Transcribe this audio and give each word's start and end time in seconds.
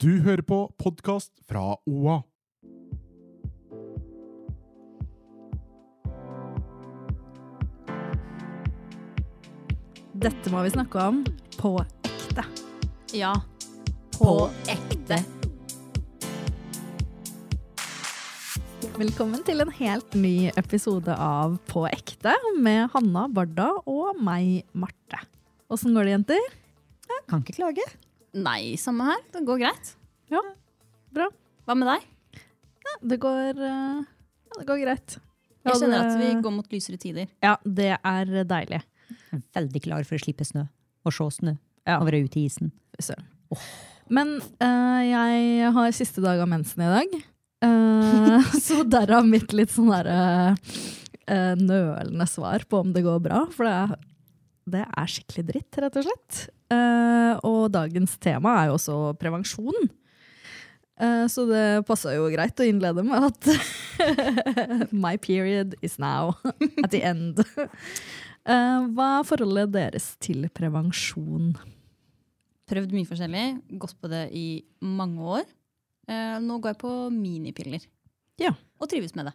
Du 0.00 0.22
hører 0.24 0.40
på 0.40 0.58
podkast 0.80 1.28
fra 1.44 1.74
OA. 1.84 2.14
Dette 10.24 10.54
må 10.54 10.64
vi 10.64 10.72
snakke 10.72 11.04
om 11.04 11.20
på 11.58 11.74
ekte. 11.84 12.46
Ja. 13.12 13.34
På 14.16 14.48
ekte. 14.72 15.20
Velkommen 18.96 19.44
til 19.44 19.60
en 19.60 19.76
helt 19.84 20.16
ny 20.16 20.36
episode 20.56 21.12
av 21.12 21.60
På 21.68 21.84
ekte 21.92 22.38
med 22.56 22.86
Hanna 22.96 23.28
Barda 23.28 23.74
og 23.84 24.16
meg, 24.16 24.62
Marte. 24.72 25.26
Åssen 25.68 25.92
går 25.92 26.08
det, 26.08 26.22
jenter? 26.22 26.54
Jeg 27.04 27.26
Kan 27.28 27.44
ikke 27.44 27.60
klage. 27.60 27.92
Nei, 28.36 28.76
samme 28.78 29.08
her. 29.08 29.22
Det 29.34 29.42
går 29.46 29.58
greit. 29.62 29.94
Ja, 30.30 30.42
bra. 31.14 31.26
Hva 31.66 31.74
med 31.78 31.90
deg? 31.90 32.06
Det 33.10 33.18
går, 33.22 33.58
eh, 33.58 34.00
ja, 34.02 34.58
det 34.58 34.66
går 34.68 34.82
greit. 34.84 35.16
Jeg 35.60 35.74
Ja, 35.74 35.78
kjenner 35.78 36.06
at 36.06 36.18
vi 36.18 36.28
går 36.40 36.52
mot 36.54 36.72
lysere 36.72 36.98
tider. 36.98 37.28
Ja, 37.42 37.56
det 37.64 37.98
er 37.98 38.44
deilig. 38.48 38.82
Veldig 39.54 39.82
klar 39.82 40.04
for 40.08 40.16
å 40.16 40.22
slippe 40.22 40.46
snø. 40.46 40.68
Og 41.04 41.12
se 41.12 41.26
snø. 41.40 41.56
Ja. 41.86 41.98
Og 41.98 42.06
være 42.08 42.22
ute 42.24 42.40
i 42.40 42.46
isen. 42.48 42.72
Søren. 43.00 43.26
Men 44.10 44.38
uh, 44.62 45.00
jeg 45.04 45.72
har 45.74 45.92
siste 45.96 46.22
dag 46.24 46.40
av 46.40 46.48
mensen 46.50 46.82
i 46.82 46.90
dag. 46.90 47.18
Uh, 47.64 48.52
så 48.66 48.82
derav 48.88 49.26
mitt 49.28 49.52
litt 49.52 49.72
sånn 49.74 49.90
derre 49.92 50.54
uh, 50.54 51.54
nølende 51.60 52.26
svar 52.30 52.64
på 52.68 52.80
om 52.84 52.94
det 52.94 53.04
går 53.06 53.20
bra. 53.26 53.44
For 53.54 53.68
det 53.68 53.74
er, 53.74 54.08
det 54.76 54.86
er 54.86 55.12
skikkelig 55.14 55.46
dritt, 55.52 55.80
rett 55.84 56.00
og 56.00 56.08
slett. 56.08 56.42
Eh, 56.70 57.32
og 57.46 57.70
dagens 57.74 58.14
tema 58.22 58.56
er 58.60 58.70
jo 58.70 58.76
også 58.78 58.98
prevensjon. 59.20 59.90
Eh, 61.00 61.24
så 61.32 61.46
det 61.48 61.64
passa 61.88 62.14
jo 62.14 62.28
greit 62.32 62.60
å 62.60 62.66
innlede 62.68 63.04
med 63.06 63.30
at 63.30 63.50
My 65.04 65.16
period 65.16 65.74
is 65.82 65.98
now. 65.98 66.36
At 66.84 66.92
the 66.92 67.02
end. 67.06 67.40
Eh, 67.40 68.78
hva 68.94 69.08
er 69.18 69.28
forholdet 69.28 69.72
deres 69.74 70.12
til 70.22 70.46
prevensjon? 70.54 71.54
Prøvd 72.70 72.94
mye 72.94 73.08
forskjellig. 73.08 73.46
Gått 73.82 73.96
på 73.98 74.10
det 74.12 74.28
i 74.36 74.62
mange 74.84 75.32
år. 75.40 75.48
Eh, 76.10 76.36
nå 76.44 76.60
går 76.60 76.74
jeg 76.74 76.82
på 76.84 76.94
minipiller. 77.14 77.86
Ja. 78.40 78.54
Og 78.80 78.90
trives 78.92 79.16
med 79.18 79.30
det. 79.30 79.34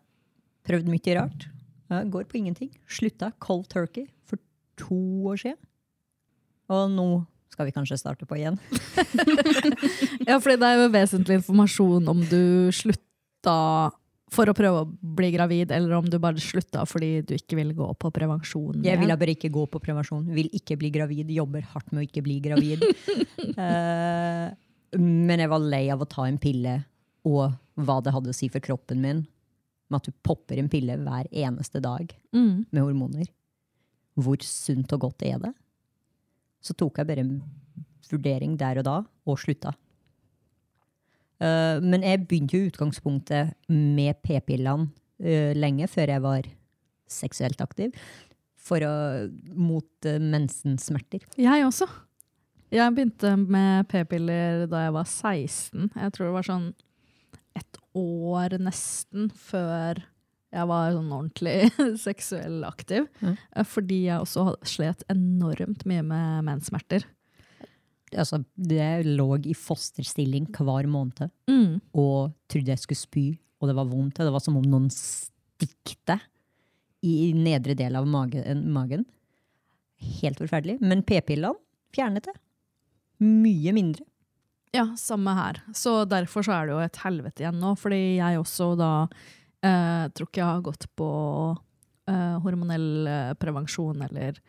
Prøvd 0.66 0.89
mye 0.89 1.17
rart. 1.17 1.50
Ja, 1.91 2.02
går 2.09 2.25
på 2.30 2.39
ingenting. 2.39 2.72
Slutta 2.89 3.30
cold 3.44 3.67
turkey 3.69 4.08
for 4.25 4.41
to 4.81 4.97
år 5.30 5.41
siden. 5.44 5.59
Og 6.73 6.89
nå 6.91 7.08
skal 7.53 7.69
vi 7.69 7.75
kanskje 7.75 7.97
starte 7.99 8.25
på 8.27 8.38
igjen. 8.39 8.58
Ja, 10.27 10.39
fordi 10.41 10.58
det 10.59 10.67
er 10.67 10.81
jo 10.81 10.89
vesentlig 10.94 11.38
informasjon 11.39 12.09
om 12.11 12.23
du 12.27 12.72
slutta 12.75 13.91
for 14.35 14.49
å 14.49 14.55
prøve 14.57 14.81
å 14.83 14.88
bli 15.16 15.30
gravid, 15.35 15.72
eller 15.72 15.94
om 15.99 16.07
du 16.09 16.17
bare 16.19 16.41
slutta 16.41 16.83
fordi 16.89 17.22
du 17.27 17.35
ikke 17.38 17.59
vil 17.59 17.72
gå 17.77 17.88
på 18.01 18.09
prevensjon. 18.12 18.81
Jeg 18.84 18.97
igjen. 19.00 19.13
bare 19.22 19.35
ikke 19.35 19.51
gå 19.53 19.66
på 19.72 19.79
prevensjon. 19.84 20.25
Vil 20.35 20.50
ikke 20.57 20.78
bli 20.81 20.89
gravid. 20.91 21.29
Jobber 21.31 21.63
hardt 21.72 21.94
med 21.94 22.03
å 22.03 22.07
ikke 22.07 22.23
bli 22.25 22.39
gravid. 22.44 22.84
uh, 23.56 24.50
men 25.29 25.44
jeg 25.45 25.51
var 25.53 25.63
lei 25.63 25.85
av 25.94 26.03
å 26.03 26.09
ta 26.09 26.25
en 26.28 26.41
pille 26.41 26.79
og 27.25 27.53
hva 27.85 28.00
det 28.03 28.13
hadde 28.16 28.34
å 28.34 28.35
si 28.35 28.50
for 28.51 28.63
kroppen 28.66 29.01
min. 29.03 29.23
Med 29.89 30.01
at 30.01 30.09
du 30.09 30.18
popper 30.25 30.57
en 30.59 30.69
pille 30.72 30.97
hver 31.06 31.29
eneste 31.31 31.81
dag 31.84 32.09
Mm. 32.35 32.66
med 32.73 32.81
hormoner. 32.84 33.29
Hvor 34.19 34.41
sunt 34.44 34.91
og 34.91 35.06
godt 35.06 35.23
er 35.23 35.38
det? 35.39 35.53
Så 36.65 36.73
tok 36.77 36.97
jeg 36.99 37.09
bare 37.09 37.25
en 37.25 37.35
vurdering 38.09 38.55
der 38.59 38.81
og 38.81 38.87
da, 38.87 38.99
og 39.25 39.41
slutta. 39.41 39.73
Uh, 41.35 41.81
men 41.83 42.05
jeg 42.05 42.23
begynte 42.29 42.55
jo 42.55 42.69
utgangspunktet 42.69 43.55
med 43.67 44.21
p-pillene 44.23 44.87
uh, 44.87 45.51
lenge 45.57 45.89
før 45.91 46.13
jeg 46.13 46.23
var 46.23 46.47
seksuelt 47.11 47.61
aktiv. 47.61 47.91
For 48.65 48.81
å, 48.81 48.93
mot 49.53 50.07
uh, 50.07 50.17
mensensmerter. 50.21 51.27
Jeg 51.37 51.67
også. 51.67 51.89
Jeg 52.73 52.95
begynte 52.95 53.35
med 53.37 53.85
p-piller 53.91 54.65
da 54.71 54.87
jeg 54.87 54.95
var 54.95 55.09
16. 55.11 55.91
Jeg 55.91 56.15
tror 56.15 56.29
det 56.29 56.35
var 56.37 56.47
sånn 56.47 56.69
et 57.55 57.81
år 57.95 58.57
nesten 58.59 59.29
før 59.31 60.01
jeg 60.55 60.67
var 60.71 60.93
sånn 60.95 61.11
ordentlig 61.11 61.55
seksuell 62.07 62.61
aktiv. 62.67 63.09
Mm. 63.21 63.35
Fordi 63.67 63.99
jeg 64.07 64.23
også 64.23 64.45
slet 64.67 65.03
enormt 65.11 65.83
mye 65.89 66.03
med 66.07 66.45
menssmerter. 66.47 67.03
Altså, 68.16 68.39
det 68.55 68.85
lå 69.09 69.27
i 69.49 69.55
fosterstilling 69.57 70.45
hver 70.55 70.88
måned 70.88 71.31
Mm. 71.51 71.81
og 71.97 72.31
trodde 72.51 72.71
jeg 72.71 72.79
skulle 72.79 73.01
spy, 73.01 73.25
og 73.59 73.67
det 73.69 73.75
var 73.75 73.89
vondt. 73.89 74.21
Det 74.21 74.31
var 74.31 74.44
som 74.44 74.55
om 74.59 74.63
noen 74.69 74.88
stikte 74.94 76.19
i 77.05 77.33
nedre 77.35 77.75
del 77.77 77.95
av 77.99 78.07
magen. 78.07 78.63
magen. 78.73 79.03
Helt 80.21 80.39
forferdelig. 80.39 80.79
Men 80.81 81.03
p-pillene 81.03 81.55
fjernet 81.95 82.27
det. 82.29 82.35
Mye 83.23 83.71
mindre. 83.75 84.05
Ja, 84.75 84.89
samme 84.99 85.31
her. 85.38 85.61
Så 85.73 86.01
derfor 86.09 86.44
så 86.44 86.51
er 86.57 86.67
det 86.67 86.73
jo 86.75 86.81
et 86.83 86.97
helvete 87.05 87.44
igjen 87.45 87.59
nå, 87.61 87.75
fordi 87.79 87.99
jeg 88.17 88.39
også 88.41 88.73
da 88.79 88.89
eh, 89.65 90.03
tror 90.13 90.29
ikke 90.29 90.41
jeg 90.41 90.49
har 90.49 90.65
gått 90.65 90.87
på 90.97 91.09
eh, 92.09 92.35
hormonell 92.45 93.09
eh, 93.09 93.33
prevensjon 93.39 94.07
eller 94.09 94.41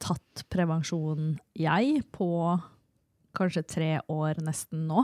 tatt 0.00 0.40
prevensjon, 0.48 1.34
jeg, 1.58 1.98
på 2.16 2.28
kanskje 3.36 3.62
tre 3.68 3.88
år 4.08 4.38
nesten 4.40 4.86
nå. 4.88 5.02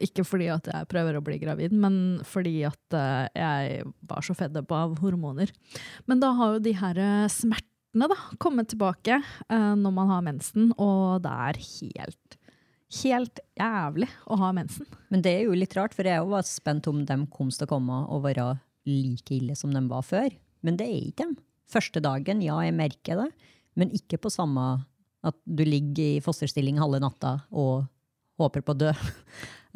Ikke 0.00 0.24
fordi 0.24 0.46
at 0.54 0.70
jeg 0.72 0.88
prøver 0.88 1.18
å 1.18 1.22
bli 1.26 1.36
gravid, 1.42 1.74
men 1.76 1.98
fordi 2.24 2.62
at 2.64 2.96
jeg 3.36 3.82
var 4.08 4.24
så 4.24 4.38
fedd 4.38 4.56
opp 4.62 4.72
av 4.72 4.94
hormoner. 5.02 5.52
Men 6.08 6.22
da 6.22 6.30
har 6.38 6.56
jo 6.56 6.64
de 6.64 6.72
her 6.80 7.02
smertene 7.28 8.08
da, 8.08 8.16
kommet 8.40 8.72
tilbake 8.72 9.20
når 9.52 9.94
man 10.00 10.14
har 10.14 10.24
mensen, 10.30 10.72
og 10.80 11.20
det 11.26 11.34
er 11.50 11.60
helt 11.66 12.37
helt 13.02 13.40
jævlig 13.58 14.08
å 14.26 14.38
ha 14.40 14.50
mensen. 14.56 14.86
Men 15.12 15.22
det 15.24 15.34
er 15.34 15.44
jo 15.46 15.56
litt 15.56 15.74
rart, 15.76 15.94
for 15.96 16.08
jeg 16.08 16.24
var 16.30 16.46
spent 16.48 16.88
om 16.88 17.02
de 17.08 17.18
kom 17.32 17.50
til 17.52 17.66
å 17.66 17.70
komme 17.70 17.98
og 18.08 18.22
være 18.24 18.46
like 18.88 19.34
ille 19.36 19.56
som 19.58 19.74
de 19.74 19.82
var 19.90 20.04
før. 20.06 20.30
Men 20.64 20.78
det 20.80 20.86
er 20.88 21.02
ikke 21.10 21.26
dem. 21.26 21.36
Første 21.68 22.00
dagen, 22.00 22.40
ja, 22.40 22.56
jeg 22.64 22.72
merker 22.78 23.20
det, 23.24 23.28
men 23.76 23.92
ikke 23.92 24.16
på 24.24 24.30
samme 24.32 24.64
at 25.26 25.36
du 25.44 25.64
ligger 25.66 26.16
i 26.16 26.22
fosterstilling 26.24 26.78
halve 26.80 27.00
natta 27.02 27.34
og 27.52 27.84
håper 28.40 28.64
på 28.64 28.72
å 28.72 28.80
dø. 28.86 28.92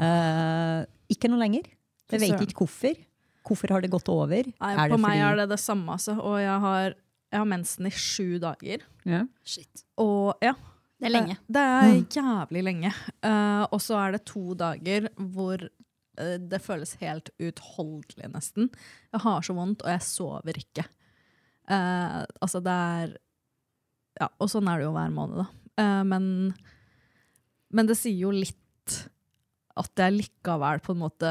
Uh, 0.00 0.83
ikke 1.12 1.29
noe 1.29 1.43
lenger. 1.43 1.69
Jeg 2.12 2.23
vet 2.23 2.44
ikke 2.47 2.65
hvorfor. 2.65 2.97
Hvorfor 3.43 3.75
har 3.75 3.83
det 3.83 3.91
gått 3.93 4.09
over? 4.12 4.47
Nei, 4.55 4.73
Er 4.73 4.89
på 4.89 4.97
det 4.97 5.03
meg 5.03 5.19
fordi- 5.19 5.29
er 5.29 5.37
det 5.43 5.49
det 5.50 5.61
samme, 5.61 5.93
altså. 5.99 6.15
Og 6.23 6.39
jeg 6.41 6.59
har, 6.65 6.94
jeg 7.33 7.39
har 7.43 7.49
mensen 7.50 7.87
i 7.89 7.91
sju 7.91 8.39
dager. 8.41 8.84
Ja. 9.05 9.25
Shit. 9.44 9.84
Og 9.99 10.34
ja. 10.41 10.55
Det 11.02 11.08
er 11.08 11.16
lenge. 11.16 11.34
Det 11.50 11.62
er 11.66 11.92
jævlig 12.14 12.60
lenge. 12.62 12.90
Uh, 13.26 13.64
og 13.74 13.80
så 13.82 13.96
er 13.98 14.14
det 14.14 14.26
to 14.30 14.54
dager 14.54 15.08
hvor 15.19 15.58
uh, 15.58 16.37
det 16.38 16.60
føles 16.62 16.94
helt 17.00 17.32
utholdelig, 17.43 18.28
nesten. 18.31 18.69
Jeg 19.10 19.25
har 19.25 19.43
så 19.43 19.56
vondt, 19.56 19.82
og 19.82 19.90
jeg 19.90 20.04
sover 20.06 20.60
ikke. 20.60 20.84
Uh, 21.66 22.22
altså, 22.38 22.62
det 22.62 22.76
er 22.94 23.16
Ja, 24.20 24.28
og 24.38 24.50
sånn 24.52 24.69
er 24.70 24.78
det 24.78 24.87
jo 24.87 24.93
hver 24.94 25.10
måned, 25.10 25.40
da. 25.40 25.46
Eh, 25.81 26.02
men, 26.04 26.25
men 27.72 27.87
det 27.88 27.94
sier 27.96 28.26
jo 28.26 28.31
litt 28.34 28.96
at 29.81 30.02
jeg 30.02 30.12
likevel 30.12 30.82
på 30.84 30.93
en 30.93 31.00
måte 31.00 31.31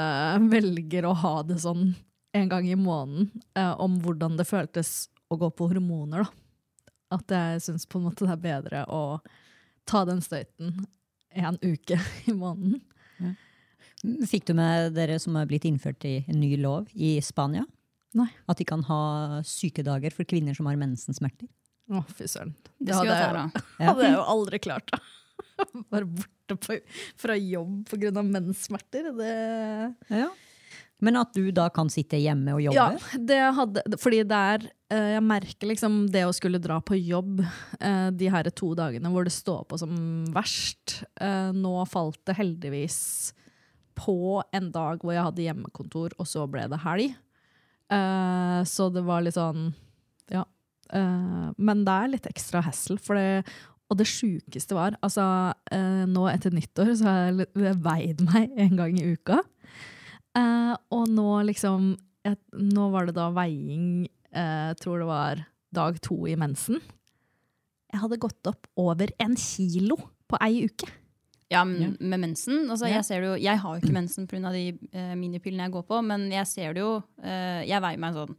velger 0.49 1.05
å 1.05 1.11
ha 1.21 1.35
det 1.45 1.59
sånn 1.61 1.91
en 2.33 2.49
gang 2.49 2.65
i 2.65 2.79
måneden, 2.79 3.29
om 3.77 3.99
hvordan 4.01 4.39
det 4.39 4.47
føltes 4.49 5.11
å 5.29 5.37
gå 5.37 5.51
på 5.53 5.69
hormoner, 5.69 6.25
da. 6.25 6.89
At 7.19 7.35
jeg 7.37 7.61
syns 7.67 7.85
på 7.85 8.01
en 8.01 8.07
måte 8.09 8.25
det 8.25 8.33
er 8.33 8.43
bedre 8.47 8.83
å 8.89 9.03
ta 9.89 10.03
den 10.05 10.21
støyten 10.23 10.85
en 11.31 11.57
uke 11.63 11.97
i 12.29 12.33
måneden. 12.35 12.81
Fikk 14.27 14.47
du 14.49 14.55
med 14.57 14.95
dere 14.97 15.19
som 15.21 15.35
er 15.37 15.45
blitt 15.49 15.65
innført 15.69 16.03
i 16.09 16.15
en 16.27 16.39
ny 16.41 16.55
lov 16.57 16.87
i 16.97 17.15
Spania? 17.23 17.63
Nei. 18.17 18.27
At 18.49 18.57
de 18.59 18.65
kan 18.67 18.81
ha 18.87 19.41
sykedager 19.47 20.11
for 20.15 20.27
kvinner 20.27 20.57
som 20.57 20.67
har 20.67 20.79
mensensmerter? 20.79 21.47
Å, 21.91 22.01
fy 22.17 22.25
søren. 22.27 22.53
Det 22.81 22.95
hadde 22.95 23.13
jeg 23.13 23.35
Ja. 23.37 23.45
hadde 23.85 24.07
jeg 24.07 24.15
jo 24.15 24.23
aldri 24.33 24.59
klart. 24.63 24.91
da. 24.91 24.99
Bare 25.93 26.07
borte 26.09 26.57
på, 26.65 26.79
fra 27.21 27.35
jobb 27.37 27.85
pga. 27.91 28.11
menssmerter. 28.25 29.11
Det 29.17 29.33
Ja. 30.09 30.29
Men 31.01 31.17
at 31.17 31.33
du 31.33 31.49
da 31.55 31.65
kan 31.73 31.89
sitte 31.91 32.19
hjemme 32.21 32.53
og 32.55 32.61
jobbe? 32.67 32.77
Ja, 32.77 33.19
det 33.29 33.39
hadde, 33.57 33.83
fordi 34.01 34.21
det 34.29 34.37
er 34.53 34.65
eh, 34.93 35.09
Jeg 35.15 35.25
merker 35.25 35.71
liksom 35.71 36.03
det 36.13 36.23
å 36.27 36.35
skulle 36.35 36.61
dra 36.61 36.77
på 36.85 36.97
jobb 36.99 37.41
eh, 37.41 38.09
de 38.13 38.29
her 38.29 38.49
to 38.53 38.71
dagene 38.77 39.09
hvor 39.13 39.25
det 39.25 39.33
står 39.33 39.65
på 39.69 39.81
som 39.81 39.95
verst. 40.35 41.01
Eh, 41.17 41.49
nå 41.57 41.73
falt 41.89 42.21
det 42.29 42.37
heldigvis 42.37 42.99
på 43.97 44.39
en 44.53 44.69
dag 44.73 45.01
hvor 45.01 45.15
jeg 45.15 45.25
hadde 45.25 45.45
hjemmekontor, 45.45 46.13
og 46.21 46.29
så 46.29 46.45
ble 46.49 46.63
det 46.71 46.79
helg. 46.85 47.11
Så 47.91 48.85
det 48.95 49.01
var 49.03 49.19
litt 49.19 49.35
sånn 49.35 49.73
Ja. 50.31 50.45
Men 51.59 51.81
det 51.83 51.91
er 51.91 52.11
litt 52.13 52.29
ekstra 52.29 52.61
hassle, 52.63 52.95
for 53.03 53.19
det 53.19 53.43
og 53.91 53.97
det 53.99 54.07
sjukeste 54.07 54.77
var 54.77 54.95
altså, 55.03 55.25
Nå 56.07 56.23
etter 56.31 56.55
nyttår 56.55 56.93
så 56.95 57.09
har 57.09 57.41
jeg 57.41 57.75
veid 57.83 58.23
meg 58.23 58.53
en 58.63 58.77
gang 58.79 58.95
i 58.95 59.09
uka. 59.11 59.41
Eh, 60.37 60.73
og 60.95 61.11
nå 61.11 61.27
liksom 61.49 61.91
jeg, 62.23 62.37
Nå 62.53 62.87
var 62.93 63.09
det 63.09 63.15
da 63.17 63.31
veiing, 63.33 64.05
eh, 64.29 64.71
tror 64.79 65.01
det 65.01 65.07
var 65.09 65.43
dag 65.73 65.97
to 66.05 66.19
i 66.29 66.35
mensen. 66.39 66.77
Jeg 67.91 68.03
hadde 68.03 68.19
gått 68.21 68.47
opp 68.47 68.69
over 68.79 69.11
en 69.19 69.33
kilo 69.39 69.97
på 70.29 70.39
ei 70.45 70.67
uke. 70.69 70.87
Ja, 71.51 71.65
med 71.65 72.19
mensen. 72.21 72.69
Altså, 72.71 72.87
jeg, 72.87 73.03
ser 73.03 73.19
det 73.19 73.27
jo, 73.27 73.39
jeg 73.43 73.59
har 73.59 73.73
jo 73.73 73.81
ikke 73.81 73.95
mensen 73.95 74.27
pga. 74.29 74.53
de 74.53 74.69
eh, 74.93 75.15
minipillene 75.19 75.65
jeg 75.65 75.73
går 75.73 75.83
på, 75.89 75.97
men 76.05 76.29
jeg 76.31 76.47
ser 76.47 76.77
det 76.77 76.85
jo 76.85 76.93
eh, 77.19 77.67
Jeg 77.67 77.83
veier 77.83 77.99
meg 77.99 78.15
sånn 78.15 78.37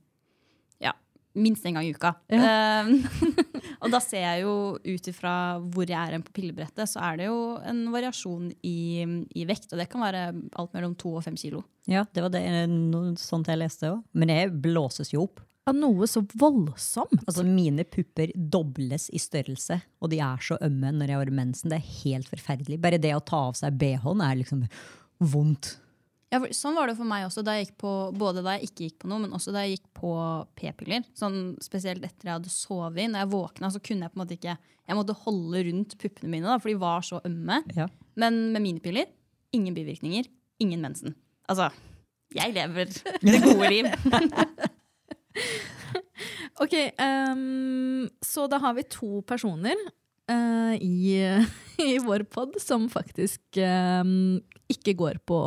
minst 1.38 1.66
en 1.66 1.78
gang 1.78 1.86
i 1.86 1.92
uka. 1.94 2.14
Eh, 2.32 2.90
og 3.82 3.92
da 3.92 4.00
ser 4.02 4.24
jeg 4.24 4.44
jo 4.44 4.54
ut 4.78 5.08
ifra 5.12 5.34
hvor 5.62 5.88
jeg 5.88 5.98
er 5.98 6.24
på 6.24 6.34
pillebrettet, 6.36 6.90
så 6.90 7.02
er 7.08 7.20
det 7.20 7.30
jo 7.30 7.38
en 7.68 7.84
variasjon 7.94 8.50
i, 8.66 9.04
i 9.34 9.46
vekt. 9.48 9.70
Og 9.72 9.80
det 9.80 9.88
kan 9.92 10.04
være 10.04 10.26
alt 10.32 10.76
mellom 10.76 10.96
to 10.98 11.16
og 11.18 11.24
fem 11.26 11.38
kilo. 11.38 11.64
Ja, 11.90 12.04
det 12.14 12.24
var 12.24 12.34
det, 12.34 12.44
noe 12.70 13.16
sånt 13.20 13.50
jeg 13.50 13.60
leste 13.60 13.90
òg. 13.94 14.04
Men 14.16 14.30
det 14.32 14.42
blåses 14.64 15.12
jo 15.14 15.26
opp. 15.26 15.42
Av 15.70 15.76
noe 15.78 16.08
så 16.10 16.24
voldsomt. 16.34 17.20
Altså 17.22 17.44
Mine 17.46 17.84
pupper 17.86 18.32
dobles 18.34 19.06
i 19.14 19.20
størrelse, 19.22 19.78
og 20.02 20.10
de 20.10 20.18
er 20.24 20.42
så 20.42 20.58
ømme 20.62 20.90
når 20.96 21.12
jeg 21.12 21.20
har 21.20 21.36
mensen. 21.38 21.70
Det 21.70 21.78
er 21.78 22.00
helt 22.02 22.30
forferdelig. 22.32 22.80
Bare 22.82 22.98
det 23.02 23.14
å 23.14 23.22
ta 23.22 23.44
av 23.50 23.58
seg 23.58 23.78
bh-en 23.78 24.24
er 24.26 24.40
liksom 24.40 24.64
vondt. 25.22 25.76
Ja, 26.32 26.40
sånn 26.56 26.76
var 26.78 26.88
det 26.88 26.96
for 26.96 27.08
meg 27.08 27.26
også, 27.26 27.42
da 27.44 27.58
jeg 27.58 27.66
gikk 27.66 27.74
på, 27.82 27.90
både 28.16 28.40
da 28.44 28.54
jeg 28.56 28.70
ikke 28.70 28.86
gikk 28.86 28.98
på 29.02 29.10
noe, 29.10 29.20
men 29.20 29.34
også 29.36 29.52
da 29.52 29.66
jeg 29.66 29.76
gikk 29.76 29.88
på 30.00 30.12
p-piller. 30.56 31.04
Sånn, 31.18 31.40
spesielt 31.60 32.04
etter 32.06 32.30
jeg 32.30 32.38
hadde 32.38 32.52
sovet. 32.52 33.10
Når 33.12 33.26
jeg 33.26 33.32
våkna, 33.34 33.70
så 33.74 33.82
kunne 33.84 34.06
jeg 34.06 34.14
på 34.14 34.18
en 34.18 34.24
måte 34.24 34.38
ikke 34.38 34.56
Jeg 34.56 34.98
måtte 34.98 35.14
holde 35.22 35.60
rundt 35.68 35.92
puppene 36.00 36.32
mine, 36.32 36.48
da, 36.48 36.56
for 36.58 36.72
de 36.72 36.78
var 36.80 37.04
så 37.06 37.20
ømme. 37.28 37.60
Ja. 37.76 37.86
Men 38.18 38.40
med 38.54 38.64
minipiller 38.64 39.06
ingen 39.52 39.76
bivirkninger, 39.76 40.26
ingen 40.64 40.80
mensen. 40.80 41.14
Altså, 41.52 41.68
jeg 42.34 42.56
lever 42.56 42.88
det 43.28 43.42
gode 43.44 43.68
liv. 43.70 43.92
Ok, 46.60 46.74
um, 47.32 48.04
så 48.22 48.44
da 48.46 48.58
har 48.62 48.74
vi 48.76 48.84
to 48.92 49.22
personer 49.26 49.78
uh, 50.30 50.74
i, 50.76 51.16
i 51.82 51.96
vår 52.04 52.26
pod 52.30 52.58
som 52.62 52.84
faktisk 52.92 53.58
um, 53.58 54.36
ikke 54.70 54.94
går 55.00 55.18
på 55.26 55.40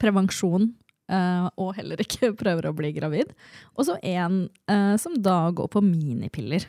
prevensjon. 0.00 0.70
Uh, 1.08 1.48
og 1.56 1.72
heller 1.78 2.00
ikke 2.04 2.32
prøver 2.42 2.68
å 2.68 2.74
bli 2.76 2.92
gravid. 2.96 3.30
Og 3.76 3.86
så 3.88 3.96
en 4.04 4.42
uh, 4.70 4.96
som 5.00 5.14
da 5.16 5.50
går 5.56 5.70
på 5.72 5.82
minipiller. 5.84 6.68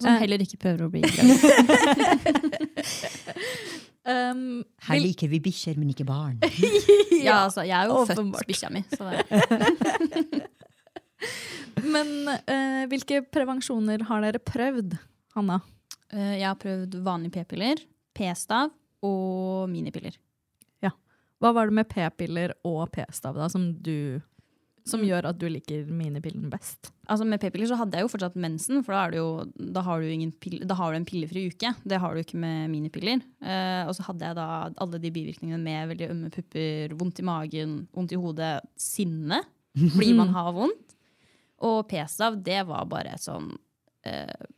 Som 0.00 0.16
heller 0.16 0.40
ikke 0.40 0.56
prøver 0.60 0.86
å 0.86 0.90
bli 0.92 1.02
gravid. 1.08 1.40
Um, 4.10 4.62
Her 4.86 5.00
liker 5.02 5.28
vi 5.28 5.42
bikkjer, 5.44 5.76
men 5.76 5.90
ikke 5.92 6.08
barn. 6.08 6.38
Ja, 7.20 7.42
altså, 7.44 7.60
jeg 7.68 7.76
er 7.76 7.90
jo 7.90 7.98
åpenbart. 8.00 8.40
født 8.40 8.48
bikkja 8.48 8.70
mi. 8.72 8.80
Så 8.88 9.04
det, 9.04 9.18
men 11.84 12.08
uh, 12.32 12.86
hvilke 12.88 13.20
prevensjoner 13.28 14.06
har 14.08 14.24
dere 14.24 14.40
prøvd, 14.40 14.96
Hanna? 15.36 15.58
Eh, 16.10 16.38
jeg 16.40 16.46
har 16.48 16.56
prøvd 16.58 16.96
vanlige 17.04 17.34
p-piller, 17.36 17.82
p-stav 18.16 18.72
og 19.06 19.68
minipiller. 19.70 20.16
Hva 21.40 21.54
var 21.56 21.70
det 21.70 21.78
med 21.78 21.88
p-piller 21.88 22.52
og 22.68 22.90
p-stav 22.92 23.38
da, 23.38 23.46
som, 23.48 23.70
du, 23.80 24.20
som 24.88 25.00
gjør 25.04 25.30
at 25.30 25.38
du 25.40 25.46
liker 25.48 25.86
minipillen 25.88 26.50
best? 26.52 26.90
Altså 27.08 27.24
Med 27.28 27.40
p-piller 27.40 27.70
så 27.70 27.78
hadde 27.80 27.96
jeg 27.96 28.04
jo 28.04 28.12
fortsatt 28.12 28.36
mensen, 28.40 28.82
for 28.84 28.94
da, 28.94 29.06
det 29.12 29.22
jo, 29.22 29.30
da, 29.56 29.84
har, 29.86 30.04
du 30.04 30.12
ingen 30.12 30.34
pille, 30.36 30.68
da 30.68 30.76
har 30.76 30.92
du 30.92 31.00
en 31.00 31.08
pillefri 31.08 31.46
uke. 31.48 31.72
Det 31.80 32.02
har 32.02 32.12
du 32.12 32.20
ikke 32.22 32.40
med 32.40 32.68
minipiller. 32.74 33.24
Eh, 33.40 33.88
og 33.88 33.96
så 33.96 34.04
hadde 34.10 34.28
jeg 34.28 34.38
da 34.38 34.46
alle 34.84 35.00
de 35.00 35.14
bivirkningene 35.16 35.62
med 35.64 35.94
veldig 35.94 36.12
ømme 36.12 36.30
pupper, 36.34 36.94
vondt 37.00 37.24
i 37.24 37.28
magen, 37.30 37.76
vondt 37.96 38.14
i 38.14 38.20
hodet, 38.20 38.54
sinne 38.76 39.42
fordi 39.96 40.12
man 40.20 40.36
har 40.36 40.52
vondt. 40.60 40.96
Og 41.64 41.82
p-stav, 41.88 42.36
det 42.44 42.62
var 42.68 42.88
bare 42.88 43.16
et 43.16 43.24
sånn 43.24 43.54
eh, 44.08 44.48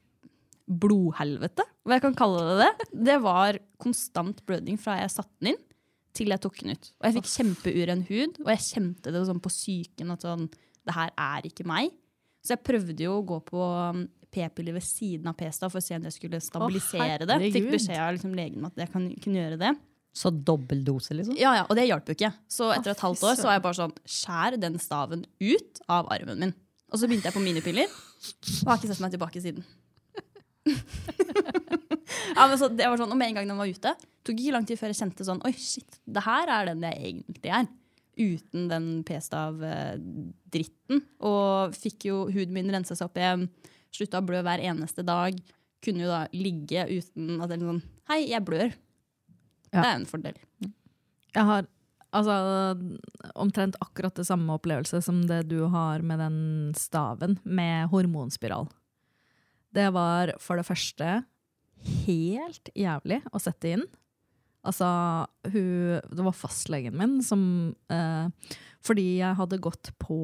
blodhelvete, 0.67 1.65
hva 1.87 1.97
jeg 1.99 2.05
kan 2.05 2.19
kalle 2.19 2.43
det 2.47 2.63
det. 2.63 2.95
Det 3.11 3.19
var 3.23 3.59
konstant 3.83 4.43
blødning 4.47 4.79
fra 4.81 4.99
jeg 5.01 5.15
satte 5.15 5.35
den 5.39 5.55
inn 5.55 5.69
til 6.17 6.33
jeg 6.33 6.43
tok 6.45 6.59
den 6.61 6.75
ut. 6.77 6.91
Og 7.01 7.07
jeg 7.09 7.17
fikk 7.19 7.31
kjempeuren 7.33 8.07
hud, 8.09 8.41
og 8.45 8.51
jeg 8.53 8.65
kjente 8.67 9.13
det 9.15 9.23
sånn 9.29 9.43
på 9.43 9.53
psyken 9.53 10.15
at 10.15 10.27
sånn, 10.27 10.49
det 10.87 10.97
her 10.97 11.13
er 11.17 11.47
ikke 11.49 11.67
meg. 11.69 11.95
Så 12.43 12.57
jeg 12.57 12.65
prøvde 12.67 13.05
jo 13.05 13.21
å 13.21 13.25
gå 13.27 13.39
på 13.47 13.63
um, 13.63 14.03
p-piller 14.33 14.75
ved 14.77 14.85
siden 14.85 15.31
av 15.31 15.37
p-stav 15.39 15.71
for 15.73 15.79
å 15.79 15.85
se 15.85 15.97
om 15.97 16.05
det 16.05 16.13
skulle 16.15 16.41
stabilisere 16.43 17.29
det. 17.29 17.39
Fikk 17.55 17.71
beskjed 17.77 18.03
av 18.03 18.13
liksom, 18.17 18.35
legen 18.37 18.67
at 18.67 18.81
jeg 18.83 18.91
kan, 18.93 19.09
kunne 19.23 19.43
gjøre 19.45 19.61
det. 19.61 19.73
Så 20.13 20.29
dobbel 20.33 20.83
dose, 20.85 21.15
liksom? 21.17 21.39
Ja, 21.41 21.55
ja, 21.57 21.63
Og 21.71 21.79
det 21.79 21.87
hjalp 21.89 22.11
jo 22.11 22.17
ikke. 22.17 22.33
Så 22.51 22.69
etter 22.75 22.93
et 22.93 23.05
halvt 23.05 23.23
år 23.25 23.39
så 23.39 23.49
var 23.49 23.57
jeg 23.57 23.65
bare 23.65 23.79
sånn 23.79 23.95
Skjær 24.05 24.59
den 24.61 24.77
staven 24.83 25.25
ut 25.41 25.81
av 25.89 26.11
armen 26.13 26.43
min. 26.45 26.57
Og 26.93 27.01
så 27.01 27.09
begynte 27.09 27.31
jeg 27.31 27.37
på 27.39 27.41
minipiller, 27.41 27.89
og 27.89 28.69
har 28.69 28.77
ikke 28.77 28.91
sett 28.91 29.01
meg 29.01 29.15
tilbake 29.15 29.41
siden. 29.41 29.65
ja, 32.37 32.47
men 32.47 32.59
så 32.61 32.69
det 32.73 32.89
var 32.89 33.01
sånn, 33.01 33.13
Og 33.13 33.19
med 33.19 33.33
en 33.33 33.41
gang 33.41 33.49
den 33.51 33.61
var 33.61 33.71
ute, 33.71 33.95
tok 34.27 34.39
ikke 34.39 34.55
lang 34.55 34.67
tid 34.69 34.81
før 34.81 34.93
jeg 34.93 35.01
kjente 35.03 35.27
sånn 35.27 35.43
Oi, 35.49 35.55
shit, 35.57 36.01
det 36.05 36.25
her 36.27 36.53
er 36.53 36.73
den 36.73 36.85
jeg 36.89 36.99
egentlig 37.11 37.55
er. 37.61 37.71
Uten 38.13 38.69
den 38.69 38.87
p-stav-dritten. 39.09 41.03
Og 41.25 41.77
fikk 41.77 42.11
jo 42.11 42.27
huden 42.29 42.55
min 42.55 42.73
rensa 42.75 42.97
seg 42.99 43.09
opp 43.09 43.21
igjen. 43.21 43.47
Slutta 43.93 44.21
å 44.21 44.27
blø 44.27 44.43
hver 44.45 44.61
eneste 44.63 45.05
dag. 45.07 45.39
Kunne 45.83 46.05
jo 46.05 46.11
da 46.13 46.27
ligge 46.37 46.85
uten 46.91 47.41
at 47.41 47.51
det 47.51 47.59
er 47.59 47.69
sånn 47.71 47.85
Hei, 48.11 48.21
jeg 48.29 48.45
blør. 48.45 48.75
Ja. 49.73 49.81
Det 49.81 49.87
er 49.87 49.95
en 49.95 50.11
fordel. 50.11 50.37
Jeg 51.33 51.49
har 51.49 51.65
altså, 52.13 52.37
omtrent 53.41 53.79
akkurat 53.81 54.17
det 54.19 54.27
samme 54.29 54.59
opplevelse 54.59 55.01
som 55.05 55.23
det 55.29 55.47
du 55.49 55.63
har 55.73 56.05
med 56.05 56.21
den 56.21 56.39
staven 56.77 57.39
med 57.45 57.89
hormonspiral. 57.93 58.69
Det 59.73 59.89
var 59.95 60.35
for 60.43 60.61
det 60.61 60.69
første 60.69 61.23
helt 62.07 62.71
jævlig 62.79 63.21
å 63.33 63.41
sette 63.43 63.77
inn. 63.77 63.87
Altså, 64.63 64.87
hun, 65.51 65.99
det 66.07 66.23
var 66.23 66.37
fastlegen 66.39 66.95
min 66.95 67.17
som 67.27 67.41
eh, 67.91 68.53
Fordi 68.87 69.07
jeg 69.19 69.35
hadde 69.35 69.59
gått 69.59 69.91
på 69.99 70.21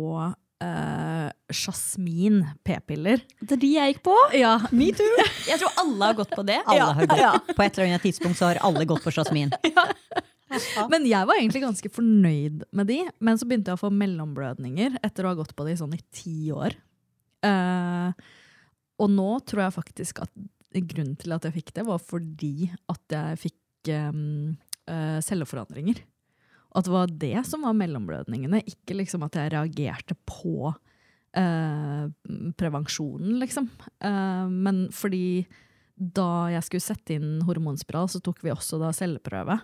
eh, 0.62 1.26
Jasmin 1.50 2.44
p-piller. 2.66 3.24
Det 3.42 3.56
er 3.56 3.62
de 3.64 3.72
jeg 3.74 3.94
gikk 3.94 4.04
på. 4.06 4.14
Ja, 4.38 4.54
Me 4.70 4.92
too! 4.94 5.26
Jeg 5.50 5.58
tror 5.62 5.74
alle 5.82 6.10
har 6.10 6.18
gått 6.18 6.34
på 6.36 6.44
det. 6.46 6.60
Alle 6.66 6.90
har 7.00 7.10
gått. 7.10 7.52
På 7.56 7.64
et 7.64 7.78
eller 7.78 7.90
annet 7.90 8.04
tidspunkt 8.06 8.38
så 8.38 8.50
har 8.50 8.62
alle 8.66 8.86
gått 8.86 9.02
på 9.06 9.14
Jasmin. 9.14 9.50
Men 10.92 11.04
jeg 11.04 11.28
var 11.28 11.36
egentlig 11.36 11.60
ganske 11.60 11.90
fornøyd 11.92 12.62
med 12.72 12.88
de. 12.88 13.02
Men 13.20 13.40
så 13.40 13.48
begynte 13.48 13.72
jeg 13.72 13.78
å 13.78 13.82
få 13.82 13.90
mellomblødninger 13.92 15.00
etter 15.04 15.26
å 15.26 15.32
ha 15.32 15.38
gått 15.38 15.54
på 15.56 15.66
de 15.66 15.74
sånn 15.76 15.96
i 15.96 16.00
ti 16.14 16.52
år. 16.54 16.76
Eh, 17.44 18.28
og 18.98 19.12
nå 19.12 19.28
tror 19.46 19.66
jeg 19.66 19.76
faktisk 19.76 20.22
at 20.24 20.32
grunnen 20.74 21.16
til 21.18 21.34
at 21.34 21.46
jeg 21.46 21.56
fikk 21.60 21.74
det, 21.78 21.86
var 21.88 22.00
fordi 22.02 22.70
at 22.90 23.14
jeg 23.14 23.40
fikk 23.46 23.92
um, 23.94 24.56
uh, 24.90 25.18
celleforandringer. 25.24 26.02
At 26.76 26.84
det 26.84 26.92
var 26.92 27.14
det 27.22 27.46
som 27.48 27.64
var 27.64 27.76
mellomblødningene, 27.78 28.60
ikke 28.68 28.98
liksom 28.98 29.24
at 29.24 29.38
jeg 29.40 29.54
reagerte 29.54 30.16
på 30.28 30.68
uh, 30.68 32.04
prevensjonen, 32.60 33.38
liksom. 33.40 33.70
Uh, 34.04 34.46
men 34.52 34.86
fordi 34.94 35.46
da 35.98 36.48
jeg 36.52 36.66
skulle 36.66 36.84
sette 36.84 37.16
inn 37.16 37.40
hormonspiral, 37.48 38.10
så 38.12 38.20
tok 38.22 38.44
vi 38.44 38.54
også 38.54 38.78
da 38.82 38.92
celleprøve. 38.94 39.58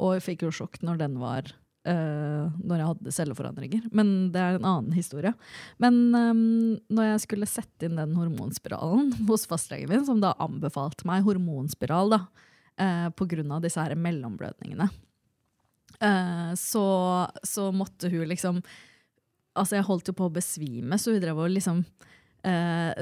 Og 0.00 0.16
jeg 0.16 0.26
fikk 0.26 0.46
jo 0.46 0.54
sjokk 0.54 0.80
når 0.86 1.04
den 1.04 1.20
var 1.20 1.52
eh, 1.88 2.58
Når 2.60 2.76
jeg 2.76 2.88
hadde 2.90 3.14
celleforandringer. 3.16 3.88
Men 3.96 4.30
det 4.34 4.42
er 4.42 4.58
en 4.58 4.68
annen 4.68 4.96
historie. 4.96 5.32
Men 5.82 6.00
um, 6.14 6.42
når 6.92 7.12
jeg 7.12 7.24
skulle 7.26 7.50
sette 7.50 7.88
inn 7.88 8.00
den 8.00 8.16
hormonspiralen 8.18 9.12
hos 9.30 9.46
fastlegen 9.50 9.92
min, 9.92 10.06
som 10.08 10.22
da 10.22 10.34
anbefalte 10.42 11.08
meg 11.08 11.24
hormonspiral 11.26 12.16
da, 12.16 12.20
uh, 12.80 13.08
grunn 13.30 13.56
av 13.56 13.64
disse 13.64 13.80
her 13.80 13.96
mellomblødningene, 13.98 14.90
uh, 16.00 16.52
så, 16.58 16.86
så 17.42 17.70
måtte 17.74 18.12
hun 18.12 18.30
liksom 18.30 18.62
Altså, 19.58 19.74
jeg 19.80 19.84
holdt 19.88 20.06
jo 20.06 20.12
på 20.14 20.28
å 20.28 20.30
besvime, 20.32 20.94
så 20.96 21.10
hun 21.10 21.18
drev 21.20 21.40
og 21.42 21.48
liksom 21.50 21.80
uh, 22.46 22.92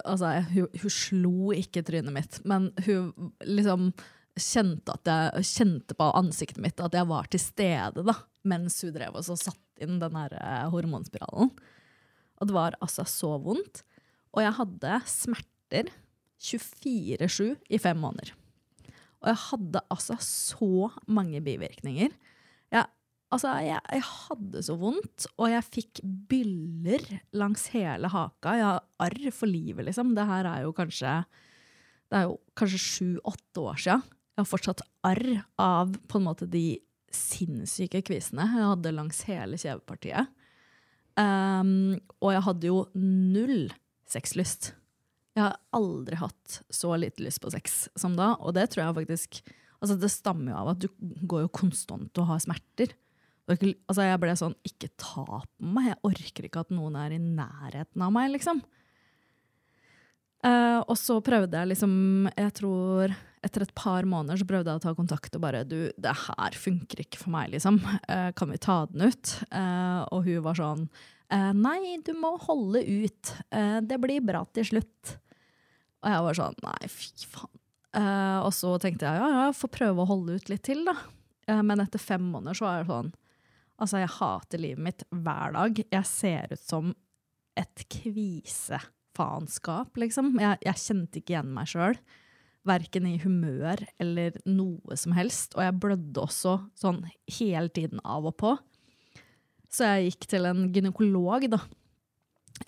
altså, 0.00 0.30
hun, 0.48 0.70
hun 0.72 0.92
slo 0.96 1.52
ikke 1.52 1.82
trynet 1.84 2.14
mitt, 2.16 2.38
men 2.48 2.70
hun 2.86 3.12
liksom 3.44 3.90
kjente, 4.38 4.94
jeg, 5.06 5.46
kjente 5.48 5.96
på 5.98 6.08
ansiktet 6.16 6.62
mitt 6.64 6.80
at 6.80 6.94
jeg 6.96 7.08
var 7.08 7.28
til 7.30 7.42
stede 7.42 8.04
da, 8.06 8.14
mens 8.48 8.78
hun 8.84 8.94
drev 8.94 9.18
og 9.18 9.26
satte 9.26 9.82
inn 9.82 9.98
den 10.02 10.16
her 10.18 10.36
eh, 10.38 10.68
hormonspiralen. 10.72 11.52
Og 12.40 12.48
det 12.48 12.56
var 12.56 12.78
altså 12.82 13.04
så 13.08 13.36
vondt. 13.42 13.82
Og 14.32 14.42
jeg 14.44 14.56
hadde 14.56 15.00
smerter 15.10 15.90
24-7 16.42 17.52
i 17.70 17.78
fem 17.82 18.00
måneder. 18.02 18.32
Og 19.22 19.30
jeg 19.30 19.40
hadde 19.44 19.84
altså 19.92 20.16
så 20.24 20.88
mange 21.06 21.38
bivirkninger. 21.44 22.10
Jeg, 22.74 22.88
altså, 23.30 23.52
jeg, 23.62 23.78
jeg 23.92 24.06
hadde 24.08 24.64
så 24.66 24.74
vondt, 24.80 25.28
og 25.36 25.52
jeg 25.52 25.68
fikk 25.68 26.02
byller 26.30 27.06
langs 27.38 27.68
hele 27.76 28.10
haka. 28.10 28.56
Jeg 28.58 28.66
har 28.66 28.82
arr 29.06 29.30
for 29.30 29.50
livet, 29.50 29.86
liksom. 29.86 30.16
Det 30.18 30.26
her 30.26 30.50
er 30.50 30.66
kanskje 30.74 31.20
det 32.12 32.18
er 32.20 32.26
jo 32.28 32.34
kanskje 32.58 32.80
sju-åtte 32.82 33.62
år 33.64 33.78
sia. 33.80 33.94
Jeg 34.42 34.48
har 34.48 34.56
fortsatt 34.58 34.80
arr 35.06 35.44
av 35.62 35.92
på 36.10 36.18
en 36.18 36.24
måte 36.26 36.48
de 36.50 36.80
sinnssyke 37.14 38.00
kvisene 38.02 38.42
jeg 38.42 38.64
hadde 38.72 38.92
langs 38.96 39.20
hele 39.28 39.54
kjevepartiet. 39.60 40.32
Um, 41.14 42.00
og 42.18 42.32
jeg 42.34 42.42
hadde 42.48 42.66
jo 42.66 42.80
null 42.98 43.70
sexlyst. 44.10 44.72
Jeg 45.38 45.44
har 45.44 45.54
aldri 45.78 46.18
hatt 46.18 46.58
så 46.74 46.90
lite 46.98 47.22
lyst 47.22 47.38
på 47.44 47.54
sex 47.54 47.86
som 47.94 48.18
da, 48.18 48.32
og 48.42 48.56
det 48.58 48.66
tror 48.72 48.88
jeg 48.88 48.98
faktisk 48.98 49.42
altså 49.78 49.94
Det 49.98 50.10
stammer 50.10 50.52
jo 50.52 50.58
av 50.58 50.74
at 50.74 50.82
du 50.82 50.90
går 51.30 51.46
jo 51.46 51.54
konstant 51.62 52.18
og 52.18 52.28
har 52.34 52.42
smerter. 52.42 52.98
Altså 53.46 54.10
jeg 54.10 54.20
ble 54.22 54.34
sånn 54.38 54.58
Ikke 54.66 54.90
ta 54.98 55.24
på 55.26 55.70
meg, 55.70 55.92
jeg 55.92 56.02
orker 56.10 56.46
ikke 56.50 56.66
at 56.66 56.74
noen 56.74 56.98
er 56.98 57.14
i 57.14 57.22
nærheten 57.22 58.02
av 58.02 58.10
meg, 58.14 58.34
liksom. 58.34 58.62
Uh, 60.42 60.82
og 60.82 60.96
så 60.98 61.22
prøvde 61.22 61.54
jeg 61.54 61.70
liksom 61.70 61.92
Jeg 62.34 62.54
tror 62.58 63.12
etter 63.42 63.64
et 63.64 63.74
par 63.78 64.06
måneder 64.08 64.40
så 64.40 64.46
prøvde 64.48 64.70
jeg 64.70 64.80
å 64.80 64.84
ta 64.84 64.92
kontakt 64.98 65.34
og 65.36 65.42
bare 65.44 65.64
Du, 65.68 65.76
det 65.96 66.14
her 66.26 66.58
funker 66.58 67.02
ikke 67.04 67.20
for 67.24 67.34
meg, 67.34 67.52
liksom. 67.54 67.80
Uh, 68.06 68.30
kan 68.38 68.52
vi 68.52 68.60
ta 68.62 68.82
den 68.90 69.08
ut? 69.10 69.34
Uh, 69.50 70.02
og 70.14 70.28
hun 70.28 70.46
var 70.46 70.58
sånn 70.60 70.86
Nei, 71.32 71.96
du 72.04 72.10
må 72.12 72.34
holde 72.44 72.82
ut. 72.84 73.30
det 73.88 73.96
blir 74.02 74.20
bra 74.20 74.42
til 74.52 74.66
slutt. 74.68 75.14
Og 76.04 76.10
jeg 76.12 76.24
var 76.26 76.36
sånn 76.36 76.58
Nei, 76.60 76.90
fy 76.92 77.06
faen. 77.24 77.62
og 78.44 78.50
så 78.52 78.74
tenkte 78.76 79.08
jeg 79.08 79.16
ja, 79.16 79.30
ja, 79.30 79.46
jeg 79.46 79.56
får 79.62 79.70
prøve 79.78 80.04
å 80.04 80.10
holde 80.10 80.36
ut 80.36 80.50
litt 80.52 80.60
til, 80.68 80.82
da. 80.84 80.92
men 81.64 81.80
etter 81.80 82.04
fem 82.04 82.26
måneder 82.34 82.60
så 82.60 82.66
var 82.66 82.82
det 82.82 82.90
sånn 82.90 83.08
Altså, 83.80 84.02
jeg 84.02 84.12
hater 84.18 84.60
livet 84.60 84.84
mitt 84.84 85.06
hver 85.08 85.56
dag. 85.56 85.80
Jeg 85.80 86.10
ser 86.10 86.52
ut 86.52 86.62
som 86.62 86.92
et 87.58 87.86
kvise 87.90 88.78
faenskap, 89.16 89.96
liksom. 90.00 90.34
Jeg, 90.40 90.60
jeg, 90.64 90.82
kjente 90.84 91.20
ikke 91.20 91.34
igjen 91.34 91.50
meg 91.56 91.70
sjøl. 91.70 91.98
Verken 92.68 93.08
i 93.10 93.16
humør 93.22 93.80
eller 94.02 94.36
noe 94.46 94.96
som 94.98 95.14
helst. 95.16 95.56
Og 95.56 95.64
jeg 95.64 95.78
blødde 95.82 96.22
også 96.22 96.58
sånn 96.78 97.02
hele 97.38 97.72
tiden 97.74 98.02
av 98.04 98.28
og 98.30 98.36
på. 98.38 98.56
Så 99.72 99.88
jeg 99.88 100.12
gikk 100.12 100.28
til 100.30 100.46
en 100.46 100.66
gynekolog, 100.74 101.48
da. 101.52 101.62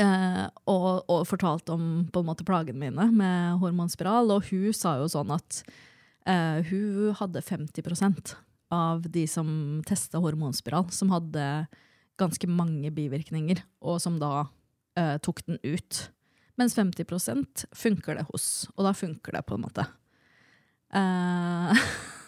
Eh, 0.01 0.45
og, 0.67 1.05
og, 1.07 1.27
fortalte 1.29 1.75
om 1.77 2.07
på 2.11 2.23
en 2.23 2.27
måte 2.27 2.47
plagene 2.47 2.81
mine 2.81 3.11
med 3.15 3.61
hormonspiral. 3.63 4.33
Og 4.35 4.49
hun 4.51 4.73
sa 4.77 4.97
jo 5.01 5.11
sånn 5.13 5.35
at 5.35 5.61
eh, 6.27 6.65
hun 6.71 7.15
hadde 7.21 7.45
50% 7.45 8.35
av 8.75 9.05
de 9.15 9.27
som 9.31 9.49
testa 9.87 10.19
hormonspiral, 10.23 10.89
som 10.91 11.13
hadde 11.15 11.67
ganske 12.21 12.49
mange 12.51 12.91
bivirkninger, 12.95 13.61
og 13.85 14.01
som 14.03 14.19
da 14.23 14.47
eh, 14.99 15.17
tok 15.23 15.45
den 15.47 15.61
ut. 15.63 16.09
Mens 16.61 16.77
50% 16.79 17.65
funker 17.75 18.21
det 18.21 18.27
hos, 18.31 18.67
og 18.77 18.87
da 18.87 18.93
funker 18.95 19.35
det 19.35 19.43
på 19.49 19.57
en 19.57 19.65
måte. 19.65 19.87
Uh, 20.95 21.75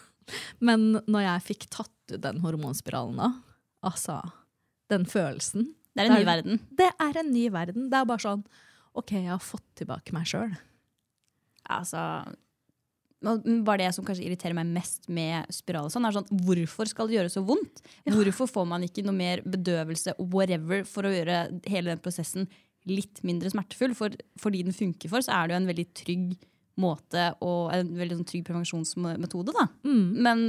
men 0.67 0.89
når 1.07 1.27
jeg 1.27 1.45
fikk 1.51 1.67
tatt 1.71 1.93
ut 2.11 2.23
den 2.23 2.41
hormonspiralen 2.43 3.19
da, 3.19 3.29
altså 3.87 4.21
Den 4.91 5.03
følelsen 5.07 5.69
Det 5.95 6.03
er 6.03 6.07
en 6.07 6.13
det 6.13 6.17
er, 6.17 6.23
ny 6.23 6.27
verden. 6.27 6.59
Det 6.79 6.87
er 7.03 7.19
en 7.19 7.31
ny 7.31 7.45
verden. 7.51 7.87
Det 7.91 7.99
er 7.99 8.07
bare 8.07 8.23
sånn 8.23 8.43
OK, 8.97 9.13
jeg 9.13 9.29
har 9.29 9.43
fått 9.43 9.65
tilbake 9.77 10.15
meg 10.15 10.27
sjøl. 10.29 10.53
Altså 11.67 12.25
var 13.19 13.79
det 13.81 13.89
som 13.95 14.05
kanskje 14.05 14.27
irriterer 14.27 14.53
meg 14.53 14.69
mest 14.69 15.07
med 15.09 15.47
spiral, 15.53 15.89
sånn, 15.89 16.05
sånn, 16.13 16.27
hvorfor 16.45 16.89
skal 16.89 17.09
det 17.09 17.17
gjøre 17.17 17.31
så 17.33 17.41
vondt? 17.45 17.81
Hvorfor 18.05 18.49
får 18.51 18.67
man 18.69 18.85
ikke 18.85 19.03
noe 19.05 19.17
mer 19.17 19.41
bedøvelse 19.41 20.13
whatever, 20.19 20.83
for 20.85 21.07
å 21.07 21.13
gjøre 21.13 21.39
hele 21.65 21.95
den 21.95 22.03
prosessen 22.03 22.45
litt 22.89 23.21
mindre 23.27 23.51
smertefull. 23.53 23.95
For 23.97 24.15
fordi 24.41 24.63
den 24.67 24.75
funker 24.75 25.11
for, 25.11 25.23
så 25.25 25.35
er 25.35 25.47
det 25.47 25.55
jo 25.55 25.61
en 25.61 25.71
veldig 25.71 25.87
trygg 25.97 26.37
måte 26.77 27.31
og 27.41 27.71
en 27.73 27.93
veldig 27.97 28.19
sånn, 28.19 28.29
trygg 28.29 28.45
prevensjonsmetode. 28.47 29.55
Da. 29.55 29.67
Mm. 29.87 30.05
Men 30.25 30.43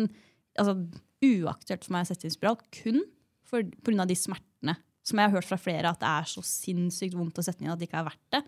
altså, 0.59 0.77
uaktuelt 1.25 1.87
for 1.87 1.97
meg 1.97 2.07
å 2.07 2.11
sette 2.11 2.29
inn 2.29 2.35
spiral 2.35 2.59
kun 2.75 3.03
pga. 3.49 4.05
de 4.05 4.19
smertene. 4.19 4.77
Som 5.07 5.21
jeg 5.21 5.31
har 5.31 5.39
hørt 5.39 5.49
fra 5.49 5.61
flere 5.61 5.91
at 5.91 6.01
det 6.03 6.09
er 6.11 6.29
så 6.29 6.43
sinnssykt 6.45 7.17
vondt 7.17 7.39
å 7.41 7.45
sette 7.45 7.65
inn 7.65 7.73
at 7.73 7.81
det 7.81 7.89
ikke 7.89 8.03
er 8.03 8.11
verdt 8.11 8.35
det. 8.37 8.43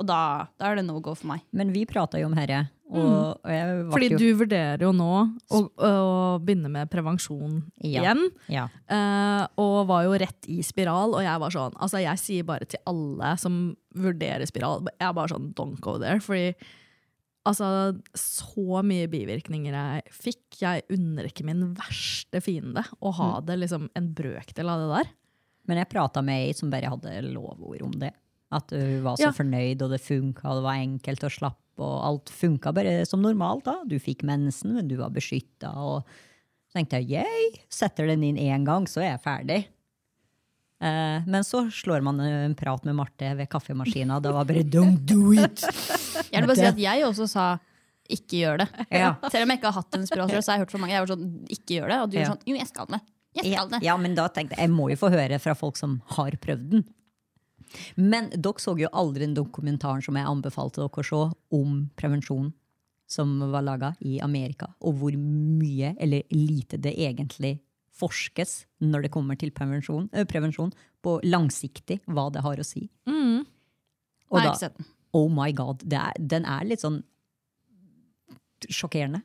Og 0.00 0.08
da, 0.08 0.48
da, 0.58 0.70
er 0.70 0.80
det 0.80 0.86
no 0.88 0.98
go 1.04 1.14
for 1.14 1.28
meg. 1.30 1.44
Men 1.54 1.70
vi 1.74 1.84
prata 1.88 2.18
jo 2.18 2.30
om 2.30 2.36
herre. 2.38 2.64
Og, 2.90 3.38
mm. 3.46 3.84
og 3.86 3.92
Fordi 3.94 4.08
jo... 4.10 4.18
du 4.18 4.26
vurderer 4.40 4.82
jo 4.82 4.90
nå 4.96 5.10
å, 5.14 5.60
å 5.62 5.92
begynne 6.42 6.70
med 6.72 6.90
prevensjon 6.90 7.60
ja. 7.84 8.02
igjen. 8.02 8.24
Ja. 8.50 8.66
Uh, 8.90 9.44
og 9.62 9.76
var 9.90 10.08
jo 10.08 10.18
rett 10.18 10.50
i 10.50 10.58
spiral, 10.66 11.14
og 11.14 11.22
jeg 11.24 11.42
var 11.42 11.54
sånn 11.54 11.76
Altså, 11.78 12.00
jeg 12.02 12.22
sier 12.22 12.48
bare 12.48 12.66
til 12.70 12.82
alle 12.90 13.34
som 13.40 13.60
vurderer 13.94 14.46
spiral, 14.48 14.82
jeg 14.96 15.06
er 15.06 15.16
bare 15.16 15.32
sånn 15.32 15.50
don't 15.58 15.78
go 15.84 15.96
there. 16.02 16.22
Fordi 16.24 16.50
altså, 17.48 17.70
så 18.18 18.82
mye 18.86 19.10
bivirkninger 19.12 19.76
jeg 19.76 20.16
fikk. 20.16 20.42
Jeg 20.60 20.86
unner 20.92 21.30
ikke 21.30 21.46
min 21.46 21.70
verste 21.78 22.42
fiende 22.44 22.84
å 22.98 23.14
ha 23.20 23.30
mm. 23.38 23.46
det 23.48 23.60
liksom 23.62 23.86
en 23.98 24.10
brøkdel 24.18 24.72
av 24.72 24.82
det 24.82 24.90
der. 24.96 25.14
Men 25.70 25.82
jeg 25.82 25.92
prata 25.92 26.24
med 26.26 26.48
ei 26.48 26.56
som 26.56 26.72
bare 26.72 26.90
hadde 26.90 27.20
lovord 27.30 27.86
om 27.86 27.94
det. 28.02 28.10
At 28.50 28.72
hun 28.74 29.02
var 29.04 29.18
så 29.18 29.28
ja. 29.28 29.34
fornøyd, 29.34 29.82
og 29.84 29.92
det 29.94 30.00
funka, 30.02 30.48
og 30.50 30.60
det 30.60 30.66
var 30.66 30.80
enkelt 30.82 31.26
å 31.26 31.30
slappe, 31.30 31.80
og 31.80 31.98
alt 32.06 32.32
funka 32.34 32.72
bare 32.74 32.96
som 33.06 33.22
normalt. 33.22 33.64
da. 33.68 33.76
Du 33.86 33.96
fikk 34.02 34.24
mensen, 34.26 34.74
men 34.74 34.90
du 34.90 34.96
var 34.98 35.12
beskytta. 35.14 35.70
Og 35.78 36.02
så 36.66 36.80
tenkte 36.80 36.98
jeg 36.98 37.22
yay, 37.22 37.50
setter 37.70 38.10
den 38.10 38.26
inn 38.26 38.40
én 38.40 38.66
gang, 38.66 38.88
så 38.90 39.04
er 39.04 39.12
jeg 39.12 39.22
ferdig. 39.26 39.60
Eh, 40.80 41.26
men 41.26 41.44
så 41.44 41.66
slår 41.70 42.00
man 42.00 42.20
en 42.24 42.54
prat 42.56 42.84
med 42.88 42.96
Marte 42.96 43.34
ved 43.36 43.50
kaffemaskina. 43.52 44.20
Det 44.20 44.32
var 44.32 44.44
bare 44.48 44.64
'don't 44.64 44.98
do 45.04 45.32
it'. 45.32 45.64
Jeg 46.32 46.40
vil 46.40 46.46
bare 46.48 46.56
si 46.56 46.64
at 46.64 46.78
jeg 46.78 47.04
også 47.04 47.26
sa 47.28 47.58
ikke 48.10 48.42
gjør 48.42 48.62
det. 48.64 48.68
Ja. 48.90 49.14
Selv 49.30 49.44
om 49.44 49.52
jeg 49.52 49.60
ikke 49.60 49.70
har 49.70 49.82
hatt 49.82 49.96
en 49.98 50.06
spiral 50.08 50.30
så 50.30 50.40
har 50.50 50.58
jeg 50.58 50.64
hørt 50.64 50.72
fra 50.74 50.80
mange 50.82 50.94
jeg 50.94 51.04
var 51.04 51.10
sånn, 51.12 51.26
ikke 51.46 51.74
gjør 51.76 51.92
det. 51.92 51.98
Og 52.02 52.10
du 52.10 52.16
ja. 52.16 52.22
er 52.22 52.30
sånn 52.32 52.46
jo, 52.48 52.54
jeg 52.56 52.70
skal 52.70 52.88
det. 52.90 53.00
Jeg 53.38 53.52
skal 53.52 53.68
det. 53.70 53.82
Ja, 53.86 53.96
men 54.00 54.16
da 54.18 54.26
tenkte 54.34 54.56
jeg 54.56 54.66
jeg 54.66 54.74
må 54.74 54.88
jo 54.90 54.98
få 54.98 55.12
høre 55.12 55.38
fra 55.42 55.54
folk 55.54 55.78
som 55.78 56.00
har 56.16 56.34
prøvd 56.42 56.70
den. 56.72 56.86
Men 57.96 58.30
dere 58.34 58.62
så 58.62 58.74
jo 58.78 58.90
aldri 58.92 59.26
den 59.26 59.36
dokumentaren 59.36 60.02
som 60.04 60.18
jeg 60.18 60.28
anbefalte 60.28 60.82
dere 60.82 61.02
å 61.02 61.06
se, 61.06 61.22
om 61.56 61.84
prevensjon 61.98 62.52
som 63.10 63.32
var 63.50 63.64
laga 63.66 63.94
i 64.06 64.20
Amerika, 64.22 64.68
og 64.86 65.00
hvor 65.00 65.16
mye 65.18 65.96
eller 65.98 66.22
lite 66.30 66.78
det 66.78 66.92
egentlig 66.94 67.56
forskes 68.00 68.52
når 68.86 69.06
det 69.06 69.12
kommer 69.12 69.38
til 69.38 69.50
prevensjon, 69.54 70.06
øh, 70.14 70.26
prevensjon 70.30 70.70
på 71.02 71.16
langsiktig 71.26 71.98
hva 72.06 72.28
det 72.32 72.44
har 72.44 72.60
å 72.60 72.66
si. 72.66 72.86
Mm. 73.10 73.42
Og 74.30 74.38
Nei, 74.38 74.52
da, 74.62 74.70
oh 75.18 75.26
my 75.32 75.50
god, 75.56 75.82
er, 75.90 76.14
den 76.18 76.46
er 76.46 76.68
litt 76.68 76.84
sånn 76.84 77.00
sjokkerende. 78.70 79.24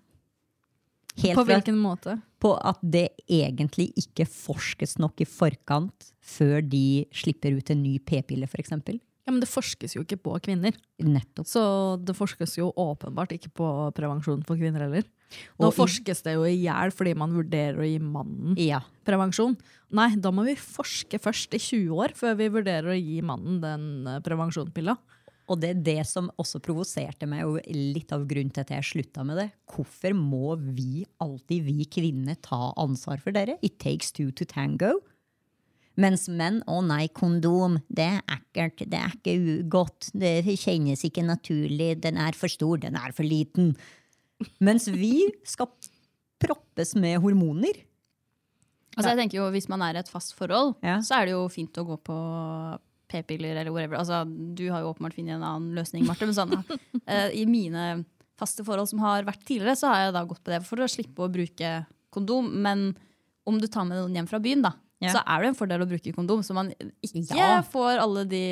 Helt 1.22 1.38
på 1.38 1.46
hvilken 1.48 1.78
måte? 1.80 2.18
På 2.46 2.54
at 2.62 2.78
det 2.82 3.08
egentlig 3.26 3.90
ikke 3.98 4.28
forskes 4.30 5.00
nok 5.02 5.26
i 5.26 5.30
forkant 5.30 6.12
før 6.26 6.62
de 6.62 7.06
slipper 7.16 7.58
ut 7.58 7.74
en 7.74 7.82
ny 7.82 7.98
p-pille, 8.06 8.46
f.eks. 8.46 8.76
Ja, 9.26 9.34
Men 9.34 9.42
det 9.42 9.50
forskes 9.50 9.96
jo 9.96 10.04
ikke 10.06 10.20
på 10.22 10.38
kvinner. 10.46 10.76
Nettopp. 11.02 11.50
Så 11.50 11.62
det 12.06 12.14
forskes 12.18 12.60
jo 12.60 12.70
åpenbart 12.78 13.34
ikke 13.34 13.50
på 13.58 13.70
prevensjon 13.98 14.46
for 14.46 14.60
kvinner 14.60 14.86
heller. 14.86 15.08
Nå 15.58 15.72
og 15.72 15.74
forskes 15.74 16.22
det 16.26 16.36
jo 16.36 16.46
i 16.46 16.54
hjel 16.62 16.94
fordi 16.94 17.16
man 17.18 17.34
vurderer 17.34 17.82
å 17.82 17.88
gi 17.88 17.98
mannen 17.98 18.54
ja. 18.62 18.84
prevensjon. 19.08 19.58
Nei, 19.98 20.12
da 20.22 20.30
må 20.30 20.46
vi 20.46 20.54
forske 20.60 21.18
først 21.22 21.58
i 21.58 21.62
20 21.62 21.98
år 22.06 22.14
før 22.18 22.38
vi 22.38 22.52
vurderer 22.54 22.94
å 22.94 23.00
gi 23.00 23.18
mannen 23.26 23.58
den 23.64 23.88
eh, 24.12 24.22
prevensjonspilla. 24.26 24.94
Og 25.46 25.60
det 25.62 25.72
er 25.72 25.82
det 25.86 26.04
som 26.10 26.32
også 26.42 26.62
provoserte 26.66 27.28
meg, 27.30 27.46
og 27.46 27.60
litt 27.70 28.14
av 28.16 28.24
grunnen 28.30 28.54
til 28.54 28.64
at 28.64 28.72
jeg 28.74 28.88
slutta 28.90 29.26
med 29.28 29.38
det. 29.38 29.50
Hvorfor 29.70 30.16
må 30.18 30.56
vi 30.58 31.06
alltid, 31.22 31.68
vi 31.68 31.86
kvinner, 31.86 32.40
ta 32.42 32.72
ansvar 32.82 33.22
for 33.22 33.36
dere? 33.36 33.60
It 33.66 33.78
takes 33.82 34.12
two 34.16 34.32
to 34.34 34.48
tango. 34.50 34.96
Mens 36.02 36.26
menn 36.28 36.60
å 36.68 36.82
nei, 36.84 37.06
kondom, 37.16 37.78
det 37.88 38.08
er 38.18 38.40
ekkelt, 38.40 38.90
det 38.92 39.00
er 39.00 39.14
ikke 39.16 39.36
godt, 39.72 40.10
det 40.18 40.42
kjennes 40.60 41.06
ikke 41.08 41.24
naturlig, 41.24 41.94
den 42.04 42.20
er 42.20 42.36
for 42.36 42.52
stor, 42.52 42.82
den 42.84 42.98
er 43.00 43.14
for 43.16 43.24
liten. 43.24 43.72
Mens 44.60 44.90
vi 44.92 45.30
skal 45.48 45.70
proppes 46.42 46.98
med 47.00 47.22
hormoner. 47.24 47.80
Altså 48.96 49.12
jeg 49.12 49.20
tenker 49.20 49.40
jo 49.42 49.46
Hvis 49.52 49.68
man 49.72 49.84
er 49.84 49.98
i 49.98 50.02
et 50.02 50.12
fast 50.12 50.36
forhold, 50.38 50.76
ja. 50.84 51.00
så 51.04 51.20
er 51.20 51.30
det 51.30 51.36
jo 51.36 51.46
fint 51.52 51.80
å 51.80 51.88
gå 51.88 51.98
på 52.04 52.18
p-piller 53.16 53.56
eller 53.62 53.72
whatever. 53.72 53.98
Altså, 54.02 54.24
du 54.28 54.66
har 54.72 54.82
jo 54.84 54.92
åpenbart 54.94 55.16
funnet 55.18 55.38
en 55.38 55.46
annen 55.48 55.74
løsning, 55.78 56.06
Marte. 56.08 56.28
Men 56.28 56.36
sånn, 56.38 56.56
uh, 56.60 57.30
i 57.42 57.46
mine 57.50 58.04
faste 58.40 58.66
forhold 58.68 58.90
som 58.92 59.00
har 59.00 59.24
vært 59.28 59.46
tidligere, 59.48 59.78
så 59.80 59.92
har 59.94 60.06
jeg 60.06 60.16
da 60.18 60.24
gått 60.28 60.44
på 60.44 60.52
det 60.52 60.62
for 60.68 60.84
å 60.84 60.90
slippe 60.92 61.24
å 61.24 61.32
bruke 61.32 61.76
kondom. 62.16 62.50
Men 62.66 62.90
om 63.48 63.60
du 63.62 63.68
tar 63.72 63.86
med 63.88 64.02
noen 64.02 64.18
hjem 64.20 64.28
fra 64.32 64.42
byen, 64.44 64.66
da, 64.66 64.74
Ja. 65.04 65.12
så 65.14 65.22
er 65.28 65.42
det 65.44 65.48
en 65.54 65.60
fordel 65.60 65.84
å 65.84 65.88
bruke 65.90 66.14
kondom. 66.16 66.42
Så 66.44 66.54
man 66.58 66.72
ikke 67.04 67.36
Ja. 67.36 67.62
får 67.62 68.00
alle 68.02 68.26
de 68.26 68.44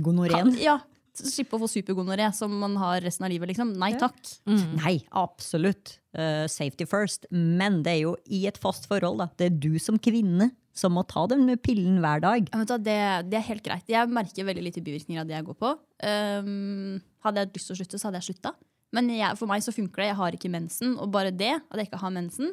Gonoreen? 0.00 0.56
Ja, 0.58 0.80
Slippe 1.12 1.58
å 1.58 1.60
få 1.60 1.68
supergonoré 1.68 2.24
som 2.32 2.52
man 2.56 2.74
har 2.80 3.02
resten 3.04 3.26
av 3.26 3.30
livet, 3.30 3.50
liksom. 3.50 3.74
Nei 3.76 3.90
takk. 4.00 4.16
Nei, 4.48 4.94
absolutt. 5.12 5.98
Uh, 6.16 6.46
safety 6.48 6.86
first. 6.88 7.26
Men 7.30 7.82
det 7.84 7.92
er 7.92 8.00
jo 8.06 8.14
i 8.32 8.46
et 8.48 8.56
fast 8.56 8.88
forhold. 8.88 9.18
da. 9.20 9.26
Det 9.36 9.50
er 9.50 9.58
du 9.60 9.78
som 9.78 9.98
kvinne 10.00 10.50
som 10.76 10.94
må 10.96 11.04
ta 11.08 11.26
den 11.30 11.46
pillen 11.60 12.00
hver 12.02 12.22
dag. 12.24 12.48
Ja, 12.48 12.76
det, 12.80 12.98
det 13.28 13.38
er 13.38 13.48
helt 13.50 13.64
greit. 13.64 13.88
Jeg 13.90 14.12
merker 14.12 14.48
veldig 14.48 14.64
lite 14.64 14.84
bivirkninger 14.84 15.22
av 15.22 15.28
det 15.28 15.36
jeg 15.36 15.46
går 15.50 15.58
på. 15.60 15.72
Um, 16.02 17.00
hadde 17.24 17.44
jeg 17.44 17.52
lyst 17.52 17.70
til 17.70 17.76
å 17.76 17.80
slutte, 17.82 18.00
så 18.00 18.08
hadde 18.08 18.22
jeg 18.22 18.30
slutta. 18.30 18.54
Men 18.96 19.08
jeg, 19.12 19.38
for 19.40 19.48
meg 19.48 19.64
så 19.64 19.74
funker 19.74 20.02
det. 20.02 20.10
Jeg 20.10 20.18
har 20.20 20.36
ikke 20.36 20.52
mensen, 20.52 20.96
og 21.00 21.12
bare 21.12 21.32
det 21.32 21.54
at 21.60 21.78
jeg 21.78 21.88
ikke 21.88 22.02
har 22.02 22.14
mensen, 22.14 22.52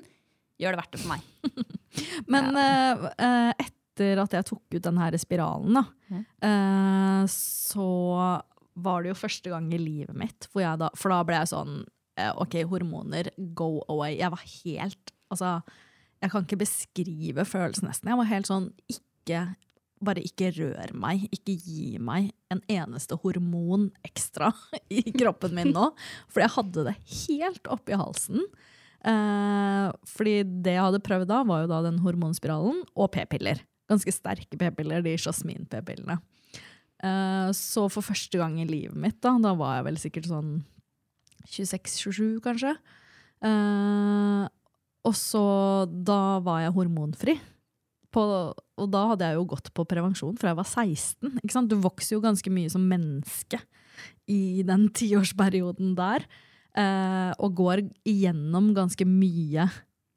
gjør 0.60 0.76
det 0.76 0.82
verdt 0.82 0.96
det 0.96 1.02
for 1.04 1.14
meg. 1.14 1.76
Men 2.34 2.52
ja. 2.60 3.12
uh, 3.16 3.52
etter 3.66 4.22
at 4.24 4.36
jeg 4.36 4.48
tok 4.48 4.78
ut 4.78 4.86
den 4.86 5.00
her 5.02 5.16
spiralen, 5.20 5.76
da, 5.80 5.84
eh, 6.48 7.24
så 7.32 7.88
var 8.80 9.04
det 9.04 9.12
jo 9.12 9.18
første 9.20 9.52
gang 9.52 9.66
i 9.76 9.80
livet 9.82 10.16
mitt 10.16 10.48
hvor 10.54 10.64
jeg 10.64 10.80
da 10.80 10.88
For 10.96 11.12
da 11.12 11.18
ble 11.28 11.42
jeg 11.42 11.50
sånn 11.52 11.74
uh, 11.84 12.32
OK, 12.40 12.62
hormoner, 12.70 13.28
go 13.36 13.82
away. 13.92 14.16
Jeg 14.22 14.32
var 14.32 14.46
helt 14.46 15.16
Altså, 15.30 15.60
jeg 16.20 16.32
kan 16.34 16.46
ikke 16.46 16.62
beskrive 16.64 17.46
følelsen 17.48 17.90
nesten. 17.90 18.12
Jeg 18.12 18.20
var 18.20 18.30
helt 18.30 18.50
sånn 18.50 18.70
ikke 18.92 19.44
bare 20.04 20.24
ikke 20.24 20.52
rør 20.56 20.94
meg, 20.96 21.26
ikke 21.36 21.56
gi 21.60 22.00
meg 22.00 22.30
en 22.54 22.62
eneste 22.72 23.18
hormon 23.20 23.90
ekstra 24.08 24.52
i 25.00 25.04
kroppen 25.12 25.56
min 25.58 25.74
nå. 25.76 25.90
For 26.32 26.44
jeg 26.44 26.56
hadde 26.56 26.86
det 26.90 26.96
helt 27.26 27.72
oppi 27.72 27.98
halsen. 28.00 28.46
Eh, 29.00 29.88
fordi 30.12 30.36
det 30.64 30.76
jeg 30.76 30.86
hadde 30.86 31.04
prøvd 31.04 31.30
da, 31.32 31.44
var 31.48 31.64
jo 31.64 31.72
da 31.72 31.84
den 31.88 32.02
hormonspiralen 32.04 32.84
og 32.96 33.12
p-piller. 33.16 33.62
Ganske 33.92 34.14
sterke 34.14 34.60
p-piller, 34.60 35.04
de 35.06 35.16
jasmin-p-pillene. 35.18 36.20
Eh, 37.00 37.50
så 37.56 37.88
for 37.92 38.06
første 38.06 38.40
gang 38.40 38.60
i 38.60 38.68
livet 38.68 39.00
mitt, 39.00 39.20
da, 39.24 39.36
da 39.42 39.56
var 39.58 39.80
jeg 39.80 39.88
vel 39.88 40.02
sikkert 40.02 40.32
sånn 40.32 40.54
26-27 41.50 42.40
kanskje. 42.44 42.76
Eh, 43.40 44.48
og 45.10 45.16
så 45.18 45.44
da 45.90 46.40
var 46.46 46.64
jeg 46.64 46.76
hormonfri. 46.76 47.36
På, 48.10 48.24
og 48.58 48.88
da 48.90 49.04
hadde 49.12 49.28
jeg 49.28 49.38
jo 49.38 49.50
gått 49.52 49.68
på 49.78 49.86
prevensjon 49.86 50.38
fra 50.40 50.50
jeg 50.50 50.58
var 50.58 50.70
16. 50.70 51.36
Ikke 51.44 51.54
sant? 51.54 51.70
Du 51.70 51.78
vokser 51.82 52.16
jo 52.16 52.24
ganske 52.24 52.54
mye 52.54 52.72
som 52.74 52.88
menneske 52.90 53.60
i 54.30 54.64
den 54.66 54.88
tiårsperioden 54.96 55.94
der. 55.98 56.26
eh, 56.78 57.32
og 57.42 57.56
går 57.58 57.84
igjennom 58.08 58.74
ganske 58.78 59.06
mye 59.06 59.66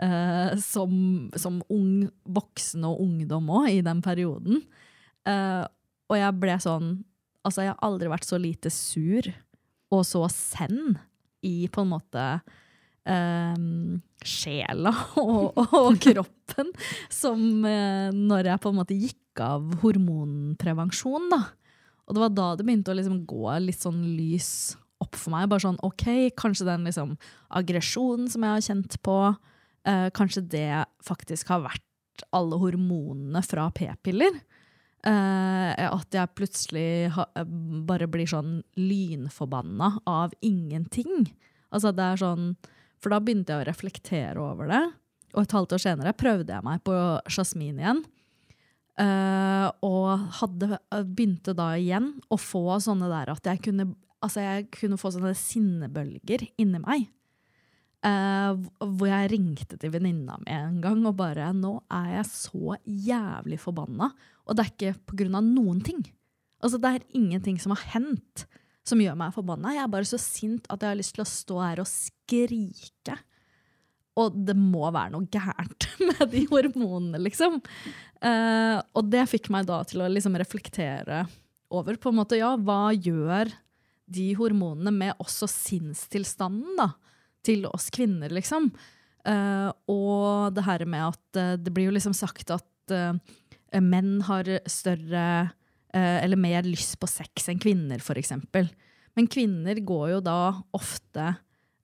eh, 0.03 0.57
som, 0.61 1.31
som 1.37 1.61
ung 1.73 2.09
voksen 2.25 2.85
og 2.89 3.01
ungdom 3.05 3.49
òg, 3.53 3.71
i 3.73 3.85
den 3.85 4.03
perioden. 4.05 4.63
Eh, 5.29 5.65
og 6.11 6.19
jeg 6.19 6.39
ble 6.43 6.59
sånn 6.61 6.93
Altså, 7.43 7.65
jeg 7.65 7.73
har 7.73 7.81
aldri 7.83 8.07
vært 8.07 8.23
så 8.23 8.37
lite 8.39 8.71
sur 8.71 9.27
og 9.91 10.05
så 10.07 10.21
send 10.31 11.01
i 11.43 11.67
på 11.67 11.83
en 11.83 11.89
måte 11.91 12.27
eh, 13.09 13.57
sjela 14.23 14.93
og, 15.23 15.59
og 15.59 15.99
kroppen 16.03 16.71
som 17.13 17.65
eh, 17.69 18.13
når 18.15 18.53
jeg 18.53 18.63
på 18.63 18.73
en 18.73 18.79
måte 18.79 18.99
gikk 18.99 19.43
av 19.43 19.79
hormonprevensjon, 19.81 21.31
da. 21.33 21.43
Og 22.07 22.17
det 22.17 22.23
var 22.25 22.33
da 22.37 22.47
det 22.59 22.67
begynte 22.67 22.93
å 22.93 22.99
liksom 22.99 23.23
gå 23.29 23.47
litt 23.63 23.81
sånn 23.81 24.03
lys 24.19 24.75
opp 25.03 25.17
for 25.19 25.35
meg. 25.35 25.49
Bare 25.51 25.65
sånn 25.65 25.81
OK, 25.87 26.07
kanskje 26.39 26.69
den 26.69 26.87
liksom 26.89 27.15
aggresjonen 27.57 28.29
som 28.33 28.45
jeg 28.45 28.57
har 28.57 28.67
kjent 28.67 28.99
på, 29.07 29.19
eh, 29.89 30.09
kanskje 30.15 30.45
det 30.53 30.85
faktisk 31.07 31.53
har 31.55 31.65
vært 31.65 32.27
alle 32.35 32.59
hormonene 32.61 33.43
fra 33.47 33.71
p-piller. 33.75 34.43
Eh, 35.03 35.73
at 35.89 36.15
jeg 36.15 36.35
plutselig 36.39 37.11
ha, 37.17 37.27
bare 37.89 38.07
blir 38.07 38.29
sånn 38.31 38.61
lynforbanna 38.79 39.97
av 40.07 40.35
ingenting. 40.47 41.27
Altså 41.75 41.91
det 41.97 42.05
er 42.07 42.21
sånn, 42.21 42.53
For 43.03 43.13
da 43.13 43.19
begynte 43.23 43.55
jeg 43.55 43.65
å 43.65 43.69
reflektere 43.69 44.43
over 44.43 44.71
det. 44.71 44.83
Og 45.33 45.43
et 45.43 45.55
halvt 45.57 45.75
år 45.77 45.83
senere 45.83 46.17
prøvde 46.17 46.55
jeg 46.55 46.65
meg 46.67 46.83
på 46.87 46.97
jasmin 47.33 47.81
igjen. 47.81 48.03
Uh, 49.01 49.73
og 49.89 50.27
hadde, 50.43 50.77
eh, 50.93 51.05
begynte 51.09 51.55
da 51.57 51.71
igjen 51.81 52.11
å 52.29 52.37
få 52.37 52.77
sånne 52.85 53.09
der 53.09 53.31
at 53.33 53.49
jeg 53.49 53.63
kunne, 53.65 53.87
altså 54.21 54.45
jeg 54.45 54.67
kunne 54.77 54.99
få 55.01 55.15
sånne 55.15 55.33
sinnebølger 55.39 56.45
inni 56.61 56.81
meg. 56.83 57.09
Uh, 58.03 58.59
hvor 58.83 59.09
jeg 59.09 59.31
ringte 59.31 59.79
til 59.79 59.93
venninna 59.95 60.37
mi 60.43 60.51
en 60.51 60.81
gang 60.83 61.05
og 61.07 61.15
bare 61.21 61.53
'Nå 61.55 61.85
er 61.87 62.19
jeg 62.19 62.27
så 62.27 62.77
jævlig 62.85 63.59
forbanna'. 63.63 64.11
Og 64.47 64.57
det 64.57 64.65
er 64.65 64.73
ikke 64.73 64.99
på 65.07 65.17
grunn 65.23 65.39
av 65.39 65.45
noen 65.47 65.81
ting. 65.81 66.03
Altså 66.63 66.79
Det 66.79 66.91
er 66.91 67.15
ingenting 67.15 67.59
som 67.59 67.73
har 67.75 67.83
hendt 67.95 68.47
som 68.87 69.01
gjør 69.03 69.19
meg 69.19 69.35
forbanna. 69.35 69.75
Jeg 69.77 69.85
er 69.85 69.93
bare 69.93 70.09
så 70.09 70.19
sint 70.21 70.67
at 70.73 70.83
jeg 70.83 70.93
har 70.93 70.99
lyst 70.99 71.15
til 71.17 71.25
å 71.25 71.29
stå 71.29 71.59
her 71.63 71.83
og 71.83 71.91
skrike. 71.91 73.19
Og 74.21 74.35
det 74.47 74.57
må 74.59 74.85
være 74.93 75.15
noe 75.15 75.29
gærent 75.33 75.89
med 76.09 76.25
de 76.35 76.45
hormonene, 76.51 77.21
liksom. 77.23 77.61
Uh, 78.23 78.79
og 78.95 79.09
det 79.11 79.27
fikk 79.31 79.49
meg 79.55 79.69
da 79.71 79.81
til 79.89 80.05
å 80.05 80.11
liksom 80.11 80.37
reflektere 80.41 81.25
over 81.73 81.97
på 81.97 82.11
en 82.13 82.19
måte, 82.19 82.37
ja, 82.37 82.53
hva 82.61 82.93
gjør 82.93 83.49
de 84.13 84.27
hormonene 84.37 84.93
med 84.93 85.23
også 85.23 85.49
sinnstilstanden 85.49 86.77
da, 86.77 86.91
til 87.47 87.65
oss 87.71 87.89
kvinner, 87.95 88.35
liksom. 88.35 88.69
Uh, 89.25 89.71
og 89.89 90.53
det 90.57 90.67
her 90.67 90.85
med 90.91 91.15
at 91.15 91.41
uh, 91.41 91.55
det 91.57 91.73
blir 91.73 91.89
jo 91.89 91.97
liksom 91.97 92.17
sagt 92.17 92.51
at 92.53 92.69
menn 93.81 94.19
har 94.27 94.49
større 94.69 95.25
eller 95.93 96.41
mer 96.41 96.65
lyst 96.65 96.97
på 97.01 97.09
sex 97.11 97.51
enn 97.53 97.61
kvinner, 97.61 98.01
f.eks. 98.01 98.33
Men 99.17 99.29
kvinner 99.29 99.81
går 99.85 100.07
jo 100.15 100.21
da 100.25 100.39
ofte 100.77 101.27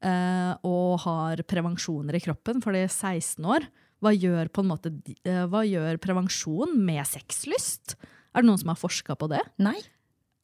eh, 0.05 0.53
og 0.67 1.03
har 1.05 1.43
prevensjoner 1.49 2.17
i 2.17 2.23
kroppen, 2.25 2.63
for 2.65 2.75
de 2.75 2.87
er 2.87 2.93
16 2.93 3.45
år. 3.45 3.69
Hva 4.05 4.15
gjør, 4.15 4.51
på 4.55 4.63
en 4.63 4.71
måte, 4.71 4.93
eh, 5.27 5.45
hva 5.51 5.65
gjør 5.67 6.01
prevensjon 6.03 6.77
med 6.87 7.03
sexlyst? 7.09 7.97
Er 8.33 8.43
det 8.45 8.49
noen 8.49 8.61
som 8.61 8.73
har 8.73 8.81
forska 8.81 9.17
på 9.19 9.31
det? 9.33 9.43
Nei. 9.61 9.79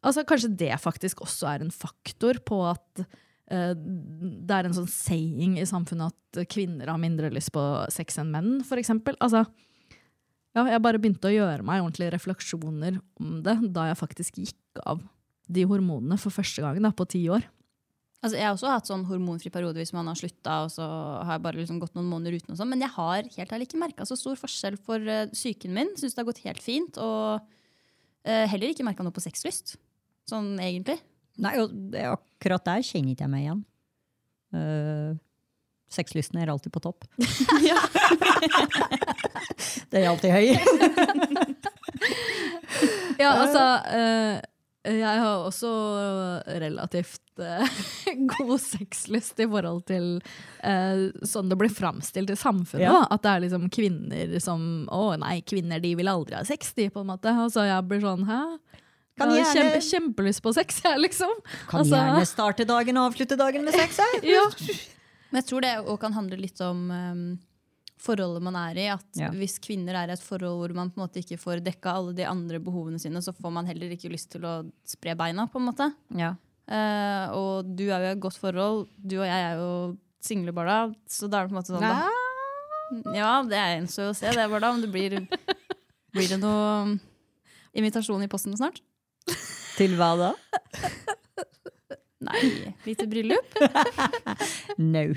Altså, 0.04 0.26
kanskje 0.28 0.52
det 0.60 0.72
faktisk 0.82 1.22
også 1.24 1.48
er 1.48 1.64
en 1.64 1.72
faktor 1.72 2.40
på 2.44 2.60
at 2.68 3.04
eh, 3.04 3.72
det 3.74 4.56
er 4.58 4.68
en 4.68 4.76
sånn 4.76 4.90
saying 4.90 5.56
i 5.60 5.68
samfunnet 5.68 6.12
at 6.12 6.50
kvinner 6.52 6.90
har 6.90 7.00
mindre 7.00 7.32
lyst 7.32 7.54
på 7.54 7.62
sex 7.94 8.20
enn 8.20 8.34
menn, 8.34 8.58
f.eks. 8.66 8.92
Altså, 9.16 9.46
ja, 10.54 10.64
jeg 10.70 10.82
bare 10.84 11.00
begynte 11.02 11.30
å 11.30 11.34
gjøre 11.34 11.66
meg 11.66 11.82
ordentlige 11.82 12.14
refleksjoner 12.14 13.00
om 13.20 13.40
det 13.44 13.56
da 13.74 13.88
jeg 13.90 14.00
faktisk 14.00 14.38
gikk 14.38 14.84
av 14.86 15.02
de 15.50 15.64
hormonene 15.68 16.16
for 16.20 16.34
første 16.34 16.62
gang 16.64 16.78
da, 16.82 16.92
på 16.94 17.06
ti 17.10 17.24
år. 17.32 17.44
Altså, 18.24 18.38
jeg 18.38 18.46
har 18.46 18.54
også 18.54 18.70
hatt 18.72 18.88
sånn 18.88 19.02
hormonfri 19.04 19.50
periode 19.52 19.76
hvis 19.82 19.92
man 19.92 20.06
har 20.08 20.16
slutta, 20.16 20.62
og 20.64 20.70
så 20.72 20.84
har 20.86 21.34
jeg 21.34 21.42
bare 21.44 21.60
liksom 21.60 21.80
gått 21.82 21.92
noen 21.98 22.08
måneder 22.08 22.38
uten. 22.38 22.54
og 22.54 22.60
sånn, 22.60 22.70
Men 22.72 22.80
jeg 22.86 22.94
har 22.94 23.26
helt 23.34 23.52
ærlig 23.52 23.66
ikke 23.68 23.82
merka 23.82 24.06
så 24.08 24.16
stor 24.16 24.38
forskjell 24.40 24.78
for 24.80 25.02
uh, 25.04 25.26
psyken 25.34 25.74
min. 25.76 25.92
Syns 26.00 26.16
det 26.16 26.22
har 26.22 26.30
gått 26.30 26.40
helt 26.46 26.64
fint. 26.64 26.96
Og 26.96 27.44
uh, 27.44 28.46
heller 28.48 28.72
ikke 28.72 28.86
merka 28.86 29.04
noe 29.04 29.12
på 29.12 29.26
sexlyst. 29.26 29.74
Sånn 30.30 30.54
egentlig. 30.56 30.96
Nei, 31.44 31.52
og 31.60 31.98
akkurat 32.14 32.64
der 32.64 32.86
kjenner 32.86 33.12
ikke 33.12 33.26
jeg 33.26 33.34
meg 33.34 33.44
igjen. 33.44 33.62
Uh, 34.54 35.20
Sexlysten 35.94 36.40
er 36.40 36.48
alltid 36.48 36.72
på 36.74 36.80
topp. 36.82 37.04
det 39.90 40.00
er 40.02 40.08
alltid 40.10 40.30
høy. 40.34 40.48
Ja, 43.18 43.30
altså 43.38 43.60
eh, 43.94 44.40
Jeg 44.90 45.20
har 45.22 45.44
også 45.46 45.70
relativt 46.60 47.40
eh, 47.40 47.76
god 48.34 48.56
sexlyst 48.60 49.38
i 49.40 49.46
forhold 49.48 49.84
til 49.88 50.08
uh, 50.18 51.04
sånn 51.24 51.48
det 51.52 51.58
blir 51.60 51.72
framstilt 51.72 52.32
i 52.34 52.36
samfunnet. 52.38 52.84
Ja. 52.88 53.04
At 53.14 53.22
det 53.24 53.30
er 53.36 53.44
liksom 53.46 53.68
kvinner 53.72 54.34
som 54.42 54.66
Å 54.92 55.14
nei, 55.22 55.38
kvinner 55.46 55.80
de 55.82 55.94
vil 56.00 56.10
aldri 56.10 56.36
ha 56.36 56.42
sex, 56.46 56.74
de, 56.76 56.90
på 56.92 57.04
en 57.04 57.12
måte. 57.14 57.32
Og 57.44 57.54
så 57.54 57.64
jeg 57.70 57.86
blir 57.88 58.02
sånn 58.04 58.26
Hæ? 58.28 58.40
Kan 59.14 59.30
Jeg 59.30 59.44
har 59.46 59.54
gjerne- 59.54 59.70
kjempe, 59.78 59.86
kjempelyst 59.86 60.42
på 60.42 60.52
sex, 60.56 60.82
jeg, 60.82 60.98
liksom. 61.06 61.32
Kan 61.70 61.84
Altså- 61.84 61.94
gjerne 62.02 62.26
starte 62.26 62.66
dagen 62.66 62.98
og 62.98 63.12
avslutte 63.12 63.38
dagen 63.38 63.62
med 63.64 63.76
sex. 63.78 64.02
jeg. 64.02 64.24
Ja. 64.34 64.42
Men 65.30 65.38
jeg 65.40 65.46
tror 65.52 65.62
det 65.62 65.74
òg 65.86 66.00
kan 66.02 66.12
handle 66.18 66.36
litt 66.42 66.60
om 66.66 66.90
um, 66.90 67.22
forholdet 68.04 68.42
man 68.44 68.56
er 68.60 68.76
i. 68.80 68.86
At 68.92 69.06
Ja. 69.18 69.30
hvis 69.32 69.56
kvinner 69.64 69.94
er 69.98 70.08
i 70.12 70.16
et 70.16 70.22
forhold 70.24 70.58
hvor 70.60 70.74
man 70.76 70.90
på 70.92 70.96
en 71.00 71.04
måte 71.06 71.20
ikke 71.22 71.38
får 71.40 71.62
dekka 71.64 71.88
alle 71.96 72.12
de 72.16 72.24
andre 72.28 72.58
behovene 72.60 72.98
sine, 73.00 73.22
så 73.24 73.32
får 73.34 73.50
man 73.52 73.66
heller 73.70 73.88
ikke 73.96 74.12
lyst 74.12 74.28
til 74.34 74.44
å 74.44 74.58
spre 74.86 75.14
beina, 75.18 75.46
på 75.50 75.58
en 75.60 75.68
måte. 75.70 75.86
Ja. 76.14 76.34
Uh, 76.64 77.26
og 77.36 77.74
du 77.76 77.84
er 77.90 78.00
jo 78.00 78.08
i 78.08 78.12
et 78.14 78.20
godt 78.24 78.38
forhold, 78.40 78.86
du 78.96 79.18
og 79.20 79.26
jeg 79.28 79.40
er 79.50 79.54
jo 79.60 79.72
single, 80.24 80.52
Barda, 80.56 80.78
så 81.08 81.28
da 81.28 81.42
er 81.42 81.44
det 81.44 81.52
på 81.52 81.56
en 81.56 81.60
måte 81.60 81.74
sånn 81.74 81.84
da, 81.84 82.08
Ja, 83.16 83.32
det 83.44 83.58
er 83.58 83.76
en 83.78 83.88
så 83.92 84.02
å 84.12 84.16
se, 84.16 84.30
det, 84.32 84.46
Barda. 84.48 84.70
Om 84.72 84.80
det 84.84 84.88
blir, 84.92 85.18
blir 86.14 86.28
det 86.30 86.38
noe 86.40 86.96
invitasjon 87.76 88.22
i 88.24 88.28
posten 88.32 88.56
snart? 88.56 88.80
Til 89.76 89.96
hva 89.98 90.10
da? 90.20 90.30
Nei, 92.24 92.40
lite 92.86 93.04
bryllup. 93.10 93.48
No. 94.78 95.02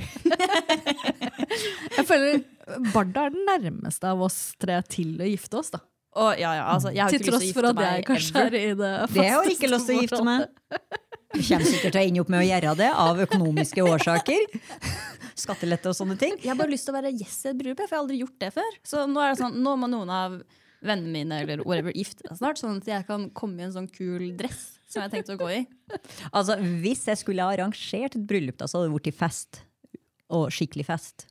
Jeg 1.98 2.06
føler 2.06 2.44
Barda 2.94 3.28
er 3.28 3.36
den 3.36 3.46
nærmeste 3.48 4.10
av 4.10 4.22
oss 4.28 4.40
tre 4.60 4.80
til 4.92 5.16
å 5.22 5.28
gifte 5.30 5.62
oss, 5.62 5.72
da. 5.76 5.82
Og 6.18 6.40
ja, 6.40 6.52
ja, 6.58 6.64
altså, 6.74 6.90
jeg 6.96 7.04
har 7.04 7.14
Til 7.14 7.22
ikke 7.22 7.30
lyst 7.30 7.36
tross 7.36 7.44
til 7.46 7.52
å 7.52 7.58
for 7.58 7.68
at 7.70 7.82
jeg 7.86 8.06
kanskje 8.08 8.42
ever. 8.42 8.48
er 8.48 8.56
i 8.58 8.78
det 8.80 8.92
Det 9.14 9.26
har 9.28 9.44
jeg 9.46 9.58
ikke 9.58 9.70
lyst 9.70 9.90
til 9.90 9.98
å 9.98 10.02
gifte 10.02 10.22
meg. 10.26 10.46
Du 11.28 11.42
kommer 11.44 11.68
sikkert 11.68 11.94
til 11.94 12.00
å 12.00 12.06
ende 12.08 12.24
opp 12.24 12.32
med 12.34 12.40
å 12.40 12.48
gjøre 12.48 12.74
det 12.80 12.88
av 13.04 13.20
økonomiske 13.28 13.84
årsaker. 13.86 14.46
Skattelette 15.38 15.92
og 15.92 15.98
sånne 16.00 16.16
ting. 16.18 16.38
Jeg 16.42 16.50
har 16.50 16.58
bare 16.58 16.74
lyst 16.74 16.88
til 16.88 16.96
å 16.96 16.98
være 16.98 17.12
gjest 17.14 17.46
i 17.46 17.52
et 17.52 17.60
bryllup, 17.60 17.84
for 17.84 17.86
jeg 17.86 17.94
har 17.94 18.06
aldri 18.06 18.22
gjort 18.24 18.40
det 18.42 18.50
før. 18.56 18.80
Så 18.88 19.04
nå 19.12 19.22
er 19.22 19.36
det 19.36 19.42
sånn, 19.44 19.60
nå 19.62 19.76
må 19.78 19.92
noen 19.92 20.14
av 20.18 20.40
vennene 20.88 21.14
mine 21.14 21.40
eller 21.44 21.62
whatever 21.68 21.94
gifte 21.94 22.26
seg 22.26 22.40
snart, 22.40 22.62
sånn 22.62 22.82
at 22.82 22.90
jeg 22.90 23.06
kan 23.08 23.30
komme 23.38 23.62
i 23.62 23.68
en 23.68 23.76
sånn 23.76 23.90
kul 23.92 24.32
dress 24.40 24.78
som 24.90 25.04
jeg 25.04 25.14
tenkte 25.14 25.36
å 25.36 25.42
gå 25.42 25.50
i. 25.54 25.62
Altså, 26.32 26.58
Hvis 26.82 27.06
jeg 27.12 27.20
skulle 27.22 27.46
ha 27.46 27.54
arrangert 27.54 28.16
et 28.16 28.28
bryllup, 28.30 28.58
da, 28.58 28.70
så 28.70 28.80
hadde 28.80 28.90
det 28.90 29.02
blitt 29.04 29.20
fest. 29.20 29.62
Og 30.34 30.50
skikkelig 30.54 30.88
fest. 30.90 31.28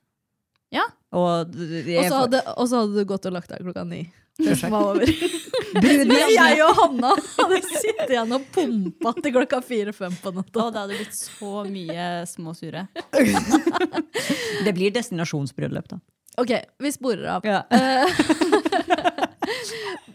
Ja. 0.74 0.84
Og, 1.16 1.52
Og 1.56 2.06
så 2.10 2.22
hadde, 2.22 2.40
og 2.56 2.68
så 2.68 2.82
hadde 2.82 2.94
du 2.98 3.08
gått 3.08 3.26
og 3.28 3.36
lagt 3.36 3.52
deg 3.52 3.62
klokka 3.64 3.84
ni. 3.88 4.04
Festen 4.36 4.72
var 4.74 4.90
over. 4.90 5.08
Men 5.82 6.10
jeg 6.12 6.58
og 6.64 6.74
Hanna 6.80 7.12
hadde 7.16 7.60
sittet 7.64 8.10
igjen 8.12 8.34
og 8.36 8.44
pumpa 8.52 9.12
til 9.22 9.32
klokka 9.32 9.62
fire-fem 9.64 10.16
på 10.20 10.32
natta. 10.36 10.64
Og 10.66 10.74
det 10.74 10.82
hadde 10.82 10.98
blitt 10.98 11.16
så 11.16 11.62
mye 11.68 12.08
små 12.28 12.52
sure. 12.56 12.86
Det 14.66 14.74
blir 14.76 14.92
destinasjonsbryllup, 14.96 15.88
da. 15.94 16.00
Ok, 16.40 16.52
vi 16.84 16.92
sporer 16.92 17.30
av. 17.38 17.46
Ja. 17.48 17.62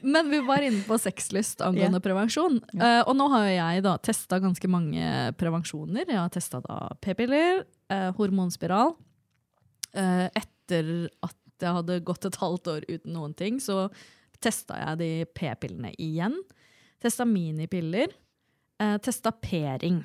Men 0.02 0.30
vi 0.30 0.40
var 0.46 0.62
inne 0.66 0.84
på 0.86 0.98
sexlyst 1.02 1.62
angående 1.66 2.02
prevensjon. 2.04 2.60
Eh, 2.74 3.02
og 3.08 3.16
nå 3.18 3.28
har 3.34 3.48
jeg 3.50 3.84
da 3.86 3.96
testa 4.02 4.40
ganske 4.42 4.70
mange 4.70 5.32
prevensjoner. 5.40 6.06
Jeg 6.08 6.18
har 6.20 6.30
testa 6.34 6.62
p-piller, 7.02 7.64
eh, 7.94 8.10
hormonspiral. 8.18 8.96
Eh, 9.98 10.28
etter 10.40 10.92
at 11.26 11.38
jeg 11.62 11.78
hadde 11.78 12.02
gått 12.08 12.26
et 12.26 12.40
halvt 12.42 12.72
år 12.72 12.88
uten 12.90 13.14
noen 13.14 13.36
ting, 13.38 13.60
så 13.62 13.90
testa 14.42 14.80
jeg 14.80 15.02
de 15.02 15.12
p-pillene 15.38 15.94
igjen. 16.02 16.38
Testa 17.02 17.28
minipiller. 17.28 18.14
Eh, 18.82 18.98
testa 19.04 19.34
p-ring. 19.36 20.02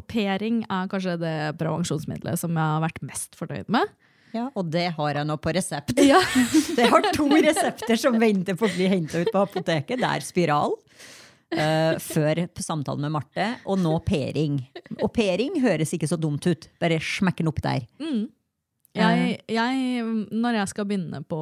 Og 0.00 0.06
p-ring 0.08 0.62
er 0.64 0.90
kanskje 0.90 1.16
det 1.20 1.36
prevensjonsmiddelet 1.60 2.40
som 2.40 2.56
jeg 2.56 2.74
har 2.74 2.84
vært 2.84 3.02
mest 3.06 3.36
fornøyd 3.38 3.70
med. 3.72 3.92
Ja, 4.30 4.46
og 4.54 4.68
det 4.70 4.92
har 4.94 5.16
jeg 5.18 5.26
nå 5.26 5.36
på 5.42 5.52
resept. 5.54 5.96
Ja. 6.06 6.20
det 6.78 6.86
har 6.92 7.08
to 7.16 7.26
resepter 7.34 7.98
som 7.98 8.18
venter 8.20 8.58
på 8.58 8.68
å 8.68 8.74
bli 8.74 8.86
henta 8.90 9.22
ut 9.22 9.32
på 9.32 9.42
apoteket. 9.42 9.98
Det 9.98 10.10
er 10.10 10.26
spiral. 10.26 10.76
Uh, 11.50 11.96
før 11.98 12.44
samtalen 12.62 13.02
med 13.02 13.10
Marte, 13.16 13.46
og 13.66 13.80
nå 13.82 13.96
p-ring. 14.06 14.60
Og 15.00 15.08
p-ring 15.10 15.56
høres 15.64 15.90
ikke 15.96 16.06
så 16.06 16.14
dumt 16.20 16.46
ut. 16.46 16.68
Bare 16.78 17.00
smekk 17.02 17.42
den 17.42 17.50
opp 17.50 17.58
der. 17.64 17.88
Jeg, 18.96 19.36
jeg, 19.46 20.04
når 20.34 20.56
jeg 20.58 20.70
skal 20.72 20.86
begynne 20.90 21.20
på 21.30 21.38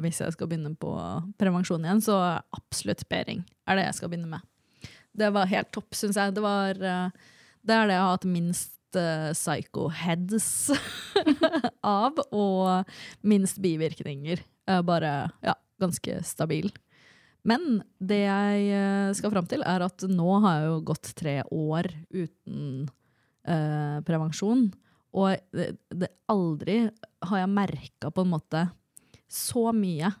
Hvis 0.00 0.22
jeg 0.22 0.32
skal 0.32 0.48
begynne 0.48 0.70
på 0.80 0.94
prevensjon 1.36 1.84
igjen, 1.84 2.00
så 2.00 2.16
absolutt 2.56 3.04
p-ring 3.10 3.42
er 3.68 3.76
det 3.76 3.84
jeg 3.84 3.98
skal 3.98 4.12
begynne 4.12 4.30
med. 4.30 4.46
Det 5.16 5.28
var 5.34 5.50
helt 5.50 5.68
topp, 5.74 5.90
syns 5.96 6.16
jeg. 6.16 6.32
Det, 6.36 6.44
var, 6.44 6.80
eh, 6.80 7.28
det 7.66 7.76
er 7.76 7.90
det 7.90 7.98
jeg 7.98 8.04
har 8.04 8.14
hatt 8.14 8.26
minst 8.30 8.96
eh, 8.96 9.28
psycho 9.36 9.90
heads 9.92 10.48
av, 12.00 12.16
og 12.30 12.96
minst 13.26 13.60
bivirkninger. 13.64 14.40
Bare 14.86 15.12
ja, 15.44 15.56
ganske 15.82 16.20
stabil. 16.26 16.72
Men 17.46 17.80
det 18.02 18.24
jeg 18.24 18.70
eh, 18.74 19.12
skal 19.14 19.32
fram 19.34 19.46
til, 19.50 19.62
er 19.62 19.84
at 19.86 20.04
nå 20.10 20.38
har 20.42 20.58
jeg 20.58 20.70
jo 20.70 20.78
gått 20.90 21.12
tre 21.18 21.36
år 21.54 21.88
uten 22.10 22.88
eh, 23.46 23.98
prevensjon. 24.06 24.66
Og 25.16 25.36
det, 25.56 25.70
det 25.96 26.10
aldri 26.30 26.82
har 27.24 27.40
jeg 27.42 27.52
merka 27.56 28.10
på 28.12 28.24
en 28.26 28.32
måte 28.34 28.66
så 29.32 29.70
mye 29.74 30.12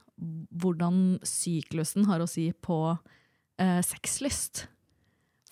hvordan 0.56 1.18
syklusen 1.26 2.06
har 2.08 2.22
å 2.24 2.28
si 2.30 2.48
på 2.64 2.78
eh, 3.60 3.82
sexlyst. 3.84 4.64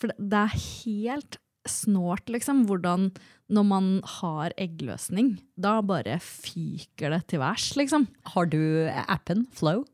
For 0.00 0.10
det, 0.10 0.16
det 0.32 0.40
er 0.46 0.56
helt 0.84 1.38
snålt, 1.68 2.28
liksom, 2.32 2.64
hvordan 2.68 3.10
når 3.52 3.66
man 3.68 3.86
har 4.18 4.52
eggløsning, 4.60 5.34
da 5.60 5.78
bare 5.84 6.18
fyker 6.24 7.12
det 7.14 7.22
til 7.32 7.40
værs, 7.44 7.70
liksom. 7.80 8.08
Har 8.34 8.48
du 8.52 8.58
appen 9.04 9.46
Flow 9.56 9.84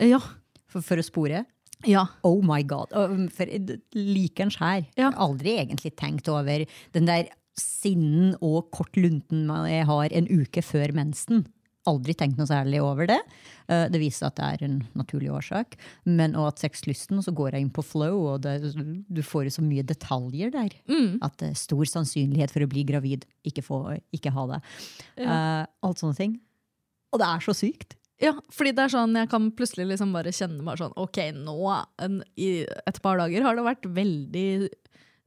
Ja. 0.00 0.20
for, 0.68 0.84
for 0.84 1.00
å 1.00 1.04
spore? 1.04 1.44
Ja. 1.88 2.06
Oh 2.24 2.38
my 2.46 2.60
god. 2.62 2.92
Og, 2.96 3.16
For 3.34 3.48
likens 3.96 4.56
her. 4.60 4.84
Ja. 4.96 5.10
Aldri 5.20 5.56
egentlig 5.58 5.96
tenkt 5.98 6.28
over 6.32 6.64
den 6.94 7.08
der 7.08 7.32
sinnen 7.58 8.36
og 8.40 8.70
kort 8.74 8.96
lunten 8.96 9.48
jeg 9.68 9.84
har 9.88 10.14
en 10.16 10.28
uke 10.30 10.62
før 10.64 10.94
mensen. 10.96 11.44
Aldri 11.90 12.14
tenkt 12.14 12.38
noe 12.38 12.46
særlig 12.46 12.78
over 12.78 13.08
det. 13.10 13.18
Eh, 13.66 13.88
Det 13.90 13.98
viser 13.98 14.28
at 14.28 14.36
det 14.38 14.44
er 14.46 14.64
en 14.68 14.76
naturlig 14.94 15.32
årsak. 15.34 15.74
Men 16.06 16.36
òg 16.38 16.52
at 16.52 16.62
sexlysten, 16.62 17.18
og 17.18 17.24
så 17.26 17.34
går 17.34 17.56
jeg 17.56 17.64
inn 17.66 17.72
på 17.74 17.82
flow, 17.82 18.20
og 18.34 18.42
det, 18.44 18.60
du 19.10 19.22
får 19.26 19.48
jo 19.48 19.54
så 19.56 19.64
mye 19.66 19.82
detaljer 19.82 20.52
der. 20.54 20.76
At 21.26 21.34
det 21.42 21.50
er 21.50 21.58
stor 21.58 21.82
sannsynlighet 21.90 22.54
for 22.54 22.62
å 22.62 22.70
bli 22.70 22.84
gravid, 22.86 23.26
ikke, 23.44 23.64
få, 23.66 23.80
ikke 24.14 24.30
ha 24.30 24.46
det. 24.54 24.60
Eh, 25.18 25.66
alt 25.82 25.98
sånne 25.98 26.16
ting. 26.16 26.38
Og 27.12 27.18
det 27.18 27.26
er 27.28 27.42
så 27.44 27.52
sykt. 27.58 27.98
Ja, 28.22 28.36
fordi 28.54 28.70
det 28.78 28.84
er 28.86 28.92
sånn, 28.94 29.16
jeg 29.18 29.28
kan 29.32 29.50
plutselig 29.50 29.88
liksom 29.90 30.12
bare 30.14 30.30
kjenne 30.30 30.62
bare 30.62 30.78
sånn, 30.78 30.94
ok, 31.02 31.18
nå 31.34 31.56
en, 31.98 32.20
i 32.38 32.62
et 32.86 33.00
par 33.02 33.18
dager 33.18 33.42
har 33.42 33.58
det 33.58 33.64
vært 33.66 33.88
veldig 33.90 34.46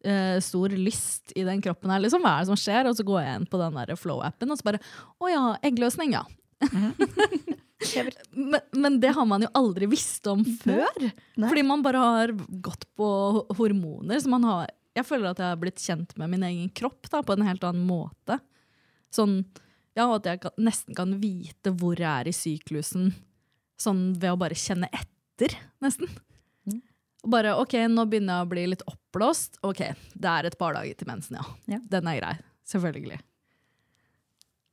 eh, 0.06 0.38
stor 0.44 0.74
lyst 0.78 1.34
i 1.36 1.44
den 1.48 1.62
kroppen 1.66 1.92
her, 1.94 2.02
liksom, 2.04 2.24
hva 2.24 2.38
er 2.38 2.46
det 2.46 2.52
som 2.54 2.60
skjer? 2.60 2.90
Og 2.90 2.98
så 2.98 3.06
går 3.08 3.22
jeg 3.24 3.42
inn 3.42 3.50
på 3.50 3.60
den 3.62 3.78
der 3.82 4.00
flow-appen, 4.00 4.54
og 4.54 4.60
så 4.60 4.70
bare, 4.70 4.82
å 5.20 5.32
ja, 5.32 5.46
eggløsning, 5.66 6.16
ja. 6.16 6.26
men, 8.32 8.62
men 8.72 9.00
det 9.04 9.12
har 9.18 9.28
man 9.28 9.44
jo 9.46 9.52
aldri 9.58 9.90
visst 9.92 10.28
om 10.32 10.44
før, 10.62 11.10
fordi 11.36 11.66
man 11.68 11.84
bare 11.86 12.02
har 12.02 12.34
gått 12.64 12.88
på 12.98 13.10
hormoner, 13.58 14.20
så 14.22 14.32
man 14.32 14.48
har, 14.48 14.72
jeg 14.96 15.08
føler 15.08 15.32
at 15.32 15.42
jeg 15.42 15.54
har 15.54 15.62
blitt 15.62 15.84
kjent 15.84 16.16
med 16.20 16.32
min 16.32 16.46
egen 16.48 16.72
kropp 16.76 17.10
da, 17.12 17.22
på 17.26 17.36
en 17.36 17.46
helt 17.48 17.66
annen 17.68 17.86
måte. 17.88 18.40
Sånn, 19.14 19.42
ja, 19.96 20.08
at 20.08 20.28
jeg 20.28 20.42
kan, 20.44 20.56
nesten 20.60 20.96
kan 20.98 21.18
vite 21.22 21.74
hvor 21.76 22.00
jeg 22.00 22.10
er 22.10 22.32
i 22.32 22.36
syklusen, 22.36 23.12
sånn 23.80 24.08
ved 24.20 24.34
å 24.34 24.40
bare 24.40 24.58
kjenne 24.60 24.90
etter, 24.96 25.58
nesten. 25.84 26.12
Og 27.26 27.32
bare, 27.34 27.56
ok, 27.58 27.74
nå 27.90 28.06
begynner 28.10 28.38
jeg 28.40 28.46
å 28.46 28.50
bli 28.52 28.66
litt 28.70 28.84
oppblåst. 28.90 29.58
Ok, 29.66 29.82
det 30.14 30.30
er 30.32 30.46
et 30.52 30.58
par 30.60 30.76
dager 30.78 30.94
til 31.00 31.10
mensen, 31.10 31.40
ja. 31.40 31.46
Ja. 31.76 31.80
Den 31.90 32.12
er 32.12 32.20
grei. 32.22 32.36
Selvfølgelig. 32.70 33.18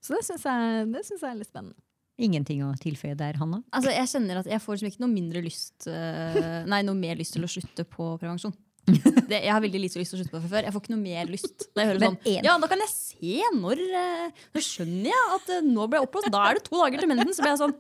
Så 0.02 0.16
det 0.16 0.24
syns 0.26 0.44
jeg, 0.44 0.90
jeg 0.92 1.30
er 1.30 1.38
litt 1.38 1.48
spennende. 1.48 1.78
Ingenting 2.22 2.60
å 2.66 2.72
tilføye 2.78 3.16
der, 3.18 3.38
Hanna. 3.40 3.62
Altså, 3.74 3.90
jeg 3.94 4.10
kjenner 4.10 4.42
at 4.42 4.50
jeg 4.50 4.60
får 4.62 4.76
liksom 4.76 4.90
ikke 4.92 5.02
noe 5.02 5.10
mindre 5.14 5.40
lyst 5.42 5.86
eh, 5.90 6.60
Nei, 6.68 6.82
noe 6.86 6.98
mer 6.98 7.16
lyst 7.18 7.32
til 7.34 7.46
å 7.46 7.50
slutte 7.50 7.86
på 7.88 8.12
prevensjon. 8.20 8.52
Det, 9.30 9.38
jeg 9.38 9.52
har 9.54 9.62
veldig 9.62 9.78
lite 9.80 10.00
lyst 10.02 10.12
til 10.12 10.18
å 10.18 10.20
slutte 10.20 10.32
på 10.34 10.40
det 10.40 10.44
fra 10.44 10.50
før. 10.58 10.66
Jeg 10.66 10.74
får 10.74 10.82
ikke 10.84 10.92
noe 10.92 11.02
mer 11.06 11.28
lyst. 11.30 11.64
Da, 11.70 11.84
jeg 11.84 11.88
hører 11.92 12.02
sånn, 12.02 12.16
en- 12.34 12.46
ja, 12.50 12.56
da 12.60 12.68
kan 12.68 12.82
jeg 12.82 12.90
se 12.92 13.50
når 13.56 13.80
eh, 14.02 14.42
Nå 14.52 14.62
skjønner 14.66 15.08
jeg 15.08 15.28
at 15.38 15.52
eh, 15.56 15.64
nå 15.70 15.86
ble 15.88 16.00
jeg 16.00 16.08
oppblåst. 16.08 16.28
Da 16.34 16.42
er 16.50 16.58
det 16.58 16.64
to 16.66 16.80
dager 16.82 17.00
til 17.04 17.10
mensen. 17.14 17.32
Så 17.38 17.44
blir 17.46 17.54
jeg 17.54 17.60
sånn 17.62 17.76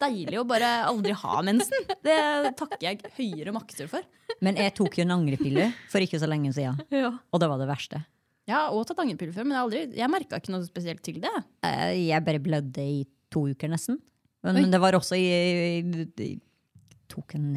Deilig 0.00 0.38
å 0.40 0.46
bare 0.48 0.68
aldri 0.88 1.12
ha 1.12 1.40
mensen. 1.44 1.84
Det 2.06 2.16
takker 2.56 2.86
jeg 2.86 3.00
høyere 3.18 3.52
makter 3.52 3.88
for. 3.90 4.04
Men 4.40 4.56
jeg 4.56 4.72
tok 4.78 4.96
jo 4.96 5.04
en 5.04 5.12
angrepille 5.18 5.66
for 5.92 6.00
ikke 6.04 6.20
så 6.22 6.28
lenge 6.30 6.52
siden, 6.56 6.78
og 7.30 7.40
det 7.42 7.48
var 7.50 7.60
det 7.60 7.66
verste. 7.68 8.00
Jeg 8.48 8.56
har 8.56 8.72
også 8.72 8.94
tatt 8.94 9.02
angrepille 9.04 9.34
før, 9.36 9.44
men 9.46 9.54
jeg, 9.58 9.66
aldri- 9.66 9.98
jeg 10.00 10.10
merka 10.10 10.38
ikke 10.40 10.54
noe 10.54 10.64
spesielt 10.66 11.02
til 11.06 11.18
det. 11.22 11.30
Eh, 11.66 11.92
Jeg 12.08 12.24
bare 12.26 12.40
blødde 12.42 12.82
i 12.82 13.02
to 13.30 13.44
uker 13.52 13.68
nesten. 13.70 14.00
Men, 14.42 14.56
men 14.56 14.72
det 14.72 14.80
var 14.80 14.96
også 14.96 15.18
i, 15.20 15.26
i 15.84 16.30
Tok 17.10 17.34
en 17.36 17.52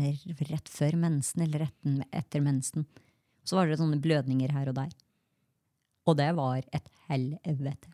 rett 0.49 0.69
før 0.73 0.95
mensen, 0.99 1.43
eller 1.45 1.63
rett 1.67 2.09
etter 2.19 2.41
mensen. 2.43 2.83
Så 3.45 3.55
var 3.55 3.69
det 3.69 3.77
sånne 3.79 3.99
blødninger 4.01 4.51
her 4.51 4.69
og 4.71 4.75
der. 4.81 4.91
Og 6.09 6.17
det 6.19 6.29
var 6.35 6.63
et 6.73 6.87
helvete. 7.07 7.91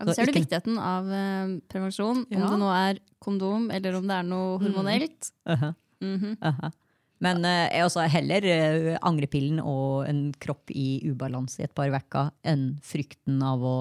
Ja, 0.00 0.12
Så 0.14 0.22
er 0.22 0.30
du 0.30 0.32
viktigheten 0.38 0.78
av 0.80 1.08
eh, 1.12 1.56
prevensjon, 1.68 2.24
Ja. 2.30 2.40
om 2.40 2.46
det 2.48 2.58
nå 2.62 2.70
er 2.72 3.00
kondom 3.20 3.70
eller 3.70 3.98
om 3.98 4.06
det 4.08 4.16
er 4.16 4.22
noe 4.24 4.58
hormonelt. 4.62 5.32
Uh-huh. 5.46 5.74
Mhm. 6.00 6.36
Uh-huh. 6.40 6.72
Men 7.20 7.44
eh, 7.44 7.68
jeg 7.76 7.84
også 7.84 8.06
heller 8.08 8.46
uh, 8.48 8.98
angrepillen 9.04 9.60
og 9.60 10.08
en 10.08 10.32
kropp 10.40 10.72
i 10.72 11.02
ubalanse 11.04 11.60
i 11.60 11.66
et 11.68 11.74
par 11.76 11.92
uker 11.92 12.30
enn 12.48 12.78
frykten 12.80 13.42
av 13.44 13.60
å 13.60 13.74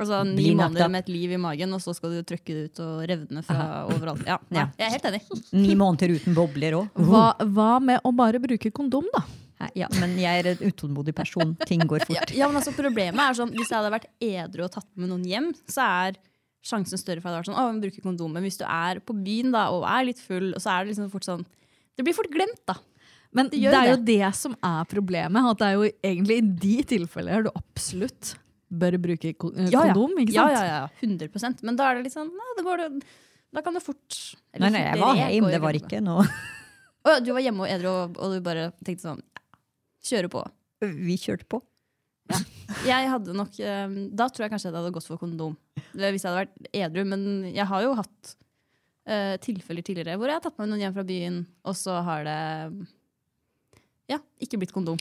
Altså 0.00 0.22
Ni 0.24 0.54
måneder 0.56 0.88
med 0.88 1.02
et 1.02 1.10
liv 1.12 1.32
i 1.34 1.36
magen, 1.36 1.74
og 1.76 1.80
så 1.84 1.92
skal 1.92 2.14
du 2.14 2.22
trykke 2.24 2.54
det 2.56 2.62
ut 2.70 2.78
og 2.80 3.02
revne 3.10 3.42
fra 3.44 3.82
overalt. 3.84 4.22
Ja, 4.24 4.38
nei, 4.48 4.62
Ja. 4.62 4.68
Jeg 4.78 4.86
er 4.86 4.94
helt 4.94 5.08
enig. 5.10 5.42
Ni 5.52 5.74
måneder 5.76 6.14
uten 6.16 6.36
bobler 6.38 6.76
òg. 6.78 7.02
Hva, 7.04 7.24
hva 7.44 7.74
med 7.84 8.00
å 8.08 8.12
bare 8.16 8.40
bruke 8.40 8.72
kondom, 8.72 9.04
da? 9.12 9.26
Ja, 9.76 9.88
men 10.00 10.16
jeg 10.20 10.40
er 10.42 10.48
en 10.54 10.62
utålmodig 10.70 11.14
person. 11.14 11.54
Ting 11.68 11.82
går 11.88 12.06
fort. 12.08 12.32
ja, 12.32 12.48
men 12.48 12.56
altså 12.60 12.72
Problemet 12.76 13.20
er 13.20 13.36
sånn, 13.36 13.52
Hvis 13.56 13.68
jeg 13.70 13.76
hadde 13.76 13.92
vært 13.92 14.08
edru 14.24 14.64
og 14.64 14.72
tatt 14.72 14.88
med 14.96 15.10
noen 15.12 15.24
hjem, 15.28 15.50
så 15.68 15.84
er 15.84 16.20
sjansen 16.64 17.00
større 17.00 17.22
for 17.22 17.28
at 17.30 17.32
jeg 17.32 17.40
hadde 17.40 17.40
vært 17.42 17.50
sånn, 17.52 17.60
å, 17.78 17.80
bruke 17.84 18.04
kondom. 18.04 18.32
Men 18.36 18.44
hvis 18.46 18.58
du 18.60 18.64
er 18.66 19.00
på 19.04 19.16
byen 19.16 19.52
da, 19.54 19.66
og 19.74 19.84
er 19.88 20.06
litt 20.10 20.20
full, 20.20 20.52
så 20.60 20.74
er 20.74 20.84
det 20.84 20.94
liksom 20.94 21.10
fort 21.12 21.28
sånn 21.28 21.44
Det 21.96 22.04
blir 22.06 22.16
fort 22.16 22.30
glemt, 22.32 22.60
da. 22.68 22.76
Men 23.36 23.48
Det 23.52 23.60
det, 23.62 23.70
er 23.70 23.80
er 23.84 23.90
jo 23.92 23.96
det. 24.00 24.06
det 24.18 24.30
som 24.34 24.56
er 24.64 24.84
problemet. 24.90 25.50
At 25.52 25.58
det 25.60 25.66
er 25.68 25.76
jo 25.78 25.88
egentlig 26.02 26.38
i 26.40 26.46
de 26.64 26.76
tilfeller 26.96 27.44
du 27.46 27.50
absolutt 27.54 28.34
bør 28.70 28.96
bruke 29.02 29.32
ko 29.38 29.50
eh, 29.54 29.68
Ja, 29.70 29.84
ja. 29.86 29.94
kondom. 29.94 30.16
ikke 30.22 30.34
sant? 30.34 30.54
ja, 30.54 30.62
ja, 30.64 30.78
ja. 30.86 30.88
100% 31.02 31.62
Men 31.66 31.76
da 31.78 31.88
er 31.90 31.98
det 31.98 32.04
litt 32.06 32.14
sånn 32.14 32.30
nei, 32.30 32.64
går 32.64 32.84
da 33.50 33.62
kan 33.66 33.74
det 33.74 33.82
fort 33.82 34.18
eller 34.54 34.70
Nei, 34.70 34.78
nei, 34.78 34.82
jeg 34.86 35.00
var 35.00 35.16
hjemme, 35.18 35.50
det 35.50 35.60
var 35.64 35.78
ikke 35.78 36.00
noe 36.06 36.26
Å, 37.02 37.16
Du 37.24 37.32
var 37.34 37.42
hjemme 37.42 37.64
og 37.64 37.72
edru, 37.72 37.88
og, 37.90 38.20
og 38.22 38.36
du 38.36 38.44
bare 38.46 38.68
tenkte 38.86 39.08
sånn 39.08 39.22
Kjøre 40.06 40.30
på. 40.32 40.44
Vi 40.80 41.16
kjørte 41.20 41.48
på. 41.50 41.60
Jeg 42.86 43.08
hadde 43.10 43.34
nok 43.34 43.56
eh, 43.58 43.94
Da 44.14 44.28
tror 44.30 44.44
jeg 44.44 44.52
kanskje 44.52 44.68
jeg 44.68 44.76
hadde 44.76 44.92
gått 44.94 45.08
for 45.08 45.20
kondom. 45.20 45.56
Hvis 45.90 46.22
jeg 46.22 46.28
hadde 46.28 46.44
vært 46.44 46.70
edru. 46.70 47.02
Men 47.10 47.26
jeg 47.50 47.66
har 47.66 47.84
jo 47.84 47.96
hatt 47.98 48.34
uh, 49.10 49.34
tilfeller 49.42 49.84
tidligere 49.84 50.16
hvor 50.20 50.30
jeg 50.30 50.38
har 50.38 50.44
tatt 50.44 50.58
med 50.60 50.70
noen 50.70 50.84
hjem 50.84 50.96
fra 50.96 51.06
byen, 51.06 51.42
og 51.66 51.76
så 51.78 51.98
har 52.06 52.24
det 52.28 52.38
ja, 54.10 54.18
ikke 54.42 54.60
blitt 54.60 54.74
kondom. 54.74 54.98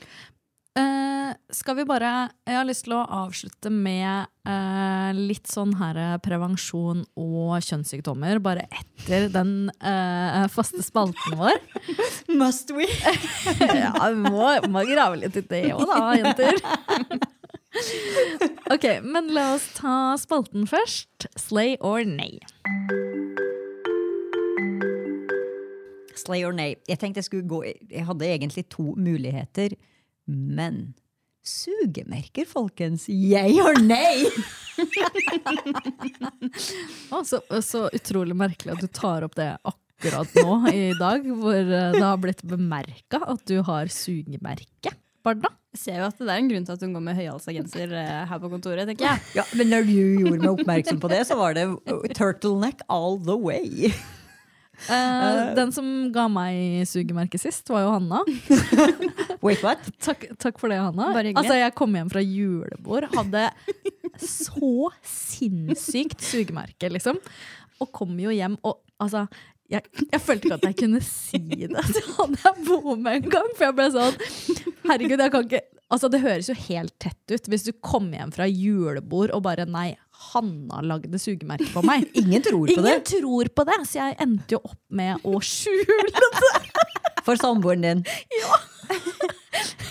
Eh, 0.80 1.32
skal 1.52 1.76
vi 1.80 1.86
bare 1.88 2.30
Jeg 2.48 2.56
har 2.56 2.68
lyst 2.68 2.86
til 2.86 2.96
å 2.96 3.04
avslutte 3.04 3.72
med 3.74 4.30
eh, 4.48 5.10
litt 5.18 5.50
sånn 5.50 5.74
her 5.80 6.20
prevensjon 6.24 7.04
og 7.20 7.58
kjønnssykdommer, 7.66 8.40
bare 8.44 8.68
etter 8.70 9.28
den 9.34 9.72
eh, 9.82 10.46
faste 10.54 10.84
spalten 10.86 11.40
vår. 11.40 11.60
Must 12.40 12.72
we? 12.76 12.88
ja, 13.84 13.92
vi 13.92 14.30
må, 14.30 14.54
må 14.72 14.86
grave 14.90 15.20
litt 15.24 15.42
i 15.42 15.46
det 15.50 15.66
òg, 15.76 15.84
da, 15.90 16.00
jenter. 16.22 16.62
ok, 18.74 18.88
men 19.06 19.34
la 19.36 19.52
oss 19.58 19.68
ta 19.78 20.16
spalten 20.22 20.70
først. 20.70 21.30
Slay 21.38 21.76
or 21.82 22.06
nay. 22.08 22.40
Slay 26.20 26.44
or 26.46 26.56
nay. 26.56 26.78
Jeg 26.90 27.00
tenkte 27.02 27.22
jeg 27.22 27.30
skulle 27.30 27.48
gå 27.50 27.62
Jeg 27.64 28.06
hadde 28.08 28.28
egentlig 28.28 28.66
to 28.74 28.94
muligheter, 29.00 29.76
men 30.30 30.82
Sugemerker, 31.50 32.46
folkens. 32.46 33.08
Jeg 33.10 33.56
har 33.58 33.80
nei! 33.82 34.28
Å, 37.14 37.22
så, 37.26 37.40
så 37.66 37.88
utrolig 37.96 38.36
merkelig 38.38 38.76
at 38.76 38.84
du 38.84 38.90
tar 38.94 39.26
opp 39.26 39.36
det 39.40 39.50
akkurat 39.58 40.36
nå 40.38 40.58
i 40.72 40.94
dag, 41.00 41.26
hvor 41.40 41.58
eh, 41.58 41.92
det 41.96 42.04
har 42.04 42.20
blitt 42.22 42.44
bemerka 42.48 43.22
at 43.24 43.42
du 43.50 43.58
har 43.66 43.90
sugemerke. 43.92 44.94
Barda? 45.26 45.50
Jeg 45.74 45.82
ser 45.84 45.98
jo 46.00 46.06
at 46.08 46.22
det 46.22 46.30
er 46.30 46.42
en 46.42 46.50
grunn 46.50 46.66
til 46.66 46.76
at 46.76 46.84
hun 46.86 46.94
går 46.98 47.04
med 47.06 47.18
høyhalsa 47.20 47.54
genser 47.54 47.92
eh, 47.98 48.22
her 48.30 48.40
på 48.42 48.52
kontoret, 48.54 48.88
tenker 48.90 49.10
jeg. 49.10 49.26
Ja, 49.38 49.46
men 49.58 49.66
når 49.74 49.90
du 49.90 49.96
gjorde 49.96 50.38
meg 50.38 50.50
oppmerksom 50.54 51.02
på 51.02 51.12
det, 51.12 51.22
så 51.30 51.38
var 51.40 51.58
det 51.58 51.66
turtleneck 52.18 52.86
all 52.90 53.20
the 53.26 53.38
way. 53.38 53.92
Eh, 54.88 55.40
den 55.58 55.74
som 55.76 55.88
ga 56.16 56.28
meg 56.32 56.88
sugemerke 56.90 57.40
sist, 57.42 57.68
var 57.74 57.84
jo 57.86 57.94
Hanna. 57.98 58.24
Wait, 59.46 59.62
what? 59.66 59.84
Takk, 60.02 60.28
takk 60.40 60.60
for 60.62 60.72
det, 60.72 60.80
Hanna. 60.82 61.12
Bare. 61.16 61.34
Altså, 61.36 61.58
jeg 61.60 61.76
kom 61.78 61.96
hjem 61.98 62.12
fra 62.14 62.24
julebord, 62.24 63.10
hadde 63.16 63.48
så 64.24 64.90
sinnssykt 65.06 66.24
sugemerke, 66.26 66.92
liksom. 66.92 67.20
Og 67.80 67.92
kom 67.96 68.16
jo 68.20 68.34
hjem 68.36 68.58
og 68.68 68.82
altså 69.00 69.28
jeg, 69.70 69.86
jeg 70.10 70.22
følte 70.26 70.48
ikke 70.48 70.58
at 70.58 70.66
jeg 70.66 70.78
kunne 70.80 71.00
si 71.06 71.40
det 71.70 71.84
til 71.94 72.08
han 72.18 72.34
jeg 72.42 72.64
bor 72.66 72.96
med 72.98 73.20
en 73.20 73.34
gang. 73.36 73.52
For 73.54 73.68
jeg 73.68 73.76
ble 73.78 73.86
sånn 73.94 74.18
Herregud, 74.90 75.22
jeg 75.22 75.34
kan 75.36 75.46
ikke 75.46 75.62
Altså, 75.90 76.06
det 76.14 76.20
høres 76.22 76.46
jo 76.52 76.54
helt 76.68 76.94
tett 77.02 77.34
ut 77.34 77.48
hvis 77.50 77.64
du 77.66 77.72
kommer 77.82 78.20
hjem 78.20 78.34
fra 78.36 78.46
julebord 78.46 79.32
og 79.34 79.42
bare 79.48 79.66
Nei, 79.70 79.92
Hanna 80.30 80.82
lagde 80.84 81.20
sugemerke 81.22 81.68
på 81.74 81.84
meg. 81.88 82.06
Ingen 82.22 82.44
tror 82.46 82.66
på 82.68 82.74
Ingen 82.76 82.86
det. 82.88 82.98
tror 83.12 83.50
på 83.56 83.66
det, 83.70 83.78
så 83.90 84.02
jeg 84.02 84.18
endte 84.26 84.58
jo 84.58 84.62
opp 84.68 84.80
med 85.00 85.24
å 85.28 85.40
skjule 85.52 86.12
det. 86.12 86.54
For 87.28 87.40
samboeren 87.40 87.86
din. 87.86 88.04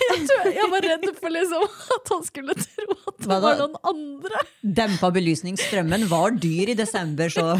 Jeg, 0.08 0.22
tror, 0.24 0.46
jeg 0.54 0.68
var 0.72 0.84
redd 0.86 1.02
for 1.18 1.30
liksom 1.34 1.64
at 1.94 2.10
han 2.14 2.22
skulle 2.24 2.54
tro 2.56 2.94
at 3.10 3.18
det 3.20 3.36
var 3.42 3.58
noen 3.58 3.74
andre. 3.90 4.40
Dempa 4.78 5.10
belysningsstrømmen 5.12 6.06
var 6.10 6.32
dyr 6.40 6.72
i 6.72 6.76
desember, 6.78 7.28
så 7.30 7.58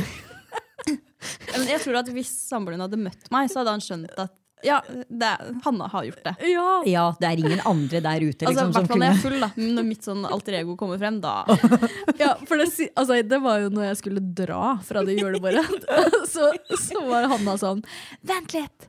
jeg 0.89 1.81
tror 1.83 1.99
at 2.01 2.09
hvis 2.15 2.31
samboeren 2.49 2.81
hadde 2.87 3.01
møtt 3.03 3.29
meg, 3.35 3.51
så 3.53 3.61
hadde 3.61 3.75
han 3.77 3.85
skjønt 3.85 4.15
at 4.25 4.33
ja, 4.67 4.79
det 5.09 5.29
er, 5.29 5.51
Hanna 5.65 5.87
har 5.93 6.05
gjort 6.09 6.25
det. 6.25 6.35
Ja. 6.51 6.69
ja, 6.87 7.05
det 7.21 7.29
er 7.29 7.43
ingen 7.43 7.61
andre 7.69 8.01
der 8.05 8.25
ute 8.25 8.49
Altså, 8.49 8.67
liksom, 8.67 8.69
altså, 8.69 8.81
som 8.81 8.83
hvert 8.83 8.91
fall 8.91 8.99
når 8.99 9.07
jeg 9.07 9.15
kunne 9.15 9.15
er 9.15 9.23
full, 9.23 9.39
da. 9.45 9.75
Når 9.79 9.89
mitt 9.89 10.09
sånn 10.09 10.29
alter 10.29 10.59
ego 10.61 10.77
kommer 10.81 11.01
frem, 11.01 11.21
da 11.23 11.35
Ja, 12.23 12.33
for 12.49 12.61
det, 12.61 12.69
altså, 12.95 13.21
det 13.23 13.41
var 13.45 13.65
jo 13.65 13.73
når 13.75 13.91
jeg 13.91 14.01
skulle 14.03 14.23
dra 14.43 14.77
fra 14.85 15.05
det 15.07 15.19
julebordet. 15.19 15.67
Så, 16.33 16.51
så 16.77 17.03
var 17.09 17.29
Hanna 17.31 17.55
sånn 17.61 17.81
Vent 18.27 18.53
litt! 18.57 18.89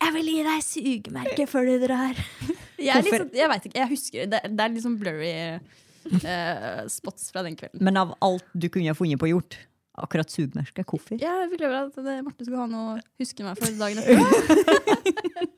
Jeg 0.00 0.14
vil 0.16 0.28
gi 0.32 0.42
deg 0.44 0.64
sugemerke 0.64 1.46
før 1.50 1.66
du 1.68 1.74
drar. 1.82 2.18
Jeg, 2.80 3.04
liksom, 3.04 3.30
jeg 3.36 3.48
vet 3.52 3.66
ikke, 3.68 3.78
jeg 3.82 3.90
husker 3.90 4.30
det. 4.32 4.40
Det 4.48 4.64
er 4.64 4.72
litt 4.72 4.84
sånn 4.84 4.96
blurry 5.00 5.32
eh, 6.24 6.86
spots 6.88 7.28
fra 7.34 7.44
den 7.44 7.58
kvelden. 7.58 7.82
Men 7.84 8.00
av 8.00 8.14
alt 8.24 8.46
du 8.52 8.68
kunne 8.72 8.92
ha 8.92 8.96
funnet 8.96 9.20
på 9.20 9.28
gjort, 9.28 9.58
akkurat 10.04 10.32
sugemerke, 10.32 10.84
hvorfor? 10.88 11.20
Jeg 11.20 11.50
fikk 11.52 11.62
leve 11.64 11.80
at 11.86 12.00
det, 12.06 12.16
Marte 12.26 12.46
skulle 12.46 12.62
ha 12.64 12.66
noe 12.70 12.96
å 12.96 12.98
huske 13.22 13.46
meg 13.46 13.60
for 13.60 13.78
dagen 13.80 14.00
etter. 14.02 15.50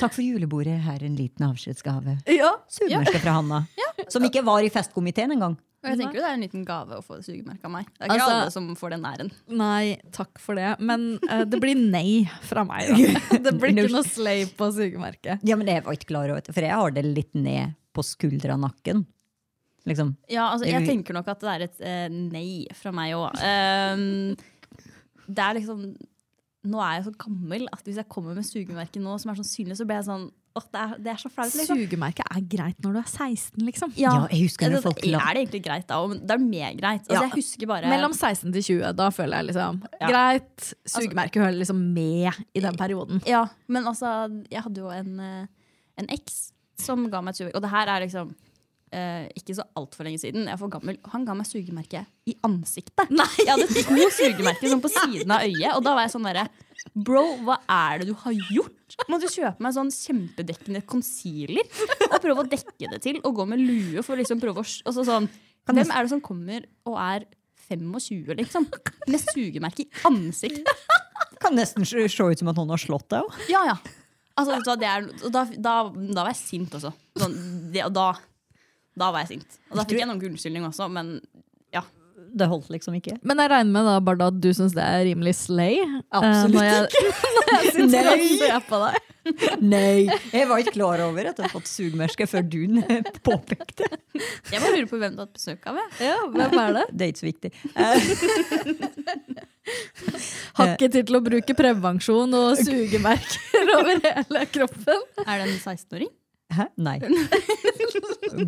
Takk 0.00 0.14
for 0.14 0.22
julebordet, 0.24 0.78
her 0.86 0.98
er 1.02 1.06
en 1.08 1.18
liten 1.18 1.46
avskjedsgave. 1.46 2.18
Ja. 2.32 2.54
Sugemerke 2.70 3.20
fra 3.22 3.38
Hanna. 3.38 3.62
Som 4.12 4.24
ikke 4.26 4.42
var 4.46 4.64
i 4.64 4.70
festkomiteen 4.72 5.34
engang. 5.36 5.56
Og 5.84 5.90
jeg 5.92 5.98
tenker 6.00 6.16
jo 6.16 6.22
det 6.24 6.28
er 6.30 6.36
en 6.38 6.44
liten 6.46 6.62
gave 6.64 6.96
å 6.96 7.02
få 7.04 7.18
sugemerke 7.20 7.68
av 7.68 7.72
meg. 7.74 7.88
Det 7.92 8.06
er 8.06 8.08
ikke 8.08 8.14
Altså- 8.24 8.36
alle 8.40 8.52
som 8.54 8.68
får 8.80 8.94
den 8.94 9.02
æren. 9.04 9.30
Nei, 9.52 9.98
takk 10.16 10.40
for 10.40 10.56
det. 10.56 10.70
Men 10.80 11.18
uh, 11.28 11.42
det 11.44 11.60
blir 11.60 11.76
nei 11.76 12.24
fra 12.48 12.64
meg. 12.64 12.88
Da. 12.88 13.38
Det 13.44 13.52
blir 13.60 13.74
ikke 13.76 13.92
noe 13.92 14.08
slay 14.08 14.46
på 14.48 14.70
sugemerket. 14.72 15.44
Ja, 15.44 15.58
men 15.60 15.68
det 15.68 15.82
var 15.84 15.92
ikke 15.98 16.08
klar 16.14 16.32
over 16.32 16.40
for 16.48 16.64
jeg 16.64 16.72
har 16.72 16.94
det 16.96 17.04
litt 17.04 17.34
ned 17.36 17.76
på 17.94 18.02
skuldra 18.02 18.56
nakken. 18.56 19.04
Liksom. 19.84 20.14
Ja, 20.32 20.46
altså, 20.52 20.64
jeg 20.68 20.86
tenker 20.88 21.12
nok 21.16 21.28
at 21.28 21.42
det 21.44 21.50
er 21.52 21.64
et 21.66 21.80
eh, 21.84 22.06
nei 22.08 22.64
fra 22.72 22.92
meg 22.96 23.12
òg. 23.18 23.36
det 25.28 25.44
er 25.44 25.58
liksom 25.58 25.84
Nå 26.64 26.80
er 26.80 26.94
jeg 26.96 27.04
så 27.10 27.12
gammel 27.20 27.66
at 27.68 27.82
hvis 27.84 27.98
jeg 28.00 28.08
kommer 28.08 28.32
med 28.32 28.46
sugemerke 28.48 28.96
nå 29.02 29.18
som 29.20 29.28
er 29.30 29.36
sånn 29.36 29.44
synlig, 29.50 29.76
så 29.76 29.84
blir 29.84 29.98
jeg 29.98 30.06
sånn 30.06 30.22
åh, 30.56 30.64
det, 30.72 30.80
er, 30.80 30.92
det 31.02 31.10
er 31.12 31.18
så 31.20 31.28
flaut. 31.28 31.52
Liksom. 31.58 31.76
Sugemerke 31.82 32.24
er 32.24 32.44
greit 32.48 32.78
når 32.80 32.94
du 32.94 32.98
er 33.02 33.10
16, 33.10 33.64
liksom. 33.66 33.92
Ja, 34.00 34.12
jeg 34.30 34.46
husker 34.46 34.72
det, 34.72 34.80
folk 34.84 35.02
la 35.04 35.20
er 35.26 35.36
det 35.36 35.42
egentlig 35.42 35.60
greit 35.66 35.84
da, 35.90 35.98
det 36.14 36.36
er 36.38 36.40
mer 36.46 36.78
greit. 36.78 37.02
Altså, 37.04 37.18
Ja. 37.18 37.26
Jeg 37.26 37.34
husker 37.34 37.68
bare 37.68 37.90
Mellom 37.92 38.14
16 38.16 38.54
til 38.54 38.64
20, 38.70 38.94
da 38.96 39.10
føler 39.12 39.42
jeg 39.42 39.50
liksom 39.50 39.82
Ja. 40.00 40.08
Greit, 40.08 40.70
sugemerke 40.88 41.42
hører 41.44 41.58
liksom 41.60 41.84
med 41.92 42.40
i 42.54 42.64
den 42.64 42.80
perioden. 42.80 43.20
Ja, 43.28 43.44
men 43.68 43.84
altså, 43.92 44.14
jeg 44.48 44.64
hadde 44.64 44.80
jo 44.86 44.88
en, 44.94 45.20
eh, 45.20 45.46
en 46.00 46.08
eks 46.16 46.40
som 46.80 47.04
ga 47.10 47.20
meg 47.20 47.34
et 47.34 47.42
sugemerke. 47.42 47.60
Og 47.60 47.66
det 47.66 47.74
her 47.76 47.92
er 47.92 48.06
liksom 48.06 48.32
eh, 48.94 49.26
ikke 49.38 49.56
så 49.58 49.66
altfor 49.78 50.06
lenge 50.06 50.22
siden. 50.22 50.46
Jeg 50.46 50.54
er 50.54 50.60
for 50.60 50.72
gammel. 50.72 50.98
Han 51.12 51.26
ga 51.26 51.34
meg 51.36 51.48
sugemerke 51.48 52.04
i 52.30 52.36
ansiktet. 52.46 53.10
Nei! 53.10 53.28
Jeg 53.42 53.50
hadde 53.50 53.84
to 53.88 54.10
sugemerker 54.14 54.70
sånn 54.70 54.84
på 54.84 54.92
siden 54.94 55.34
av 55.34 55.46
øyet, 55.46 55.72
og 55.74 55.82
da 55.86 55.96
var 55.96 56.06
jeg 56.06 56.14
sånn 56.16 56.30
derre 56.30 56.46
Bro, 56.92 57.22
hva 57.46 57.54
er 57.70 58.02
det 58.02 58.10
du 58.10 58.16
har 58.20 58.34
gjort? 58.52 58.96
Må 59.08 59.16
du 59.22 59.24
kjøpe 59.30 59.62
meg 59.64 59.72
sånn 59.72 59.88
kjempedekkende 59.94 60.82
concealer 60.84 61.64
og 62.10 62.18
prøve 62.20 62.42
å 62.42 62.48
dekke 62.50 62.90
det 62.92 62.98
til? 63.02 63.20
Og 63.24 63.38
gå 63.38 63.46
med 63.48 63.62
lue 63.62 64.04
for 64.04 64.20
liksom 64.20 64.42
prøve 64.42 64.60
å 64.60 64.66
altså 64.66 65.06
sånn, 65.06 65.30
Hvem 65.64 65.80
er 65.88 66.04
det 66.04 66.12
som 66.12 66.20
kommer 66.20 66.66
og 66.84 66.98
er 67.00 67.24
25, 67.70 68.34
liksom? 68.36 68.68
Med 69.08 69.22
sugemerke 69.32 69.86
i 69.86 70.02
ansiktet? 70.04 70.68
Kan 71.40 71.56
nesten 71.56 71.86
se 71.88 72.04
ut 72.04 72.12
som 72.12 72.50
at 72.52 72.58
noen 72.58 72.74
har 72.74 72.80
slått 72.80 73.08
deg 73.12 73.24
òg. 73.24 73.38
Ja, 73.48 73.64
ja. 73.72 73.78
Altså, 74.34 74.74
det 74.80 74.88
er, 74.90 75.08
da, 75.30 75.44
da, 75.54 75.74
da 75.88 76.22
var 76.24 76.32
jeg 76.32 76.40
sint 76.40 76.74
også. 76.74 76.90
Sånn, 77.20 77.34
det, 77.72 77.84
og 77.86 77.92
da, 77.94 78.08
da 78.98 79.10
var 79.14 79.24
jeg 79.24 79.36
sint. 79.38 79.60
Og 79.72 79.80
da 79.80 79.84
fikk 79.88 79.98
jeg 80.04 80.08
noen 80.10 80.22
unnskyldning 80.30 80.64
også, 80.70 80.86
men 80.92 81.16
ja. 81.74 81.82
Det 82.34 82.46
holdt 82.50 82.66
liksom 82.74 82.94
ikke. 82.98 83.16
Men 83.26 83.38
jeg 83.42 83.50
regner 83.52 83.70
med 83.74 83.84
da, 83.86 83.94
Barda, 84.02 84.26
at 84.32 84.38
du 84.42 84.48
syns 84.54 84.72
det 84.74 84.82
er 84.82 85.04
rimelig 85.06 85.34
slay? 85.38 85.76
eh, 85.82 85.98
Absolutt 86.18 86.56
ikke. 86.58 86.64
jeg, 86.66 87.88
når 87.92 88.08
jeg 88.08 88.28
sitter 88.30 88.54
Nei. 88.54 88.62
på 88.68 88.80
deg. 88.84 89.10
Nei, 89.74 90.00
jeg 90.34 90.48
var 90.50 90.60
ikke 90.60 90.74
klar 90.74 91.00
over 91.06 91.20
at 91.30 91.38
jeg 91.38 91.46
hadde 91.46 91.52
fått 91.54 91.68
sugemerke 91.70 92.26
før 92.28 92.42
du 92.44 92.58
påpekte. 93.28 93.86
Jeg 94.50 94.58
bare 94.60 94.72
lurer 94.74 94.90
på 94.90 94.98
hvem 95.00 95.14
du 95.14 95.22
har 95.22 95.28
hatt 95.28 95.38
besøk 95.38 95.70
av. 95.70 95.78
Jeg. 95.80 96.10
Ja, 96.10 96.18
hvem 96.34 96.58
er 96.64 96.74
det? 96.80 96.84
Det 96.90 97.06
er 97.06 97.14
ikke 97.14 97.22
så 97.22 97.30
viktig. 97.30 97.50
Har 100.58 100.74
ikke 100.74 100.90
tid 100.92 101.08
til 101.08 101.16
å 101.18 101.22
bruke 101.24 101.56
prevensjon 101.56 102.36
og 102.36 102.58
sugemerker 102.60 103.72
over 103.78 104.02
hele 104.04 104.44
kroppen. 104.52 105.06
Er 105.24 105.40
det 105.40 105.48
en 105.48 105.56
16-åring? 105.56 106.10
Hæ? 106.54 106.66
Nei. 106.76 106.98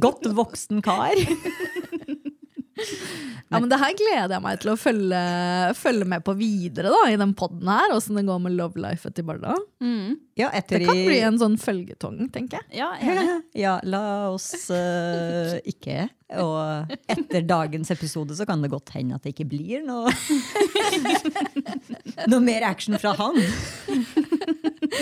Godt 0.02 0.26
voksen 0.36 0.82
kar. 0.84 1.16
Ja, 3.48 3.58
men 3.62 3.70
Det 3.70 3.78
her 3.80 3.94
gleder 3.96 4.34
jeg 4.36 4.42
meg 4.44 4.58
til 4.60 4.70
å 4.72 4.74
følge, 4.76 5.20
følge 5.78 6.04
med 6.10 6.20
på 6.26 6.34
videre 6.36 6.90
da, 6.92 6.98
i 7.08 7.16
den 7.16 7.30
podden 7.38 7.70
her. 7.70 7.94
Åssen 7.94 8.18
det 8.18 8.26
går 8.28 8.40
med 8.42 8.52
love 8.58 8.76
life 8.82 9.08
til 9.16 9.24
Barda. 9.24 9.54
Ja, 10.36 10.50
etter 10.52 10.82
Det 10.82 10.88
kan 10.90 10.98
i- 11.00 11.06
bli 11.08 11.20
en 11.24 11.38
sånn 11.40 11.56
følgetong, 11.56 12.26
tenker 12.34 12.58
jeg. 12.60 12.82
Ja, 12.82 12.90
jeg. 13.00 13.38
Ja, 13.64 13.78
la 13.88 14.02
oss 14.34 14.50
uh, 14.68 15.56
ikke. 15.64 16.10
Og 16.36 16.92
etter 17.08 17.46
dagens 17.48 17.94
episode 17.94 18.36
så 18.36 18.44
kan 18.50 18.60
det 18.60 18.68
godt 18.74 18.92
hende 18.98 19.16
at 19.16 19.24
det 19.24 19.32
ikke 19.36 19.48
blir 19.54 19.86
noe 19.86 20.10
Noe 22.28 22.40
mer 22.42 22.64
action 22.66 22.96
fra 22.98 23.12
han. 23.16 23.36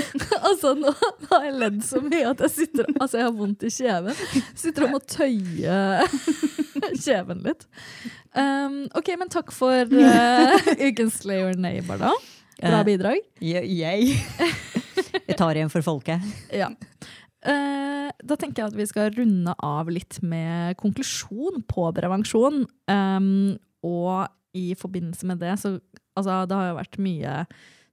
altså, 0.48 0.74
nå 0.78 0.92
har 1.30 1.46
jeg 1.46 1.56
ledd 1.60 1.80
så 1.86 2.00
mye 2.04 2.30
at 2.32 2.42
jeg 2.46 2.52
sitter 2.54 2.88
Altså, 2.94 3.18
jeg 3.20 3.26
har 3.26 3.34
vondt 3.36 3.64
i 3.66 3.72
kjeven. 3.72 4.22
Sitter 4.58 4.86
og 4.86 4.94
må 4.96 5.00
tøye 5.00 5.78
kjeven 7.04 7.42
litt. 7.46 7.66
Um, 8.34 8.84
OK, 8.98 9.12
men 9.20 9.30
takk 9.32 9.52
for 9.54 9.90
uh, 9.94 10.70
ukens 10.88 11.20
Slay 11.22 11.54
neighbor, 11.58 12.00
da. 12.02 12.14
Bra 12.60 12.80
Eh, 12.80 12.86
bidrag. 12.86 13.20
Jeg, 13.42 13.66
jeg. 13.76 14.14
jeg 15.26 15.36
tar 15.38 15.58
igjen 15.58 15.72
for 15.72 15.84
folket. 15.86 16.22
Ja. 16.54 16.70
Uh, 17.44 18.08
da 18.24 18.38
tenker 18.40 18.62
jeg 18.62 18.72
at 18.72 18.78
vi 18.78 18.86
skal 18.88 19.12
runde 19.16 19.52
av 19.58 19.90
litt 19.92 20.20
med 20.24 20.78
konklusjon 20.80 21.64
på 21.68 21.90
prevensjon. 21.96 22.64
Um, 22.88 23.56
og 23.84 24.30
i 24.56 24.72
forbindelse 24.78 25.28
med 25.28 25.42
det, 25.42 25.56
så 25.60 25.76
altså, 26.14 26.44
det 26.48 26.56
har 26.56 26.70
jo 26.70 26.78
vært 26.78 27.00
mye 27.02 27.38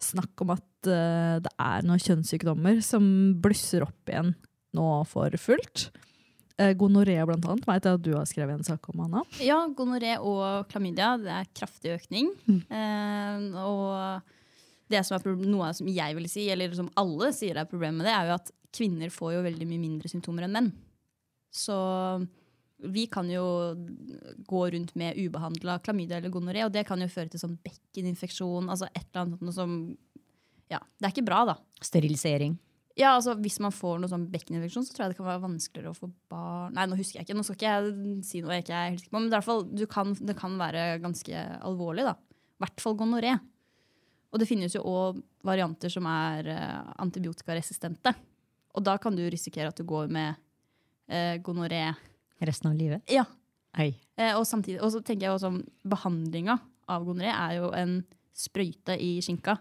snakk 0.06 0.44
om 0.44 0.54
at 0.56 0.90
uh, 0.90 1.38
det 1.44 1.52
er 1.56 1.88
noen 1.88 2.02
kjønnssykdommer 2.02 2.82
som 2.86 3.06
blusser 3.42 3.86
opp 3.86 4.12
igjen 4.12 4.34
nå 4.78 4.88
for 5.10 5.36
fullt. 5.42 5.90
Uh, 6.60 6.72
Gonoré 6.78 7.16
blant 7.28 7.48
annet, 7.48 7.68
vet 7.68 7.88
jeg 7.88 8.00
at 8.00 8.06
du 8.06 8.12
har 8.16 8.28
skrevet 8.30 8.60
en 8.60 8.68
sak 8.68 8.92
om, 8.92 9.06
Anna. 9.08 9.24
Ja, 9.44 9.60
gonoré 9.78 10.18
og 10.20 10.70
klamydia, 10.72 11.16
det 11.22 11.34
er 11.34 11.50
kraftig 11.58 11.96
økning. 11.96 12.32
Eh, 12.48 13.48
og 13.62 14.92
det 14.92 15.02
som 15.08 15.18
er 15.18 15.48
noe 15.48 15.72
som 15.78 15.90
jeg 15.90 16.18
vil 16.18 16.28
si, 16.30 16.46
eller 16.52 16.74
som 16.78 16.92
alle 17.00 17.32
sier 17.36 17.58
er 17.58 17.70
problemet 17.70 18.02
med 18.02 18.10
det, 18.10 18.16
er 18.16 18.30
jo 18.30 18.38
at 18.38 18.52
kvinner 18.76 19.12
får 19.12 19.36
jo 19.38 19.46
veldig 19.48 19.68
mye 19.68 19.82
mindre 19.82 20.12
symptomer 20.12 20.48
enn 20.48 20.56
menn. 20.56 20.70
Så 21.52 21.76
vi 22.84 23.06
kan 23.12 23.30
jo 23.30 23.44
gå 24.48 24.62
rundt 24.74 24.96
med 24.98 25.18
ubehandla 25.20 25.80
klamydia 25.86 26.18
eller 26.18 26.34
gonoré, 26.34 26.64
og 26.66 26.74
det 26.74 26.86
kan 26.88 27.02
jo 27.02 27.10
føre 27.12 27.32
til 27.32 27.42
sånn 27.42 27.60
bekkeninfeksjon, 27.62 28.72
altså 28.72 28.90
et 28.92 29.06
eller 29.12 29.26
annet 29.26 29.46
noe 29.46 29.56
som 29.56 29.78
Ja, 30.72 30.80
det 30.98 31.08
er 31.08 31.14
ikke 31.14 31.28
bra, 31.28 31.44
da. 31.50 31.56
Sterilisering. 31.84 32.56
Ja, 33.00 33.14
altså 33.16 33.36
Hvis 33.40 33.60
man 33.64 33.74
får 33.76 34.02
noe 34.02 34.12
sånn 34.12 34.28
bekkeninfeksjon, 34.32 34.86
så 34.88 34.96
tror 34.96 35.06
jeg 35.06 35.14
det 35.14 35.20
kan 35.20 35.30
være 35.30 35.44
vanskeligere 35.46 35.94
å 35.94 35.98
få 35.98 36.10
barn 36.32 36.76
Nei, 36.76 36.88
nå 36.90 36.98
husker 37.00 37.20
jeg 37.20 37.28
ikke, 37.28 37.38
nå 37.38 37.46
skal 37.48 37.58
ikke 37.58 37.72
jeg 37.72 38.18
si 38.28 38.42
noe 38.44 38.58
jeg 38.58 38.66
ikke 38.66 38.76
er 38.80 38.90
helt 38.90 39.04
sikker 39.04 39.16
på, 39.16 39.22
men 39.22 39.30
i 39.30 39.36
hvert 39.36 39.48
fall, 39.48 39.64
du 39.70 39.86
kan, 39.92 40.14
det 40.20 40.38
kan 40.40 40.58
være 40.60 40.86
ganske 41.04 41.46
alvorlig. 41.62 42.08
da. 42.08 42.16
I 42.16 42.66
hvert 42.66 42.84
fall 42.84 42.98
gonoré. 43.00 43.36
Og 44.32 44.40
det 44.40 44.48
finnes 44.48 44.76
jo 44.76 44.84
òg 44.88 45.20
varianter 45.48 45.92
som 45.92 46.06
er 46.08 46.48
eh, 46.54 46.92
antibiotikaresistente. 47.04 48.14
Og 48.78 48.86
da 48.86 48.96
kan 49.02 49.16
du 49.18 49.24
risikere 49.28 49.72
at 49.72 49.80
du 49.80 49.84
går 49.88 50.12
med 50.12 50.40
eh, 51.12 51.36
gonoré. 51.44 51.90
Resten 52.42 52.72
av 52.72 52.78
livet. 52.78 53.04
Ja. 53.12 53.26
Eh, 53.78 54.34
og 54.36 54.44
samtidig, 54.48 54.82
og 54.84 54.92
så 54.94 55.02
tenker 55.06 55.28
jeg 55.28 55.36
også 55.36 55.52
om 55.52 55.62
behandlinga 55.88 56.58
av 56.92 57.06
gonoré 57.08 57.32
er 57.32 57.60
jo 57.60 57.70
en 57.78 58.00
sprøyte 58.36 58.98
i 59.00 59.14
skinka. 59.24 59.56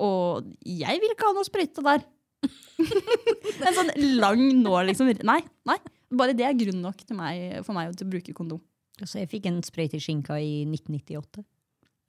Og 0.00 0.48
jeg 0.64 1.02
vil 1.02 1.12
ikke 1.12 1.28
ha 1.28 1.36
noe 1.36 1.48
sprøyte 1.48 1.84
der. 1.84 2.04
en 3.66 3.76
sånn 3.76 3.92
lang 4.20 4.44
nål, 4.62 4.92
liksom. 4.92 5.10
Nei, 5.28 5.40
nei. 5.68 5.76
Bare 6.10 6.34
det 6.34 6.46
er 6.46 6.56
grunn 6.58 6.80
nok 6.82 7.02
til 7.04 7.18
meg, 7.18 7.60
for 7.66 7.76
meg 7.76 7.92
til 7.98 8.08
å 8.08 8.12
bruke 8.14 8.34
kondom. 8.36 8.62
Altså, 9.00 9.20
jeg 9.20 9.30
fikk 9.32 9.48
en 9.50 9.60
sprøyte 9.64 9.98
i 9.98 10.02
skinka 10.02 10.38
i 10.40 10.62
1998. 10.68 11.44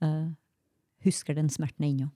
Uh, 0.02 0.32
husker 1.06 1.36
den 1.36 1.50
smerten 1.52 1.86
ennå. 1.86 2.10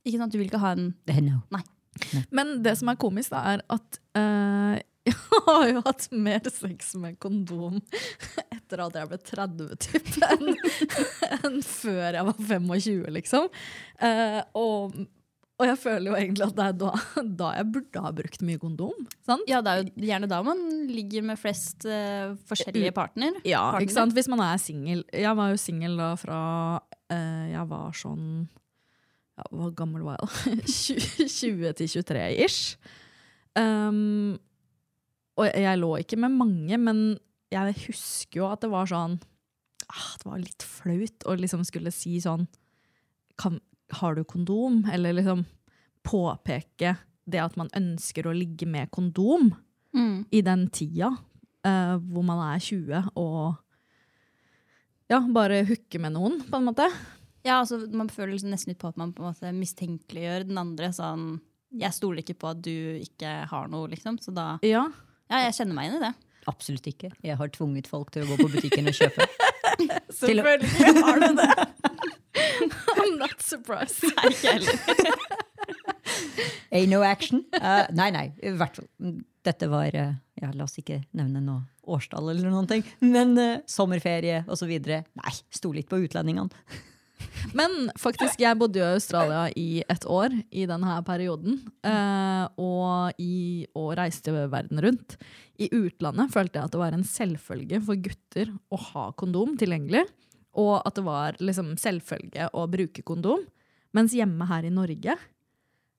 Ikke 0.00 0.16
sant, 0.16 0.32
Du 0.32 0.40
vil 0.40 0.48
ikke 0.48 0.62
ha 0.62 0.72
en 0.76 0.94
Det 1.06 1.18
Nei. 1.20 1.36
Nei. 1.50 2.22
Men 2.32 2.60
det 2.64 2.76
som 2.78 2.88
er 2.88 2.98
komisk, 3.00 3.32
da, 3.34 3.40
er 3.52 3.62
at 3.68 3.98
eh, 4.16 4.78
jeg 5.08 5.16
har 5.46 5.62
jo 5.70 5.80
hatt 5.86 6.08
mer 6.12 6.50
sex 6.52 6.92
med 7.00 7.16
kondom 7.22 7.78
etter 8.52 8.82
at 8.84 8.98
jeg 8.98 9.08
ble 9.08 9.18
30, 9.30 9.70
type, 9.80 10.28
enn 10.28 10.52
enn 11.40 11.56
før 11.64 12.18
jeg 12.18 12.26
var 12.28 12.36
25, 12.36 13.08
liksom. 13.16 13.48
Eh, 14.04 14.40
og, 14.60 14.98
og 15.56 15.64
jeg 15.66 15.78
føler 15.80 16.10
jo 16.10 16.18
egentlig 16.18 16.46
at 16.46 16.58
det 16.58 16.66
er 16.66 16.76
da, 16.82 16.92
da 17.42 17.54
jeg 17.56 17.70
burde 17.76 18.04
ha 18.04 18.12
brukt 18.20 18.44
mye 18.46 18.60
kondom. 18.60 19.08
Sant? 19.26 19.48
Ja, 19.50 19.62
det 19.64 19.72
er 19.72 19.82
jo 19.82 20.10
gjerne 20.10 20.30
da 20.30 20.42
man 20.46 20.62
ligger 20.90 21.24
med 21.32 21.40
flest 21.40 21.88
uh, 21.88 22.36
forskjellige 22.50 22.92
partner. 22.96 23.40
Ja, 23.40 23.64
partner. 23.70 23.88
ikke 23.88 23.96
sant? 23.96 24.16
Hvis 24.16 24.28
man 24.32 24.44
er 24.44 24.60
singel. 24.60 25.04
Jeg 25.16 25.36
var 25.40 25.54
jo 25.54 25.60
singel 25.60 25.96
da 26.00 26.12
fra 26.20 26.42
uh, 26.76 27.44
jeg 27.50 27.66
var 27.72 27.96
sånn 27.96 28.24
ja, 29.40 29.48
Hvor 29.48 29.72
gammel 29.72 30.04
var 30.04 30.20
jeg 30.20 30.60
da? 30.60 30.68
20 31.40 31.76
til 31.80 31.92
23 31.96 32.30
ish. 32.44 32.76
Um, 33.58 34.38
og 35.38 35.46
jeg, 35.46 35.78
lå 35.78 35.90
ikke 36.02 36.18
med 36.18 36.30
mange, 36.36 36.78
men 36.78 37.18
jeg 37.50 37.74
husker 37.86 38.40
jo 38.40 38.48
at 38.50 38.60
det 38.62 38.70
var 38.70 38.86
sånn 38.86 39.18
ah, 39.88 40.10
Det 40.18 40.26
var 40.26 40.38
litt 40.38 40.62
flaut 40.62 41.24
å 41.26 41.34
liksom 41.38 41.64
skulle 41.66 41.90
si 41.94 42.16
sånn 42.22 42.46
kan, 43.40 43.56
Har 43.98 44.14
du 44.14 44.24
kondom? 44.24 44.84
Eller 44.92 45.12
liksom 45.16 45.44
påpeke 46.06 46.96
det 47.30 47.40
at 47.42 47.56
man 47.56 47.68
ønsker 47.76 48.26
å 48.26 48.34
ligge 48.36 48.66
med 48.66 48.90
kondom 48.90 49.52
Mm. 49.92 50.24
i 50.30 50.38
den 50.46 50.68
tida 50.70 51.08
uh, 51.66 51.96
hvor 51.98 52.22
man 52.22 52.38
er 52.54 52.60
20 52.62 53.08
og 53.18 53.56
ja, 55.10 55.18
bare 55.34 55.64
hooke 55.66 55.98
med 55.98 56.14
noen, 56.14 56.36
på 56.46 56.60
en 56.60 56.68
måte. 56.68 56.86
Ja, 57.42 57.56
altså 57.64 57.80
Man 57.90 58.06
føler 58.12 58.36
liksom 58.36 58.52
nesten 58.52 58.70
litt 58.70 58.78
på 58.78 58.86
at 58.92 58.96
man 59.00 59.10
på 59.12 59.24
en 59.24 59.32
måte 59.32 59.50
mistenkeliggjør 59.56 60.44
den 60.46 60.60
andre. 60.62 60.92
sånn, 60.94 61.40
Jeg 61.74 61.90
stoler 61.96 62.22
ikke 62.22 62.38
på 62.38 62.50
at 62.52 62.62
du 62.62 62.70
ikke 63.02 63.32
har 63.50 63.66
noe, 63.72 63.88
liksom. 63.90 64.20
Så 64.22 64.30
da 64.32 64.58
Ja. 64.62 64.84
Ja, 65.30 65.44
jeg 65.46 65.54
kjenner 65.60 65.76
meg 65.76 65.86
igjen 65.86 66.00
i 66.00 66.06
det. 66.08 66.12
Absolutt 66.50 66.86
ikke. 66.90 67.10
Jeg 67.22 67.36
har 67.38 67.50
tvunget 67.54 67.86
folk 67.90 68.10
til 68.14 68.24
å 68.24 68.30
gå 68.32 68.38
på 68.40 68.48
butikken 68.56 68.90
og 68.90 68.96
kjøpe. 68.96 69.26
Selvfølgelig 70.20 71.04
har 71.04 71.22
du 71.22 71.28
det! 71.38 71.50
I'm 73.00 73.16
not 73.20 73.42
surprised. 73.42 74.02
Nei, 74.16 74.32
ikke 74.32 74.56
heller. 74.56 74.74
Ain't 76.74 76.90
no 76.90 77.02
action. 77.06 77.44
Uh, 77.54 77.86
nei, 77.94 78.10
nei. 78.14 78.26
I 78.42 78.54
hvert 78.58 78.80
fall. 78.80 78.88
Dette 79.46 79.70
var 79.70 79.94
uh, 79.96 80.12
ja, 80.40 80.50
La 80.54 80.66
oss 80.66 80.78
ikke 80.80 81.00
nevne 81.16 81.42
noe 81.44 81.62
årstall 81.90 82.32
eller 82.32 82.50
noen 82.50 82.68
ting. 82.70 82.84
Men 83.02 83.34
uh, 83.38 83.62
sommerferie 83.70 84.42
osv. 84.50 84.72
Nei, 84.90 85.34
sto 85.54 85.72
litt 85.74 85.90
på 85.90 86.00
utlendingene. 86.02 86.50
Men 87.56 87.90
faktisk, 87.98 88.40
jeg 88.42 88.58
bodde 88.60 88.80
jo 88.80 88.86
i 88.86 88.96
Australia 88.98 89.42
i 89.58 89.68
et 89.90 90.06
år 90.08 90.34
i 90.50 90.66
denne 90.68 90.96
perioden. 91.06 91.60
eh, 91.86 92.46
og, 92.60 93.20
i, 93.20 93.66
og 93.74 93.94
reiste 93.98 94.32
verden 94.32 94.80
rundt. 94.84 95.16
I 95.60 95.68
utlandet 95.76 96.32
følte 96.32 96.58
jeg 96.58 96.68
at 96.68 96.74
det 96.74 96.80
var 96.80 96.96
en 96.96 97.06
selvfølge 97.06 97.82
for 97.84 98.00
gutter 98.00 98.52
å 98.70 98.80
ha 98.90 99.10
kondom 99.12 99.56
tilgjengelig. 99.60 100.06
Og 100.60 100.80
at 100.82 100.96
det 100.96 101.04
var 101.06 101.36
liksom 101.38 101.76
selvfølge 101.78 102.48
å 102.56 102.66
bruke 102.70 103.04
kondom. 103.06 103.44
Mens 103.96 104.14
hjemme 104.14 104.46
her 104.50 104.66
i 104.66 104.72
Norge 104.74 105.16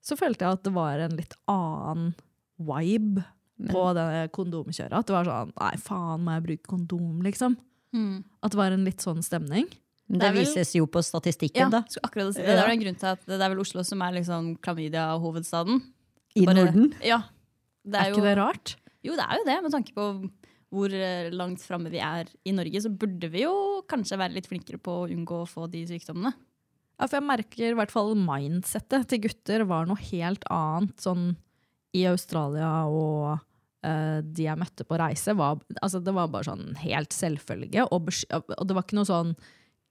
så 0.01 0.17
følte 0.17 0.45
jeg 0.45 0.57
at 0.57 0.65
det 0.65 0.73
var 0.73 1.03
en 1.03 1.15
litt 1.17 1.35
annen 1.51 2.13
vibe 2.61 3.23
på 3.69 3.83
det 3.97 4.31
kondomkjøret. 4.35 4.95
At 4.97 5.09
det 5.09 5.15
var 5.15 5.29
sånn 5.29 5.53
Nei, 5.53 5.75
faen, 5.81 6.23
må 6.25 6.35
jeg 6.35 6.45
bruke 6.47 6.71
kondom, 6.71 7.21
liksom? 7.25 7.57
Mm. 7.93 8.23
At 8.41 8.53
det 8.53 8.59
var 8.59 8.73
en 8.73 8.87
litt 8.87 9.03
sånn 9.03 9.21
stemning. 9.25 9.67
Men 10.11 10.19
Det 10.19 10.27
det 10.27 10.35
vel- 10.35 10.43
vises 10.45 10.73
jo 10.75 10.85
på 10.91 10.99
Ja, 10.99 11.07
statistikken, 11.07 11.71
da. 11.71 11.81
Ja, 11.87 12.01
akkurat 12.03 12.33
si 12.35 12.41
det. 12.43 12.51
Det 12.51 12.59
er 12.65 12.71
en 12.73 12.81
grunn 12.83 12.99
til 12.99 13.07
at 13.13 13.21
det 13.31 13.39
er 13.39 13.49
vel 13.53 13.61
Oslo 13.63 13.83
som 13.87 14.01
er 14.03 14.11
liksom 14.19 14.57
klamydia-hovedstaden. 14.59 15.81
I 16.35 16.45
Bare- 16.45 16.55
Norden. 16.65 16.93
Ja. 17.03 17.21
Det 17.85 17.95
Er, 17.95 18.03
er, 18.03 18.11
ikke 18.11 18.19
jo, 18.21 18.27
det 18.27 18.37
rart? 18.37 18.75
Jo, 19.03 19.15
det 19.15 19.25
er 19.25 19.37
jo 19.39 19.45
det. 19.47 19.57
Med 19.63 19.71
tanke 19.73 19.93
på 19.95 20.31
hvor 20.71 20.93
eh, 20.93 21.29
langt 21.35 21.59
framme 21.63 21.89
vi 21.91 21.99
er 21.99 22.27
i 22.47 22.51
Norge, 22.55 22.79
så 22.83 22.89
burde 22.95 23.27
vi 23.31 23.41
jo 23.43 23.81
kanskje 23.89 24.17
være 24.19 24.33
litt 24.37 24.47
flinkere 24.47 24.79
på 24.79 25.01
å 25.01 25.07
unngå 25.11 25.41
å 25.43 25.47
få 25.49 25.65
de 25.71 25.81
sykdommene. 25.89 26.31
Ja, 26.99 27.07
for 27.07 27.17
jeg 27.17 27.25
merker 27.27 27.71
i 27.71 27.75
hvert 27.75 27.91
fall 27.91 28.13
mindsettet 28.15 29.07
til 29.09 29.19
gutter 29.25 29.65
var 29.67 29.87
noe 29.89 29.97
helt 29.97 30.43
annet 30.53 30.95
sånn 31.01 31.35
i 31.97 32.05
Australia 32.07 32.85
og 32.87 33.39
uh, 33.83 34.21
de 34.21 34.43
jeg 34.45 34.59
møtte 34.61 34.85
på 34.87 34.99
reise. 35.01 35.33
Var, 35.35 35.59
altså, 35.81 35.99
det 36.03 36.13
var 36.13 36.29
bare 36.31 36.47
sånn 36.47 36.75
helt 36.85 37.11
selvfølge. 37.11 37.87
Og, 37.91 38.07
og 38.31 38.67
det 38.69 38.77
var 38.77 38.85
ikke 38.85 38.99
noe 39.01 39.09
sånn 39.09 39.33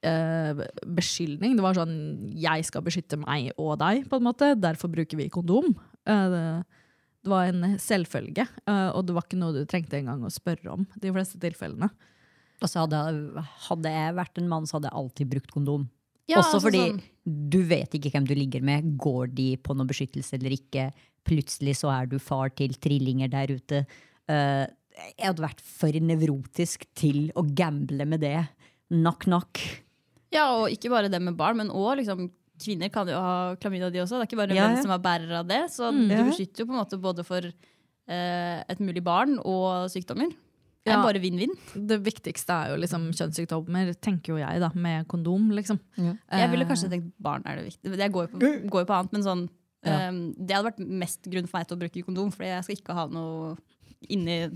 eh, 0.03 0.61
beskyldning. 0.87 1.57
Det 1.57 1.63
var 1.65 1.75
sånn 1.75 2.33
'jeg 2.35 2.65
skal 2.65 2.83
beskytte 2.83 3.19
meg 3.19 3.53
og 3.59 3.79
deg', 3.79 4.09
på 4.09 4.17
en 4.17 4.27
måte. 4.27 4.55
Derfor 4.61 4.89
bruker 4.89 5.17
vi 5.17 5.29
kondom. 5.29 5.75
Eh, 6.07 6.29
det, 6.31 6.65
det 7.25 7.29
var 7.31 7.45
en 7.47 7.79
selvfølge, 7.79 8.49
eh, 8.67 8.91
og 8.95 9.07
det 9.07 9.15
var 9.15 9.23
ikke 9.23 9.39
noe 9.39 9.53
du 9.53 9.65
trengte 9.67 9.99
engang 9.99 10.23
å 10.25 10.31
spørre 10.33 10.73
om. 10.73 10.87
de 10.99 11.13
fleste 11.13 11.39
tilfellene. 11.39 11.91
Altså, 12.61 12.85
hadde, 12.85 13.45
hadde 13.69 13.89
jeg 13.89 14.15
vært 14.15 14.39
en 14.39 14.49
mann, 14.49 14.67
så 14.67 14.77
hadde 14.77 14.91
jeg 14.91 14.99
alltid 15.01 15.31
brukt 15.31 15.51
kondom. 15.51 15.89
Ja, 16.29 16.39
Også 16.39 16.61
altså 16.61 16.71
fordi 16.71 16.83
sånn- 16.91 17.03
du 17.51 17.63
vet 17.65 17.91
ikke 17.91 18.13
hvem 18.13 18.27
du 18.27 18.35
ligger 18.35 18.63
med. 18.63 18.97
Går 18.99 19.35
de 19.35 19.57
på 19.57 19.75
noe 19.75 19.87
beskyttelse 19.87 20.35
eller 20.35 20.51
ikke? 20.51 20.93
Plutselig 21.25 21.77
så 21.77 21.91
er 21.91 22.07
du 22.07 22.19
far 22.19 22.51
til 22.51 22.69
trillinger 22.69 23.29
der 23.31 23.47
ute. 23.49 23.87
Uh, 24.29 24.67
jeg 25.19 25.27
hadde 25.27 25.43
vært 25.43 25.61
for 25.61 25.91
nevrotisk 25.91 26.85
til 26.95 27.31
å 27.35 27.43
gamble 27.55 28.07
med 28.07 28.21
det. 28.21 28.49
Knock, 28.91 29.25
knock. 29.25 29.61
Ja, 30.33 30.45
og 30.61 30.69
ikke 30.71 30.91
bare 30.93 31.09
det 31.11 31.21
med 31.23 31.37
barn, 31.37 31.57
men 31.59 31.71
òg 31.75 31.97
liksom, 31.99 32.29
kvinner 32.61 32.91
kan 32.93 33.09
jo 33.09 33.19
ha 33.19 33.57
klamydia, 33.57 33.91
de 33.91 33.99
også. 34.05 34.19
Det 34.21 34.27
er 34.27 34.29
ikke 34.31 34.41
bare 34.47 34.55
Ja, 34.55 34.69
menn 34.69 34.83
som 34.83 34.93
er 34.95 34.99
bærer 35.03 35.33
av 35.41 35.47
det. 35.49 35.63
Så 35.73 35.91
Mm. 35.93 36.09
du 36.09 36.31
beskytter 36.31 36.59
jo 36.63 36.67
på 36.67 36.75
en 36.77 36.85
måte 36.85 37.01
både 37.01 37.25
for 37.25 37.41
eh, 38.11 38.65
et 38.69 38.79
mulig 38.81 39.03
barn 39.05 39.39
og 39.39 39.89
sykdommer. 39.91 40.29
Det 40.85 40.91
er 40.93 40.97
Ja. 40.97 41.03
bare 41.03 41.21
vinn-vinn. 41.21 41.53
Det 41.87 42.03
viktigste 42.03 42.51
er 42.51 42.71
jo 42.75 42.81
liksom 42.81 43.11
kjønnssykdommer, 43.13 43.95
tenker 44.01 44.29
jo 44.35 44.37
jeg, 44.39 44.59
da, 44.61 44.71
med 44.75 45.07
kondom, 45.07 45.51
liksom. 45.53 45.79
Jeg 45.97 46.51
ville 46.51 46.65
Eh, 46.65 46.69
kanskje 46.69 46.89
tenkt 46.91 47.13
barn 47.21 47.43
er 47.47 47.57
det 47.57 47.67
viktige. 47.73 47.97
Jeg 47.97 48.13
går 48.13 48.29
jo 48.31 48.39
på, 48.39 48.71
går 48.71 48.81
jo 48.81 48.85
på 48.87 48.99
annet, 48.99 49.13
men 49.13 49.23
sånn 49.23 49.49
Ja. 49.83 50.09
Um, 50.09 50.35
det 50.35 50.51
hadde 50.57 50.73
vært 50.75 50.87
mest 50.87 51.23
grunn 51.23 51.47
for 51.49 51.57
meg 51.59 51.67
til 51.69 51.77
å 51.77 51.81
bruke 51.81 52.05
kondom, 52.05 52.31
for 52.33 52.43
jeg 52.45 52.63
skal 52.65 52.77
ikke 52.77 52.95
ha 52.95 53.07
noe 53.07 53.57
inni, 54.11 54.51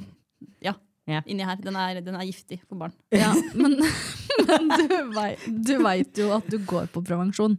ja, 0.60 0.74
Ja. 1.10 1.20
inni 1.26 1.44
her. 1.44 1.60
Den 1.60 1.76
er, 1.76 2.00
den 2.00 2.16
er 2.16 2.24
giftig 2.24 2.60
for 2.64 2.80
barn. 2.80 2.94
Ja, 3.12 3.34
men, 3.54 3.76
men 4.48 4.70
du, 4.72 4.98
vei, 5.12 5.30
du 5.44 5.74
veit 5.84 6.20
jo 6.20 6.30
at 6.36 6.48
du 6.50 6.58
går 6.64 6.88
på 6.94 7.04
prevensjon. 7.04 7.58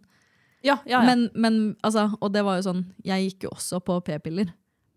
Ja, 0.65 0.79
ja, 0.85 0.97
ja. 0.97 1.01
Men, 1.05 1.27
men 1.37 1.57
altså, 1.85 2.09
og 2.17 2.31
det 2.33 2.41
var 2.45 2.57
jo 2.57 2.65
sånn, 2.65 2.85
jeg 3.05 3.27
gikk 3.29 3.45
jo 3.45 3.51
også 3.53 3.83
på 3.85 3.99
p-piller, 4.07 4.49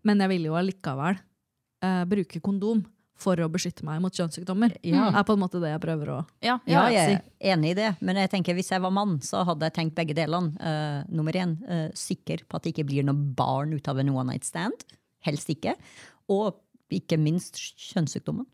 men 0.07 0.23
jeg 0.23 0.31
ville 0.31 0.49
jo 0.49 0.57
allikevel 0.57 1.19
uh, 1.19 2.05
bruke 2.09 2.41
kondom 2.41 2.81
for 3.19 3.39
å 3.43 3.49
beskytte 3.51 3.83
meg 3.85 3.99
mot 4.01 4.15
kjønnssykdommer. 4.15 4.77
Ja. 4.87 5.09
er 5.11 5.25
på 5.27 5.35
en 5.35 5.41
måte 5.41 5.59
det 5.61 5.73
jeg 5.73 5.81
prøver 5.83 6.13
å 6.13 6.19
ja, 6.39 6.55
Ja, 6.63 6.85
ja, 6.87 6.93
jeg 6.95 7.17
er 7.19 7.53
enig 7.53 7.73
i 7.73 7.77
det, 7.81 7.89
men 7.99 8.17
jeg 8.21 8.31
tenker 8.31 8.55
hvis 8.57 8.71
jeg 8.71 8.81
var 8.81 8.93
mann, 8.95 9.17
så 9.25 9.43
hadde 9.47 9.67
jeg 9.67 9.75
tenkt 9.75 9.97
begge 9.99 10.15
delene. 10.17 10.55
Uh, 10.57 11.03
nummer 11.13 11.35
én, 11.35 11.57
uh, 11.67 11.89
sikker 11.97 12.47
på 12.47 12.57
at 12.57 12.65
det 12.65 12.73
ikke 12.73 12.87
blir 12.89 13.05
noe 13.05 13.35
barn 13.37 13.75
ut 13.75 13.91
av 13.91 13.99
en 13.99 14.13
one 14.15 14.31
night 14.31 14.47
stand. 14.47 14.87
Helst 15.27 15.51
ikke. 15.51 15.75
Og 16.31 16.55
ikke 16.97 17.17
minst 17.21 17.59
kjønnssykdommen. 17.77 18.47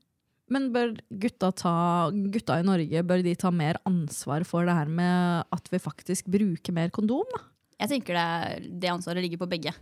Men 0.54 0.68
bør 0.74 0.92
gutta, 1.10 1.50
ta, 1.58 1.74
gutta 2.12 2.60
i 2.62 2.66
Norge 2.68 3.02
bør 3.08 3.24
de 3.26 3.34
ta 3.40 3.50
mer 3.50 3.80
ansvar 3.90 4.44
for 4.46 4.68
det 4.68 4.76
her 4.78 4.92
med 4.92 5.48
at 5.56 5.72
vi 5.72 5.80
faktisk 5.82 6.28
bruker 6.30 6.76
mer 6.76 6.92
kondom? 6.94 7.26
Da? 7.34 7.42
Jeg 7.82 7.90
tenker 7.96 8.14
det, 8.14 8.26
er- 8.26 8.68
det 8.82 8.92
ansvaret 8.92 9.26
ligger 9.26 9.42
på 9.42 9.50
begge. 9.50 9.74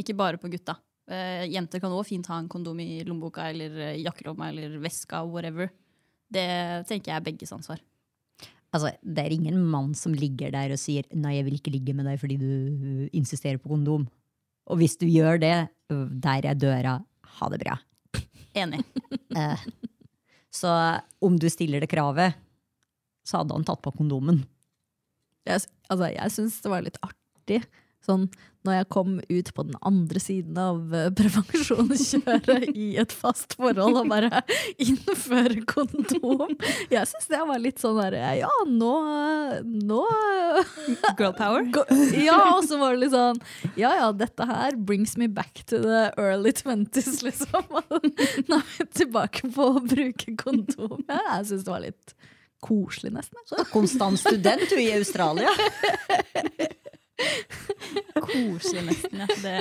Ikke 0.00 0.16
bare 0.16 0.40
på 0.40 0.48
gutta. 0.48 0.78
Uh, 1.10 1.44
jenter 1.50 1.82
kan 1.82 1.92
òg 1.92 2.06
fint 2.08 2.26
ha 2.30 2.38
en 2.40 2.48
kondom 2.48 2.78
i 2.80 3.02
lommeboka 3.04 3.50
eller 3.50 3.74
eh, 3.90 4.00
jakkelomma 4.04 4.48
eller 4.48 4.78
veska, 4.80 5.24
whatever. 5.28 5.68
Det 6.32 6.46
tenker 6.88 7.12
jeg 7.12 7.18
er 7.18 7.26
begges 7.26 7.52
ansvar. 7.52 7.82
Altså, 8.72 8.94
det 9.04 9.20
er 9.26 9.34
ingen 9.34 9.58
mann 9.68 9.92
som 9.98 10.14
ligger 10.16 10.50
der 10.54 10.72
og 10.72 10.80
sier 10.80 11.04
'nei, 11.12 11.34
jeg 11.36 11.44
vil 11.44 11.58
ikke 11.58 11.72
ligge 11.74 11.92
med 11.94 12.06
deg 12.08 12.18
fordi 12.22 12.38
du 12.40 13.08
insisterer 13.12 13.58
på 13.60 13.68
kondom'. 13.68 14.06
Og 14.70 14.78
hvis 14.78 14.96
du 14.96 15.04
gjør 15.04 15.36
det, 15.42 15.68
der 15.90 16.46
er 16.48 16.54
døra. 16.54 16.94
Ha 17.38 17.48
det 17.52 17.62
bra. 17.64 17.78
Enig. 18.54 18.84
Eh, 19.32 19.60
så 20.52 20.68
om 21.24 21.38
du 21.40 21.46
stiller 21.48 21.80
det 21.80 21.88
kravet, 21.88 22.34
så 23.24 23.38
hadde 23.38 23.54
han 23.56 23.64
tatt 23.64 23.80
på 23.80 23.94
kondomen. 23.96 24.42
Jeg, 25.48 25.62
altså, 25.88 26.10
jeg 26.12 26.34
syns 26.34 26.58
det 26.60 26.68
var 26.68 26.84
litt 26.84 26.98
artig. 27.00 27.62
Sånn, 28.02 28.24
når 28.66 28.76
jeg 28.76 28.86
kom 28.94 29.12
ut 29.22 29.50
på 29.54 29.64
den 29.66 29.76
andre 29.86 30.20
siden 30.22 30.56
av 30.58 30.94
eh, 30.94 31.08
prevensjonskjøret 31.18 32.64
i 32.84 32.88
et 32.98 33.14
fast 33.14 33.54
forhold 33.58 34.00
og 34.00 34.10
bare 34.10 34.42
innføre 34.82 35.62
kondom. 35.70 36.56
Jeg 36.90 37.10
syns 37.10 37.30
det 37.30 37.42
var 37.46 37.62
litt 37.62 37.82
sånn 37.82 38.00
derre 38.00 38.34
Ja, 38.40 38.50
nå, 38.66 38.92
nå 39.62 40.00
Girl 41.18 41.34
power. 41.38 41.66
Ja, 42.18 42.40
og 42.56 42.66
så 42.66 42.80
var 42.82 42.96
det 42.96 43.04
litt 43.04 43.14
sånn 43.14 43.38
Ja 43.78 43.94
ja, 44.00 44.10
dette 44.16 44.46
her 44.50 44.74
brings 44.78 45.14
me 45.18 45.30
back 45.30 45.62
to 45.70 45.78
the 45.82 46.08
early 46.18 46.54
twenties, 46.58 47.22
liksom. 47.22 47.66
Nå 48.50 48.58
er 48.58 48.68
vi 48.78 48.90
tilbake 48.98 49.46
på 49.54 49.70
å 49.76 49.82
bruke 49.82 50.34
kondom. 50.42 51.02
Ja, 51.06 51.22
jeg 51.38 51.52
syns 51.52 51.66
det 51.66 51.74
var 51.74 51.86
litt 51.86 52.14
koselig, 52.62 53.14
nesten. 53.14 53.38
Så 53.46 53.62
konstant 53.72 54.18
student 54.22 54.66
du 54.70 54.78
i 54.78 54.90
Australia. 54.94 55.50
Koselig 58.26 58.84
nesten, 58.88 59.24
ja. 59.24 59.26
Det, 59.42 59.56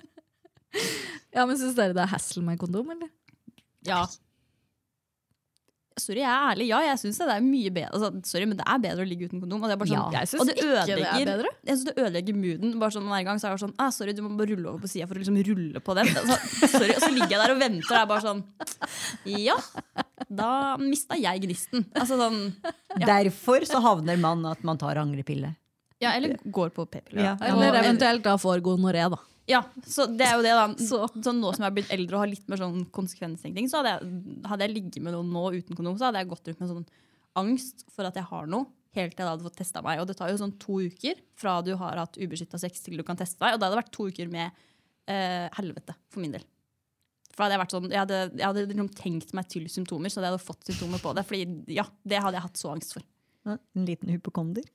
Ja, 1.34 1.44
men 1.46 1.56
Syns 1.58 1.74
dere 1.78 1.94
det 1.96 2.02
er 2.04 2.10
hassle 2.12 2.42
med 2.46 2.58
kondom, 2.60 2.90
eller? 2.96 3.10
ja. 3.86 4.04
Sorry, 6.00 6.22
jeg 6.22 6.30
er 6.30 6.44
ærlig. 6.54 6.66
Ja, 6.70 6.78
jeg 6.86 6.96
syns 7.02 7.18
det 7.20 7.26
er 7.28 7.42
mye 7.44 7.70
bedre 7.76 7.90
altså, 7.92 8.08
Sorry, 8.24 8.46
men 8.48 8.56
det 8.56 8.64
er 8.72 8.78
bedre 8.80 9.02
å 9.04 9.08
ligge 9.08 9.26
uten 9.28 9.42
kondom. 9.42 9.60
Og 9.60 9.68
det 9.68 9.74
er 9.74 9.80
bare 9.82 9.90
sånn, 9.90 10.14
Ja. 10.14 10.22
Jeg 10.22 10.30
syns 10.30 10.40
og 10.40 10.46
det 10.48 10.54
ikke 10.56 10.68
det 10.70 10.78
ødelegger, 10.86 11.48
jeg 11.66 11.74
synes 11.76 11.88
det 11.90 11.94
ødelegger 12.00 12.38
mooden. 12.38 12.70
Bare 12.80 12.94
sånn 12.94 13.10
Hver 13.10 13.24
gang 13.26 13.40
så 13.42 13.48
er 13.50 13.52
det 13.58 13.60
sånn 13.66 13.74
ah, 13.76 13.90
Sorry, 13.92 14.14
du 14.16 14.22
må 14.24 14.30
bare 14.38 14.48
rulle 14.54 14.70
over 14.70 14.80
på 14.86 14.88
sida 14.88 15.08
for 15.10 15.18
å 15.18 15.20
liksom 15.20 15.36
rulle 15.50 15.82
på 15.84 15.96
den. 15.98 16.08
Altså, 16.22 16.38
sorry, 16.72 16.94
Og 16.94 17.02
så 17.04 17.10
ligger 17.12 17.34
jeg 17.34 17.42
der 17.42 17.52
og 17.52 17.60
venter, 17.60 17.90
og 17.90 17.98
er 17.98 18.08
bare 18.14 18.24
sånn 18.24 18.40
Ja, 19.44 19.58
da 20.40 20.50
mista 20.80 21.18
jeg 21.20 21.44
gnisten. 21.44 21.84
Altså 21.92 22.16
sånn 22.22 22.40
Derfor 23.04 23.68
så 23.68 23.82
havner 23.84 24.16
man 24.24 24.46
at 24.48 24.64
man 24.64 24.80
tar 24.80 25.02
angrepille. 25.02 25.52
Ja, 26.00 26.14
eller 26.16 26.38
går 26.44 26.72
på 26.72 26.86
p-piller. 26.88 27.22
Ja. 27.22 27.34
Eller 27.44 27.76
eventuelt 27.82 28.24
da 28.24 28.36
får 28.40 28.62
gonoré, 28.64 29.04
da. 29.12 29.18
Ja, 29.50 29.60
så 29.86 30.06
det 30.06 30.26
er 30.28 30.36
jo 30.38 30.44
det 30.44 30.52
da 30.54 30.66
Så. 30.90 31.02
så. 31.10 31.32
Nå 31.34 31.52
som 31.52 31.64
jeg 31.64 31.68
har 31.68 31.76
blitt 31.76 31.92
eldre 31.94 32.16
og 32.16 32.24
har 32.24 32.30
litt 32.30 32.46
mer 32.50 32.60
sånn 32.60 32.84
konsekvenstenkning, 32.94 33.68
så 33.70 33.80
hadde 33.80 33.94
jeg, 33.96 34.20
hadde 34.48 34.66
jeg 34.66 34.76
ligget 34.76 35.00
med 35.04 35.16
noen 35.16 35.32
nå 35.34 35.46
uten 35.58 35.78
kondom, 35.78 35.98
så 36.00 36.08
hadde 36.08 36.22
jeg 36.22 36.30
gått 36.30 36.50
rundt 36.50 36.62
med 36.62 36.72
sånn 36.72 36.86
angst 37.40 37.84
for 37.94 38.08
at 38.08 38.16
jeg 38.18 38.26
har 38.30 38.48
noe, 38.50 38.68
helt 38.96 39.14
til 39.14 39.22
jeg 39.22 39.30
hadde 39.34 39.46
fått 39.46 39.58
testa 39.60 39.82
meg. 39.86 40.00
Og 40.02 40.08
det 40.08 40.16
tar 40.18 40.32
jo 40.32 40.38
sånn 40.40 40.56
to 40.62 40.80
uker 40.82 41.20
fra 41.38 41.58
du 41.66 41.74
har 41.78 42.00
hatt 42.00 42.18
ubeskytta 42.18 42.58
sex 42.58 42.82
til 42.86 42.98
du 42.98 43.04
kan 43.06 43.18
teste 43.18 43.38
deg. 43.42 43.54
Og 43.54 43.60
da 43.60 43.68
hadde 43.68 43.82
vært 43.82 43.92
to 43.94 44.08
uker 44.10 44.32
med 44.32 44.48
eh, 45.10 45.46
helvete 45.58 45.94
for 46.10 46.24
min 46.24 46.34
del. 46.34 46.46
For 47.30 47.44
hadde 47.44 47.54
jeg, 47.54 47.62
vært 47.62 47.76
sånn, 47.76 47.86
jeg 47.92 48.00
hadde, 48.02 48.18
jeg 48.34 48.46
hadde 48.48 48.66
liksom 48.72 48.90
tenkt 48.98 49.30
meg 49.38 49.46
til 49.52 49.68
symptomer, 49.70 50.10
så 50.10 50.18
hadde 50.18 50.32
jeg 50.32 50.36
hadde 50.38 50.48
fått 50.48 50.72
symptomer 50.72 51.02
på 51.04 51.14
det. 51.14 51.24
Fordi 51.28 51.76
ja, 51.76 51.86
det 52.02 52.18
hadde 52.24 52.40
jeg 52.40 52.46
hatt 52.48 52.60
så 52.60 52.72
angst 52.74 52.96
for. 52.96 53.06
En 53.46 53.86
liten 53.86 54.10
hypokonder. 54.10 54.66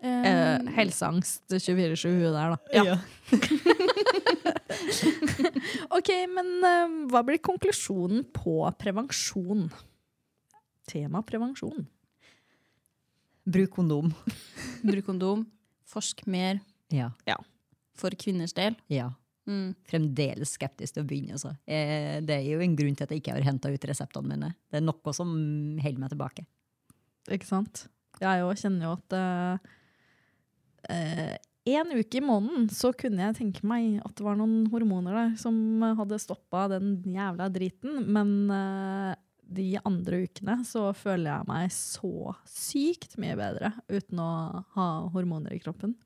Eh, 0.00 0.58
helseangst 0.78 1.42
24-7 1.52 2.08
huet 2.16 2.32
der, 2.32 2.54
da. 2.54 2.58
Ja. 2.72 2.96
Ok, 5.90 6.08
men 6.32 6.50
eh, 6.64 6.92
hva 7.10 7.20
blir 7.26 7.40
konklusjonen 7.44 8.22
på 8.34 8.62
prevensjon? 8.80 9.66
Tema 10.90 11.20
prevensjon. 11.26 11.84
Bruk 13.50 13.72
kondom. 13.74 14.12
Bruk 14.86 15.06
kondom, 15.08 15.44
forsk 15.90 16.24
mer 16.30 16.60
Ja. 16.94 17.10
for 17.94 18.10
kvinners 18.16 18.54
del. 18.56 18.76
ja. 18.88 19.10
Mm. 19.50 19.72
Fremdeles 19.88 20.52
skeptisk 20.54 20.94
til 20.94 21.02
å 21.02 21.06
begynne. 21.08 21.32
Altså. 21.34 21.50
Eh, 21.66 22.20
det 22.22 22.36
er 22.36 22.44
jo 22.52 22.60
en 22.62 22.74
grunn 22.78 22.94
til 22.94 23.02
at 23.06 23.10
jeg 23.10 23.18
ikke 23.22 23.32
har 23.34 23.42
henta 23.48 23.70
ut 23.72 23.86
reseptene 23.88 24.28
mine. 24.30 24.50
Det 24.70 24.78
er 24.78 24.84
noe 24.84 25.12
som 25.16 25.32
holder 25.80 25.98
meg 25.98 26.12
tilbake. 26.12 26.44
Ikke 27.34 27.48
sant? 27.48 27.86
Jeg 28.20 28.44
òg 28.46 28.60
kjenner 28.60 28.86
jo 28.86 28.92
at 28.94 29.16
eh, 29.16 29.72
en 30.88 31.92
uke 31.92 32.18
i 32.18 32.24
måneden 32.24 32.68
så 32.72 32.92
kunne 32.96 33.26
jeg 33.26 33.36
tenke 33.36 33.66
meg 33.68 33.98
at 34.04 34.14
det 34.16 34.24
var 34.24 34.38
noen 34.38 34.64
hormoner 34.72 35.16
der 35.16 35.34
som 35.40 35.82
hadde 35.98 36.20
stoppa 36.22 36.66
den 36.72 36.94
jævla 37.04 37.50
driten, 37.52 38.00
men 38.08 38.32
uh, 38.48 39.12
de 39.50 39.74
andre 39.84 40.22
ukene 40.24 40.60
så 40.66 40.90
føler 40.96 41.32
jeg 41.32 41.48
meg 41.50 41.72
så 41.74 42.34
sykt 42.48 43.18
mye 43.20 43.36
bedre 43.38 43.72
uten 43.90 44.22
å 44.22 44.30
ha 44.76 44.88
hormoner 45.14 45.56
i 45.56 45.60
kroppen. 45.62 45.96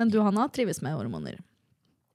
Men 0.00 0.10
du, 0.12 0.18
Hanna, 0.24 0.48
trives 0.48 0.80
med 0.82 0.96
hormoner. 0.96 1.38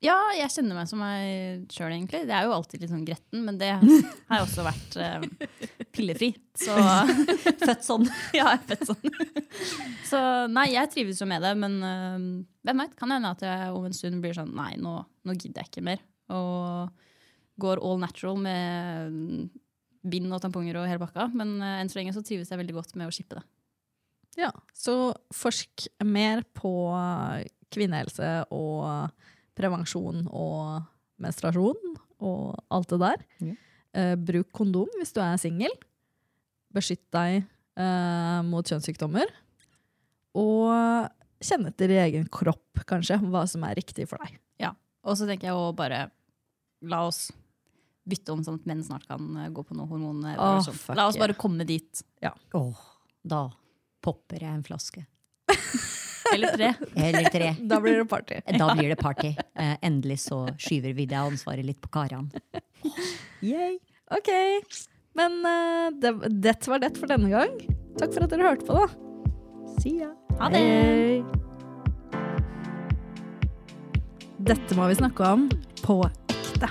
Ja, 0.04 0.16
jeg 0.36 0.52
kjenner 0.52 0.76
meg 0.78 0.90
som 0.90 1.00
meg 1.00 1.72
sjøl, 1.72 1.94
egentlig. 1.96 2.26
Det 2.28 2.36
er 2.36 2.46
jo 2.46 2.54
alltid 2.56 2.84
litt 2.84 2.92
sånn 2.92 3.06
gretten, 3.08 3.46
men 3.48 3.58
det 3.62 3.72
har 4.30 4.42
jo 4.42 4.44
også 4.44 4.66
vært 4.66 4.98
eh, 5.02 5.24
pillefri. 5.96 6.34
Så 6.60 6.76
Født 7.66 7.86
sånn. 7.86 8.08
ja, 8.38 8.52
jeg 8.52 8.60
er 8.60 8.66
født 8.74 8.86
sånn. 8.92 9.18
Så 10.06 10.22
nei, 10.52 10.68
jeg 10.76 10.92
trives 10.94 11.22
jo 11.24 11.30
med 11.30 11.46
det, 11.46 11.54
men 11.62 11.78
eh, 11.88 12.28
hvem 12.68 12.84
veit? 12.84 12.96
Kan 13.00 13.16
hende 13.16 13.32
at 13.32 13.46
jeg 13.46 13.72
om 13.74 13.88
en 13.88 13.96
stund 13.96 14.22
blir 14.24 14.36
sånn 14.38 14.54
nei, 14.58 14.74
nå, 14.82 14.98
nå 15.00 15.38
gidder 15.38 15.64
jeg 15.64 15.72
ikke 15.72 15.88
mer. 15.88 16.04
Og 16.36 16.92
går 17.62 17.80
all 17.88 18.02
natural 18.02 18.40
med 18.44 19.14
mm, 19.16 19.44
bind 20.12 20.34
og 20.36 20.42
tamponger 20.44 20.82
og 20.82 20.90
hele 20.92 21.02
bakka. 21.02 21.30
Men 21.34 21.56
eh, 21.62 21.80
enn 21.80 21.92
så 21.92 22.02
lenge 22.02 22.14
så 22.16 22.26
trives 22.26 22.52
jeg 22.52 22.62
veldig 22.62 22.82
godt 22.82 22.98
med 23.00 23.08
å 23.08 23.16
shippe 23.16 23.40
det. 23.40 23.46
Ja, 24.36 24.52
så 24.76 25.14
forsk 25.32 25.88
mer 26.04 26.44
på 26.58 26.74
kvinnehelse 27.72 28.42
og 28.52 29.24
prevensjon 29.56 30.26
og 30.30 30.86
menstruasjon 31.22 31.98
og 32.26 32.56
alt 32.76 32.94
det 32.94 33.02
der. 33.04 33.26
Ja. 33.50 33.58
Uh, 33.96 34.16
bruk 34.20 34.50
kondom 34.56 34.90
hvis 35.00 35.14
du 35.16 35.22
er 35.24 35.40
singel. 35.40 35.72
Beskytt 36.76 37.06
deg 37.16 37.46
uh, 37.80 38.42
mot 38.48 38.68
kjønnssykdommer. 38.68 39.32
Og 40.36 40.72
kjenn 41.46 41.70
etter 41.70 41.94
i 41.94 42.02
egen 42.10 42.26
kropp, 42.28 42.84
kanskje, 42.90 43.22
hva 43.32 43.46
som 43.48 43.64
er 43.68 43.78
riktig 43.80 44.10
for 44.10 44.20
deg. 44.24 44.36
Og 45.06 45.18
så 45.18 45.28
tenker 45.30 45.52
jeg 45.52 45.58
å 45.58 45.74
bare 45.78 46.08
la 46.86 47.04
oss 47.08 47.28
bytte 48.06 48.34
om 48.34 48.42
sånn 48.46 48.60
at 48.60 48.68
menn 48.70 48.84
snart 48.86 49.06
kan 49.10 49.22
eh, 49.42 49.52
gå 49.54 49.64
på 49.66 49.78
noe 49.78 49.90
hormon. 49.90 50.24
Oh, 50.36 50.62
la 50.98 51.08
oss 51.10 51.20
bare 51.22 51.38
komme 51.38 51.66
dit. 51.68 52.04
Åh, 52.26 52.82
da 53.26 53.48
popper 54.06 54.46
jeg 54.46 54.52
en 54.52 54.66
flaske. 54.66 55.06
Eller 56.34 56.56
tre. 56.58 56.74
Eller 56.96 57.30
tre. 57.30 57.50
Da 57.60 57.80
blir 57.84 58.00
det 58.02 58.08
party. 58.10 58.40
Da 58.58 58.70
blir 58.74 58.90
det 58.90 58.98
party. 59.00 59.36
Eh, 59.54 59.76
endelig 59.86 60.20
så 60.26 60.46
skyver 60.58 60.96
vi 60.98 61.06
det 61.10 61.20
ansvaret 61.20 61.66
litt 61.68 61.82
på 61.84 61.92
karene. 61.94 62.30
Yay. 63.46 63.78
Ok, 64.14 64.30
men 65.18 65.40
uh, 65.42 65.90
det, 65.98 66.12
dette 66.30 66.70
var 66.70 66.84
det 66.84 66.92
for 67.00 67.10
denne 67.10 67.32
gang. 67.32 67.56
Takk 67.98 68.14
for 68.14 68.26
at 68.26 68.34
dere 68.36 68.52
hørte 68.52 68.68
på, 68.68 68.78
da. 68.78 68.86
See 69.80 69.98
ya. 70.04 70.12
Ha 70.38 70.52
det! 70.54 70.62
Dette 74.46 74.78
må 74.78 74.92
vi 74.92 75.00
snakke 75.02 75.26
om 75.26 75.48
på 75.82 76.00
ekte. 76.30 76.70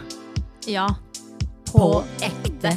Ja. 0.70 0.86
På 1.72 2.05
ekte. 2.22 2.76